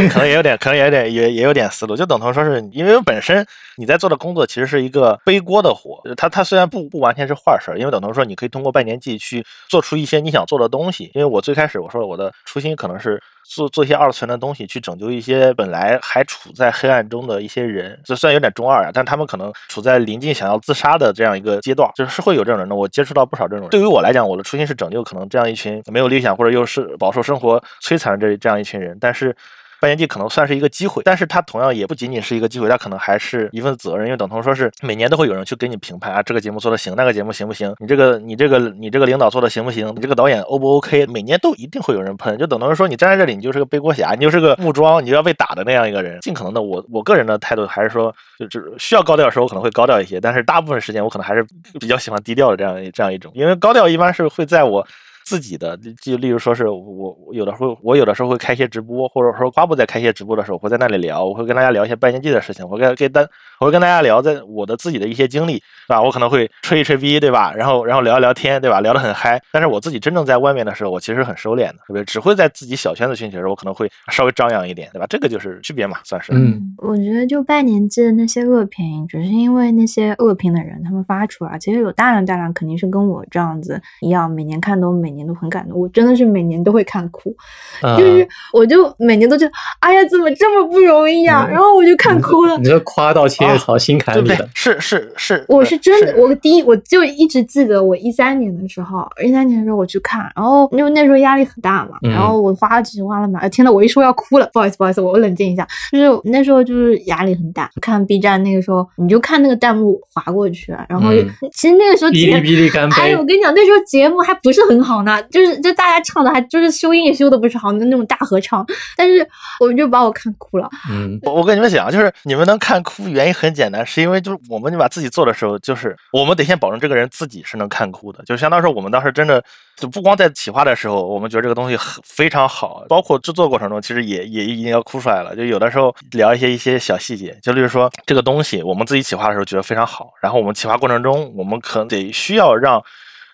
[0.09, 1.95] 可能也有点，可能也有点，也也有点思路。
[1.95, 3.47] 就等同说是因为本身
[3.77, 11.09] 你在做的工作其实是一个背锅的活，它它虽然不不完全是坏事儿，因为等同说你可以通过拜年季去做出一些你想做的东西。
[11.15, 13.21] 因为我最开始我说我的初心可能是。
[13.43, 22.75] 做做一些二次元的东西，去拯救一些本来还处在黑暗中的一些人，这虽然有点中二啊，但他们可能处在临近想要自杀的这样一个阶段，就是会有这种人的。
[22.75, 23.69] 我接触到不少这种人。
[23.69, 29.35] 对于我来讲，我的初心是拯救可能这样一群没有理想或者又是饱受生活摧残的这这样一群人，但是。
[29.81, 37.73] 半年季可能算是一个机会，但是它同样也不仅仅是一个机会，它可能还是一份责任，因为等同说是每年都会有人去给你评判啊，这个节目做的行，那个节目行不行？
[37.79, 39.91] 你这个你这个你这个领导做的行不行？
[39.95, 41.07] 你这个导演 O 不 OK？
[41.07, 46.19] 每年都一定会有人喷，就等同于说你站在这里，你就是个背锅侠，你就是个木桩，你就要被打的那样一个人。
[46.21, 51.43] 尽可能的，我我个人的态度还是说，就是需要高调的时候可能会高调一些，但是大部分时间我可能还是
[51.79, 54.87] 比较喜欢低调的这样一这样一种，因为高调一般是会在我。
[55.25, 63.21] 自己的，就例如说是我我有的时候我有的时候会开一些直播，或者说瓜布在开一些直播的时候，我会在那里聊，我会跟大家聊一些拜年季的事情，我跟跟大
[63.59, 65.53] 我会跟大家聊在我的自己的一些经历，
[65.87, 66.01] 对吧？
[66.01, 67.53] 我可能会吹一吹逼，对吧？
[67.53, 68.81] 然后然后聊一聊天，对吧？
[68.81, 69.41] 聊得很嗨。
[69.51, 72.03] 但是我自己真正在外面的时候，我其实很收敛的，对不对？
[72.05, 75.05] 只会在自己小圈子群体的时候，我可能会稍微张扬一点，对吧？
[75.07, 76.33] 这个就是区别嘛，算是。
[76.33, 85.77] 嗯，我觉得就拜年季的那些恶评，只是因为那些恶评的人他们发出来，其实有大量大量肯定是跟我这样子一样，每年看都每年都很感动。
[85.79, 87.35] 我真的是每年都会看哭，
[87.81, 92.63] 啊就是我就每年都觉得，哎呀，怎么这么不容易呀、嗯然后我就看哭了你。
[92.63, 94.47] 这夸到切草心坎里了？。
[94.53, 118.65] 是是是，我是真的，我第一我就一直记得我一三年的时候，一三年的时候我去看，然后因为那时候压力很大嘛，嗯然后我花了几十万了嘛，天呐，我一说要哭了，不好意思不好意思，我冷静一下，就是那时候就是压力很大，看 B 站那个时候你就看那个弹幕划过去，然后、嗯其实那个时候哔哩哔哩干哎，我，跟你讲，那时候节目还不是很好呢，就是就大家唱的还就是修音也修的不是好的那种大合唱，
[118.95, 119.27] 但是
[119.59, 120.69] 我们就把我看哭了。
[120.89, 129.43] 嗯我我跟你们讲，就是你们能看哭，原因很简单，是因为就是我们就把自己做的时候，就是我们得先保证这个人自己是能看哭的，就相当于说我们当时真的
[129.75, 135.35] 就不光在企划的时候，我们觉得这个东西很非常好，包括制作过程中，其实也也已经要哭出来了。
[135.35, 142.83] 就有的时候聊一些一些小细节，就例如说这个东西，我们自己企划的时候觉得非常好，然后我们企划过程中，我们可能得需要让。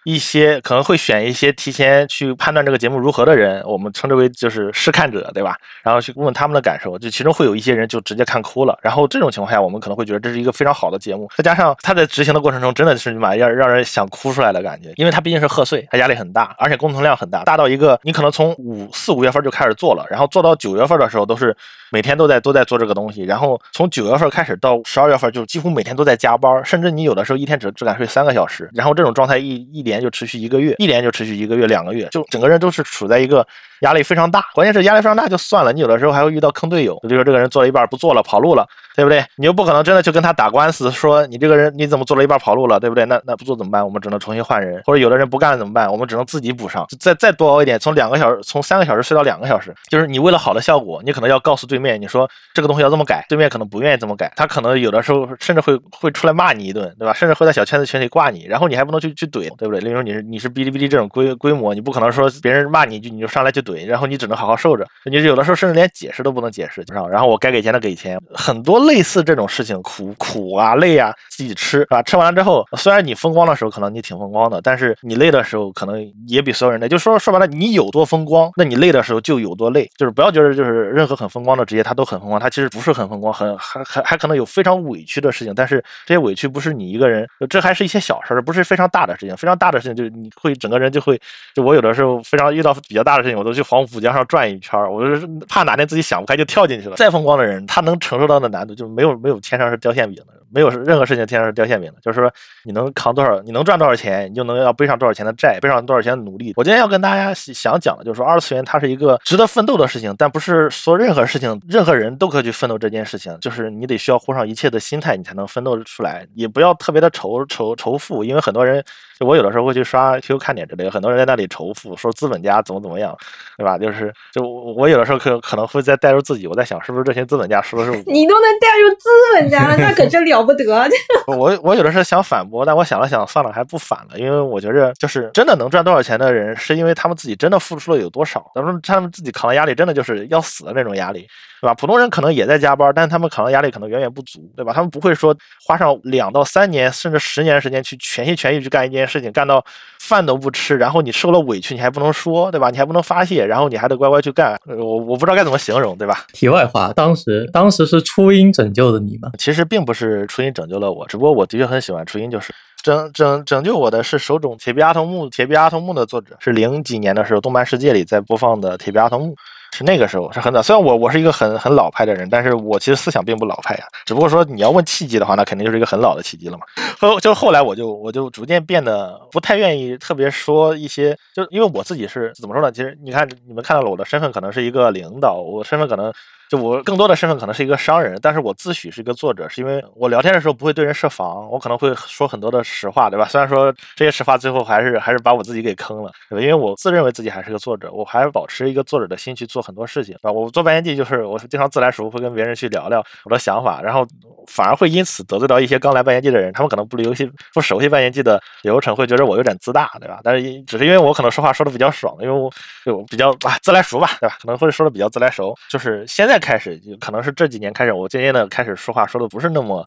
[0.07, 5.57] 一些可能会选一些提前去判断这个节目如何的人，我们称之为就是试看者，对吧？
[5.83, 8.79] 然后去问他们的感受，就其中会有一些人就直接看哭了。
[8.81, 21.53] 然后这种情况下，我们可能会觉得这是一个非常好的节目，再加上他在执行的过程中真的是你妈让让人想哭出来的感觉，因为他毕竟是贺岁，他压力很大，而且工作量很大，大到一个你可能从五四五月份就开始做了，然后做到九月份的时候都是
[21.91, 33.45] 每天都在都在做这个东西，然后从九月份开始到十二月份就几乎每天都在加班，甚至你有的时候一天只只敢睡三个小时，然后这种状态一一连就持续一个月，一连就持续一个月两个月，就整个人都是处在一个
[33.81, 38.67] 压力非常大，关键是压力非常大就算了，你有的时候还会遇到坑队友，比如说这个人做了一半不做了跑路了，
[38.97, 39.23] 对不对？
[39.35, 43.05] 你又不可能真的去跟他打官司，说你这个人你怎么做了一半跑路了，对不对？
[43.05, 43.85] 那那不做怎么办？
[43.85, 45.87] 我们只能重新换人，或者有的人不干了怎么办？
[45.91, 57.13] 我们只能自己补上，再再多熬一点，从两个小时从三个小时睡到两个小时，就是你为了好的效果，你可能要告诉对面，你说这个东西要这么改，对面可能不愿意这么改，他可能有的时候甚至会会出来骂你一顿，对吧？
[57.13, 59.79] 甚至会在小圈子群里挂你，然后你还不能去去怼，对不对？
[59.79, 72.01] 例如你是你是哔哩哔哩这种规规模，你不可能说别人骂你一句你就上来去怼，然后你只能好好受着，你有的时候甚至连解释都不能解释，然后然后我该给钱的给钱，很多类似这种事情，苦苦啊累啊自己吃，是吧？
[72.01, 76.87] 吃完了之后，虽然你风光的时候可能你挺风光的，但是你累的时候可能也比所有人累。
[76.87, 79.89] 就说说白了，你有多风光，那你累的时候就有多累。
[79.97, 85.53] 就是不要觉得就是任何很风光的职业它都很风光，它其实不是很风光，很还还还可能有非常委屈的事情。
[85.53, 89.35] 但是这些委屈不是你一个人，这还是一些小事儿，不是非常大的事情。
[89.35, 91.19] 非常大的事情就是你会整个人就会，
[91.53, 96.95] 就我有的时候非常遇到比较大的事情，我都去黄浦江上转一圈，我就是怕哪天自己想不开就跳进去了。
[96.95, 101.99] 再风光的人，他能承受到的难度就没有没有天上是掉馅饼的，没有任何事情天上是掉馅饼的。
[102.01, 102.31] 就是说
[102.63, 106.53] 你能扛多少，你能赚多少钱，你就能要背上多少钱的债，背上多少钱的努力。
[106.55, 116.25] 我今天要跟大家想讲的就是说，二次元它是一个值得奋斗的事情，但不是说任何事情任何人都可以去奋斗这件事情，就是你得需要豁上一切的心态，你才能奋斗出来。
[116.35, 118.83] 也不要特别的仇仇仇富，因为很多人，
[119.19, 123.15] 就我有的时候会去刷 QQ 看点之类的，很多人在那里仇富，说资本家怎么怎么样，
[123.57, 123.77] 对吧？
[123.77, 128.03] 就是就我有的时候可可能会在带入自己，我在想是不是这些资本家说的是。
[128.07, 130.65] 你都能带入资本家，那可真了了不得。
[131.27, 141.27] 我我有的时候想反驳，但我想了想，算了，还不反了，因为我觉着就是真的能赚多少钱的人，是因为他们自己真的付出了有多少，他们他们自己扛的压力真的就是要死的那种压力，
[141.61, 141.73] 对吧？
[141.73, 144.73] 普通人可能也在加班，但是他们可能压力可能远远不足，对吧？
[144.73, 145.35] 他们不会说
[145.65, 149.63] 花上两到三年甚至十年时间去全心全意去干一件事情，干到
[149.99, 152.69] 饭都不吃，然后你受了委屈你还不能说，对吧？
[152.69, 156.25] 你还不能发泄，然后你还得乖乖去干，呃我我不知道该怎么形容，对吧？
[156.33, 159.31] 题外话，当时当时是初音拯救的你吗？
[159.37, 162.53] 其实并不是初音拯救了我，只不过我的确很喜欢初音，就是
[162.83, 169.35] 拯拯拯救我的是手冢铁臂阿童木，铁臂阿童木的作者是零几年的时候动漫世界里在播放的铁臂阿童木。
[169.77, 173.85] 是那个时候是很早，虽然我我是一个很很老派的人，但是我其实思想并不老派呀。
[174.05, 176.65] 只不过说你要问契机的话，那肯定就是一个很老的契机了嘛。
[176.99, 182.71] 后就后来我就我就逐渐变得不太愿意特别说一些，就因为我自己是怎么说呢？
[182.71, 186.11] 其实你看你们看到了我的身份可能是一个领导，我身份可能
[186.49, 193.25] 就我更多的身份可能是一个商人，但是我自诩是一个作者，是因为我聊天的时候不会对人设防，我可能会说很多的实话，对吧？
[193.29, 196.41] 虽然说这些实话最后还是还是把我自己给坑了，对吧？
[196.41, 200.31] 因为我自认为自己还是个作者，我还是保持一个作者的心去做很多事情，啊？
[200.31, 204.07] 我做半年季就是我经常自来熟，会跟别人去聊聊我的想法，然后
[204.47, 210.19] 反而会因此得罪到一些刚来半年季的人，他们可能不游戏不熟悉半年季的流程，会觉得我有点自大，对吧？
[210.23, 212.49] 但是因只是因为我可能说话说的比较爽，因为我
[212.85, 214.37] 就比较啊自来熟吧，对吧？
[214.41, 219.85] 可能会说的比较自来熟，就是现在开始，就可能是这几年开始，我渐渐的开始说话说的不是那么。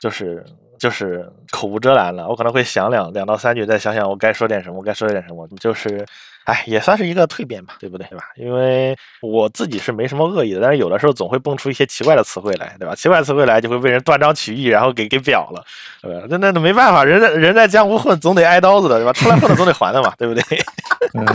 [0.00, 0.42] 就是
[0.78, 6.02] 就是口无遮拦了，我可能会想两两到三句，再想想我该说点什么，该说点什么，就是，
[6.44, 8.06] 哎，也算是一个蜕变吧，对不对？
[8.08, 8.24] 对吧？
[8.36, 12.94] 因为我自己是没什么恶意的，但是有的时候总会蹦出一些奇怪的词汇来，对吧？
[12.94, 15.62] 奇怪词汇来就会被人断章取义，然后给给表了，
[16.00, 16.26] 对吧？
[16.30, 19.12] 那那那没办法，人在人在江湖混，总得挨刀子的，对吧？
[19.12, 20.42] 出来混的总得还的嘛，对不对？
[21.12, 21.26] 嗯，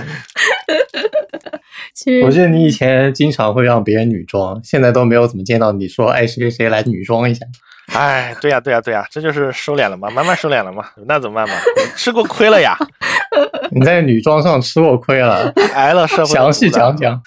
[1.95, 7.45] 其实我记得你以前经常会让别人女装，现在都没有怎么见到你说，哎，谁谁谁来女装一下。
[7.93, 11.55] 哎，对呀，对呀，对呀，这就是收敛了嘛，慢慢收敛了嘛，那怎么办嘛？
[11.95, 12.75] 吃过亏了呀
[13.71, 17.21] 你在女装上吃过亏了，挨了社会的详细讲讲。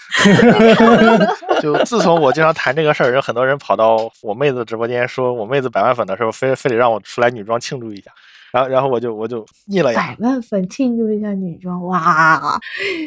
[1.60, 8.10] 就自从我经常谈这个事儿，有很多人跑到我妹子直播间说我妹子百万粉的时候，非非得让我出来女装庆祝一下，
[8.52, 10.16] 然后然后我就我就腻了呀百。
[10.20, 12.58] 万粉庆祝一下女装，哇，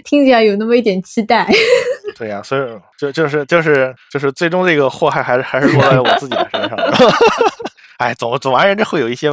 [0.03, 1.47] 听起来有那么一点期待。
[2.17, 2.61] 对呀、所以
[2.97, 6.77] 就就是就是就是最终这个祸害还是还是落在我自己的身上。
[8.01, 9.29] 哎，总总而言之，会有一些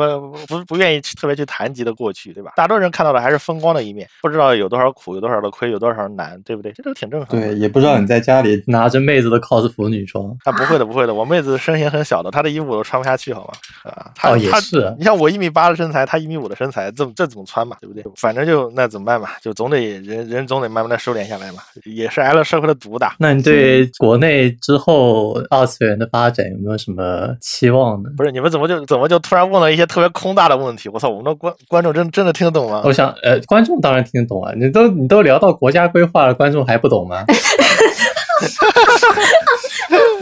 [0.46, 2.52] 不不愿意去特别去谈及的过去，对吧？
[2.54, 6.70] 大多数人看到的还是风光的一面，不知道有多少苦，有多少的亏，有多少难，对不对？
[6.72, 7.46] 这都挺正常的。
[7.46, 10.36] 对，也不知道你在家里拿着妹子的 cos 服女装。
[10.44, 13.90] 啊，不会的，不会的，我妹子身形很小的，她的衣服我都穿不下去，好吗？
[13.90, 17.76] 啊，她哦也是你像我一米八的身材，她一米五的身材，这这怎么穿嘛？
[17.80, 18.04] 对不对？
[18.16, 19.30] 反正就那怎么办嘛？
[19.40, 23.16] 就总得人人总得慢慢的收敛下来嘛，也是挨了社会的毒打。
[23.18, 28.10] 那你对国内之后二次元的发展有没有什么期望呢？
[28.16, 30.88] 不是你们怎么怎么就怎么就突然问了一些特别空大的问题？
[30.88, 32.82] 我操，我们的观观众真真的听得懂吗？
[32.84, 37.24] 我想，呃，观众当然听得懂啊，你都你都聊到国家规划了，观众还不懂吗？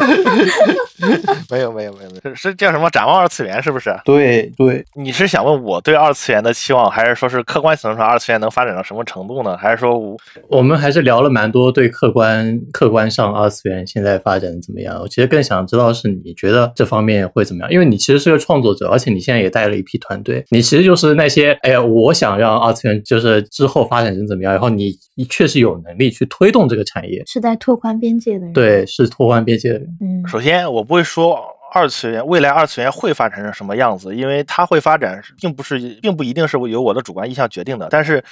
[1.50, 3.94] 没有没有没有没有，是是叫什么展望二次元是不是？
[4.04, 9.56] 对对，你是想问我对二次元的期望，还是说是客观层面上二次元能发展到什么程度呢？
[9.56, 10.16] 还是说我
[10.48, 14.98] 我们还是聊了蛮多对客观客观上二次元现在发展得怎么样。
[15.00, 29.95] 我其实更想知道是你觉得这方面会怎么样，因为你其实是个创作者，而且你现在也带了一批团队，你其实就是那些哎呀，我想让二次元就是之后发展成怎么样，然后你你确实有能力去推动这个产业，是在拓宽边界的人。，对，是拓宽边界的人。
[30.00, 31.42] 嗯，首先，我不会说
[31.72, 37.88] 二次元未来二次元会发展成什么样子，因为它会发展，并不是并不一定是由我的主观意向决定的。
[37.90, 38.22] 但是，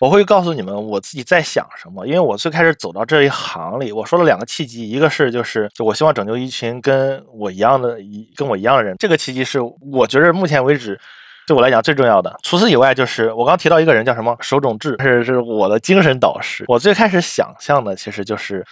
[0.00, 9.58] 我会告诉你们我自己在想什么，因为我最开始走到这一行里，我说了两个契机，一个是就是就我希望拯救一群跟我一样的一跟我一样的人，这个契机是
[9.92, 10.98] 我觉得目前为止。
[11.44, 16.64] 对我来讲最重要的，除此以外，就是我刚提到一个人叫什么手冢治，是是我的精神导师。
[16.68, 18.64] 我最开始想象的其实就是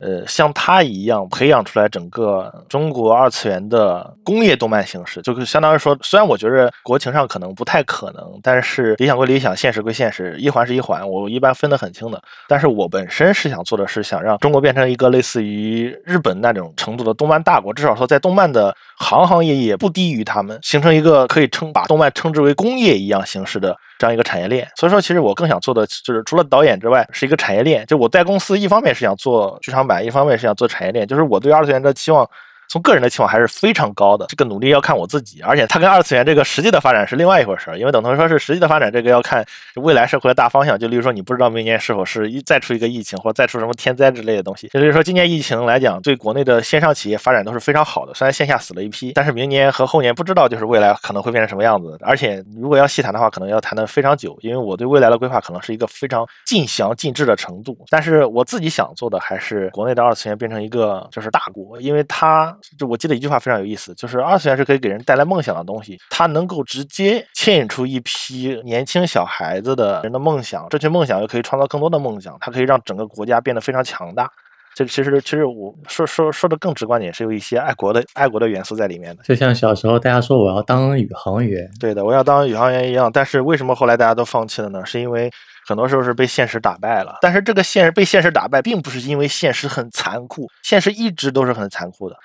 [0.00, 12.20] 呃，像他一样培养出来整个中国二次元的工业动漫形式，就是相当于说，虽然我觉得国情上可能不太可能，但是理想归理想，现实归现实，一环是一环，我一般分得很清的。
[12.48, 24.68] 但是我本身是想做的是想让中国变成一个类似于日本那种程度的动漫大国，至少说在动漫的行行业业不低于他们，形成一个可以称把动漫称之为工业一样形式的这样一个产业链。
[24.76, 27.84] 所以说，其实我更想做的就是除了导演之外，是一个产业链。
[27.86, 31.06] 就我在公司一方面是想做剧场版，一方面是想做产业链。
[31.06, 32.28] 就是我对二次元的期望。
[32.68, 39.44] 从个人的期望还是非常高的，这个努力要看我自己，而且它跟二次元这个实际的发展是另外一回事儿，因为等同于说是实际的发展，这个要看
[39.76, 40.78] 未来社会的大方向。
[40.78, 44.66] 就例如说，你不知道明年是否是一再出一个疫情，或者再出什么天灾之类的东西。
[44.68, 51.96] 也就例如说，今年疫情来讲，对国内的线上企业发展都是非常好的，虽然线下死了一批，但是明年和后年不知道就是未来可能会变成什么样子。
[52.02, 57.76] 而且如果要细谈的话，可能要谈的非常久，因为我对未来的规划可能是一个非常尽详尽致的程度。
[57.88, 74.30] 但是我自己想做的还是国内的二次元变成一个就是大国，因为它就我记得一句话非常有意思，就是二次元是可以给人带来梦想的东西，它能够直接牵引出一批年轻小孩子的人的梦想，这群梦想又可以创造更多的梦想，它可以让整个国家变得非常强大。
[74.76, 79.22] 这其实其实我说说说的更直观点，是有一些爱国的爱国的元素在里面的。
[79.22, 83.08] 就像小时候大家说我要当宇航员，对的，我要当宇航员一样。
[83.12, 84.84] 但是为什么后来大家都放弃了呢？
[84.84, 85.30] 是因为
[85.64, 87.18] 很多时候是被现实打败了。
[87.20, 92.16] 但是这个现实被现实打败，并不是因为现实很残酷，现实一直都是很残酷的。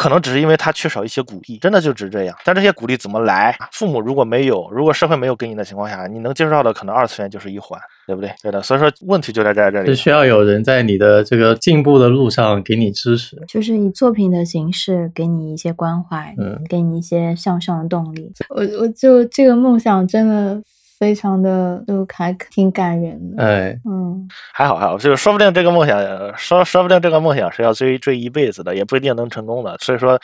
[0.00, 2.34] 可能只是因为他缺少一些鼓励，真的就只是这样。
[2.42, 3.54] 但这些鼓励怎么来？
[3.70, 8.32] 父母如果没有，如果社会没有给你的情况下，你能接触到的可能二次元就是一环，对不对？
[8.42, 8.62] 对的。
[8.62, 9.88] 所以说问题就在这这里。
[9.88, 13.36] 是需要有人在你的这个进步的路上给你支持。
[13.46, 18.32] 就是以作品的形式给你一些关怀，嗯给你一些向上的动力。
[18.48, 20.62] 我我就这个梦想真的
[21.00, 23.42] 非常的就还挺感人的。
[23.42, 29.74] 哎，嗯，还好还好，就是说不定这个梦想，呃说说不定这个梦想是要追追一辈子的，也不一定能成功的。
[29.78, 30.20] 所以说，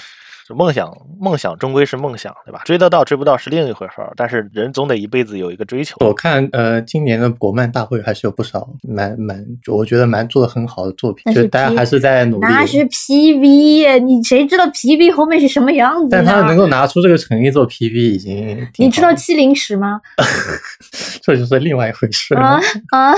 [0.55, 0.91] 梦想
[1.21, 2.63] 梦想终归是梦想，对吧？
[2.65, 5.97] 追得到追不到是另一回事儿，但是人总得一辈子有一个追求。
[6.01, 12.47] 我看呃，今年的国漫大会还是有不少蛮蛮，我觉得蛮做的很好的作品，就是大家还是在努力。
[12.49, 16.09] 那是 PV，你谁知道 PV 后面是什么样子？
[16.11, 20.01] 但他能够拿出这个诚意做 PV 已经你知道七零十吗？
[21.23, 22.41] 这就是另外一回事了。
[22.47, 22.61] 啊
[22.91, 23.15] 啊！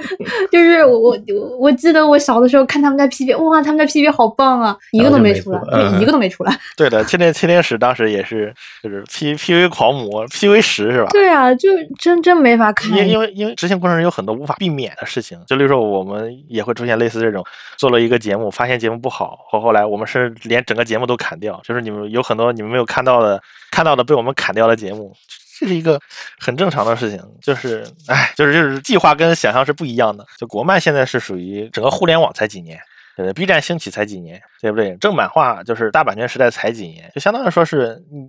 [0.50, 6.58] 就是我我我我记得我小的时候看他们家 PV，哇，他们家 PV 好棒啊，一个都没出来，对，嗯一个都没出来。
[6.76, 11.08] 对的，七零七零十当时也是就是 P P V 狂魔，P V 十是吧？
[11.10, 11.68] 对啊，就
[11.98, 12.90] 真真没法看。
[12.96, 17.44] 因因为因为执行过程中有很多无法避免的事情，就例如说我们也会出现类似这种
[17.76, 25.14] 做了一个节目，发现节目不好，后后来我们是连整个节目都砍掉，就是你们有很多你们没有看到的看到的被我们砍掉的节目，
[25.58, 26.00] 这是一个
[26.38, 30.24] 很正常的事情，就是哎，就是就是计划跟想象是不一样的。
[30.38, 32.80] 就国漫现在是属于整个互联网才几年。
[33.16, 34.96] 对，B 站兴起才几年，对不对？
[34.96, 38.28] 正版化就是大版权时代才几年，就相当于说是你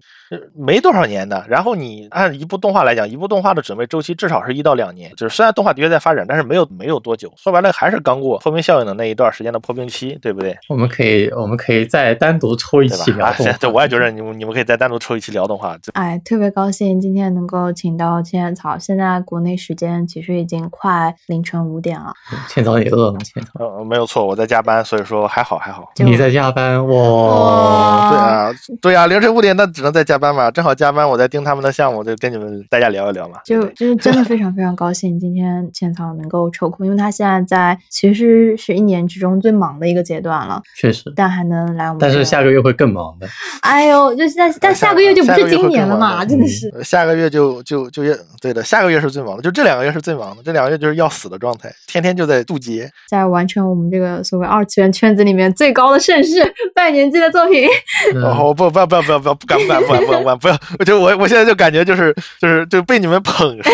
[0.56, 1.46] 没多少年的。
[1.48, 5.12] 然后你按一部动画来讲，一部动画的准备周期至少是一到两年。
[5.16, 7.32] 就是虽然动画的确在发展，但是没有没有多久。
[7.38, 10.58] 说白了还是刚过破冰效应的那一段时间的破冰期，对不对？
[10.68, 13.54] 我们可以我们可以再单独抽一期聊 动画。
[13.54, 15.78] 对，我也觉得你们你们可以再单独抽一期聊动画。
[15.78, 18.78] 就哎，特别高兴今天能够请到千叶草。
[18.78, 22.14] 现在国内时间其实已经快凌晨五点了，
[22.50, 23.52] 千草也饿了，千草。
[23.60, 25.92] 呃，没有错，我在加班，所以说还好还好。
[25.98, 26.96] 你在加班哇？
[26.96, 33.40] 哇对啊，对啊，凌晨五点那只能在加班嘛，正好加班，我在盯他们的项目，就跟你们大家聊一聊嘛。
[33.44, 43.28] 就就是真的非常非常高兴，今天浅草能够抽空，因为他现在在其实是一年之中最忙的一个阶段了，确实，但还能来我们但是下个月会更忙的。
[43.62, 46.70] 哎呦，就是但但下个月就不是今年了嘛，的真的是。
[46.76, 52.92] 呃下个月就就就要对的，下个月是最忙的，就这两个月是最忙的，这两个月就是要死的状态，天天就在渡劫。
[53.10, 56.42] 在完成我们这个所谓二次元圈子里面最高的盛世——
[56.76, 57.68] 拜年季的作品。
[58.16, 60.58] 嗯 哦，不不要不要不要不要不敢不敢不敢不敢不敢不要！
[60.80, 63.34] 我就我我现在就感觉就是就是就被你们捧
[63.64, 63.74] 上，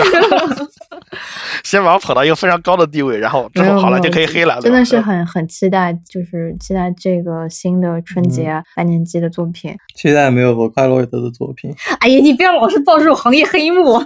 [1.63, 9.75] 先把我捧到一个非常高的地位，然后之后好了就可以黑了，真的是很很期待，就是期待这个新的春嗯节拜年季的作品。
[9.95, 11.73] 期待没有我快洛伊德的作品。
[11.99, 14.01] 哎呀，你不要老是爆这种行业黑幕。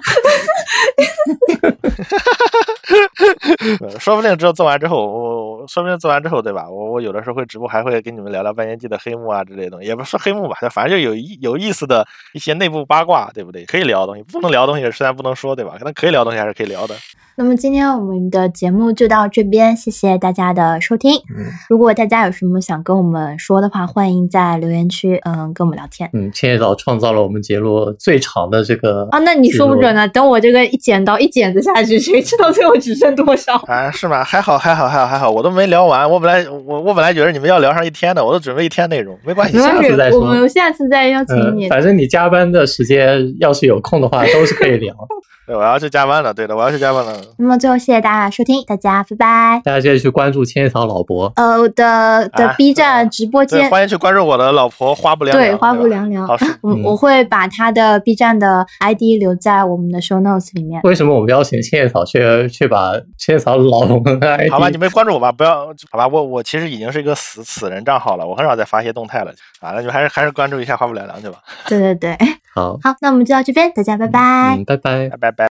[3.81, 6.65] 呃说不定之后做完之后，我我说不定做完之后，对吧？
[6.72, 13.65] 我我有的时候会直播，还会跟你们聊聊半年记的黑幕啊之类的东西，也不是黑幕吧，就反正就有意有意思的一些内部八卦，对不对？
[13.65, 15.76] 可以聊的东西，不能聊的东西实在不能说，对吧？
[15.77, 16.95] 可能可以聊的东西还是可以聊的。
[17.38, 21.15] 那么今天我们的节目就到这边，谢谢大家的收听。
[21.15, 26.10] 嗯如果大家有什么想跟我们说的话，欢迎在留言区嗯跟我们聊天。
[26.14, 33.56] 嗯，千叶岛创造了我们节目最长的这个啊，那你说不准呢，等我这个一剪刀一剪子下去，谁知道最后只剩多少？
[33.65, 34.23] 啊，是吗？
[34.23, 36.07] 还好，还好，还好，还好，我都没聊完。
[36.07, 41.69] 我本来我我本来觉得你们要聊上一天的，我都准备一天内容，没关系下次再，说我们下次再邀请嗯你，。
[41.69, 44.95] 反正你加班的时间要是有空的话，都是可以聊。
[45.52, 46.34] 对，我要去加班了。
[46.34, 47.14] 对的，我要去加班了。
[47.38, 49.61] 那么最后谢谢大家的收听，大家拜拜。
[49.65, 51.30] 大家记得去关注千叶草老伯。
[51.36, 55.52] 呃，我的的啊 B 站直播对，间，欢迎去关注我的老婆花不凉凉。
[55.52, 56.26] 对花不吧凉凉
[56.61, 60.80] 我嗯我会把他的 B 站的 ID 留在我们的 show notes 里面。
[60.84, 64.49] 为什么我们邀请千叶草，却却把千叶草老婆的 ID？
[64.49, 66.07] 好吧，你们关注我吧，不要好吧。
[66.07, 69.72] 我我其实已经是一个死死人账号了，我很少再发一些动态了啊。
[69.73, 71.40] 那你们还是还是关注一下花不凉凉去吧。
[71.68, 72.18] 对对对，
[72.53, 74.56] 好，好，那我们就到这边，大家拜拜。
[74.57, 75.10] 嗯，拜拜。
[75.10, 75.49] 拜拜拜。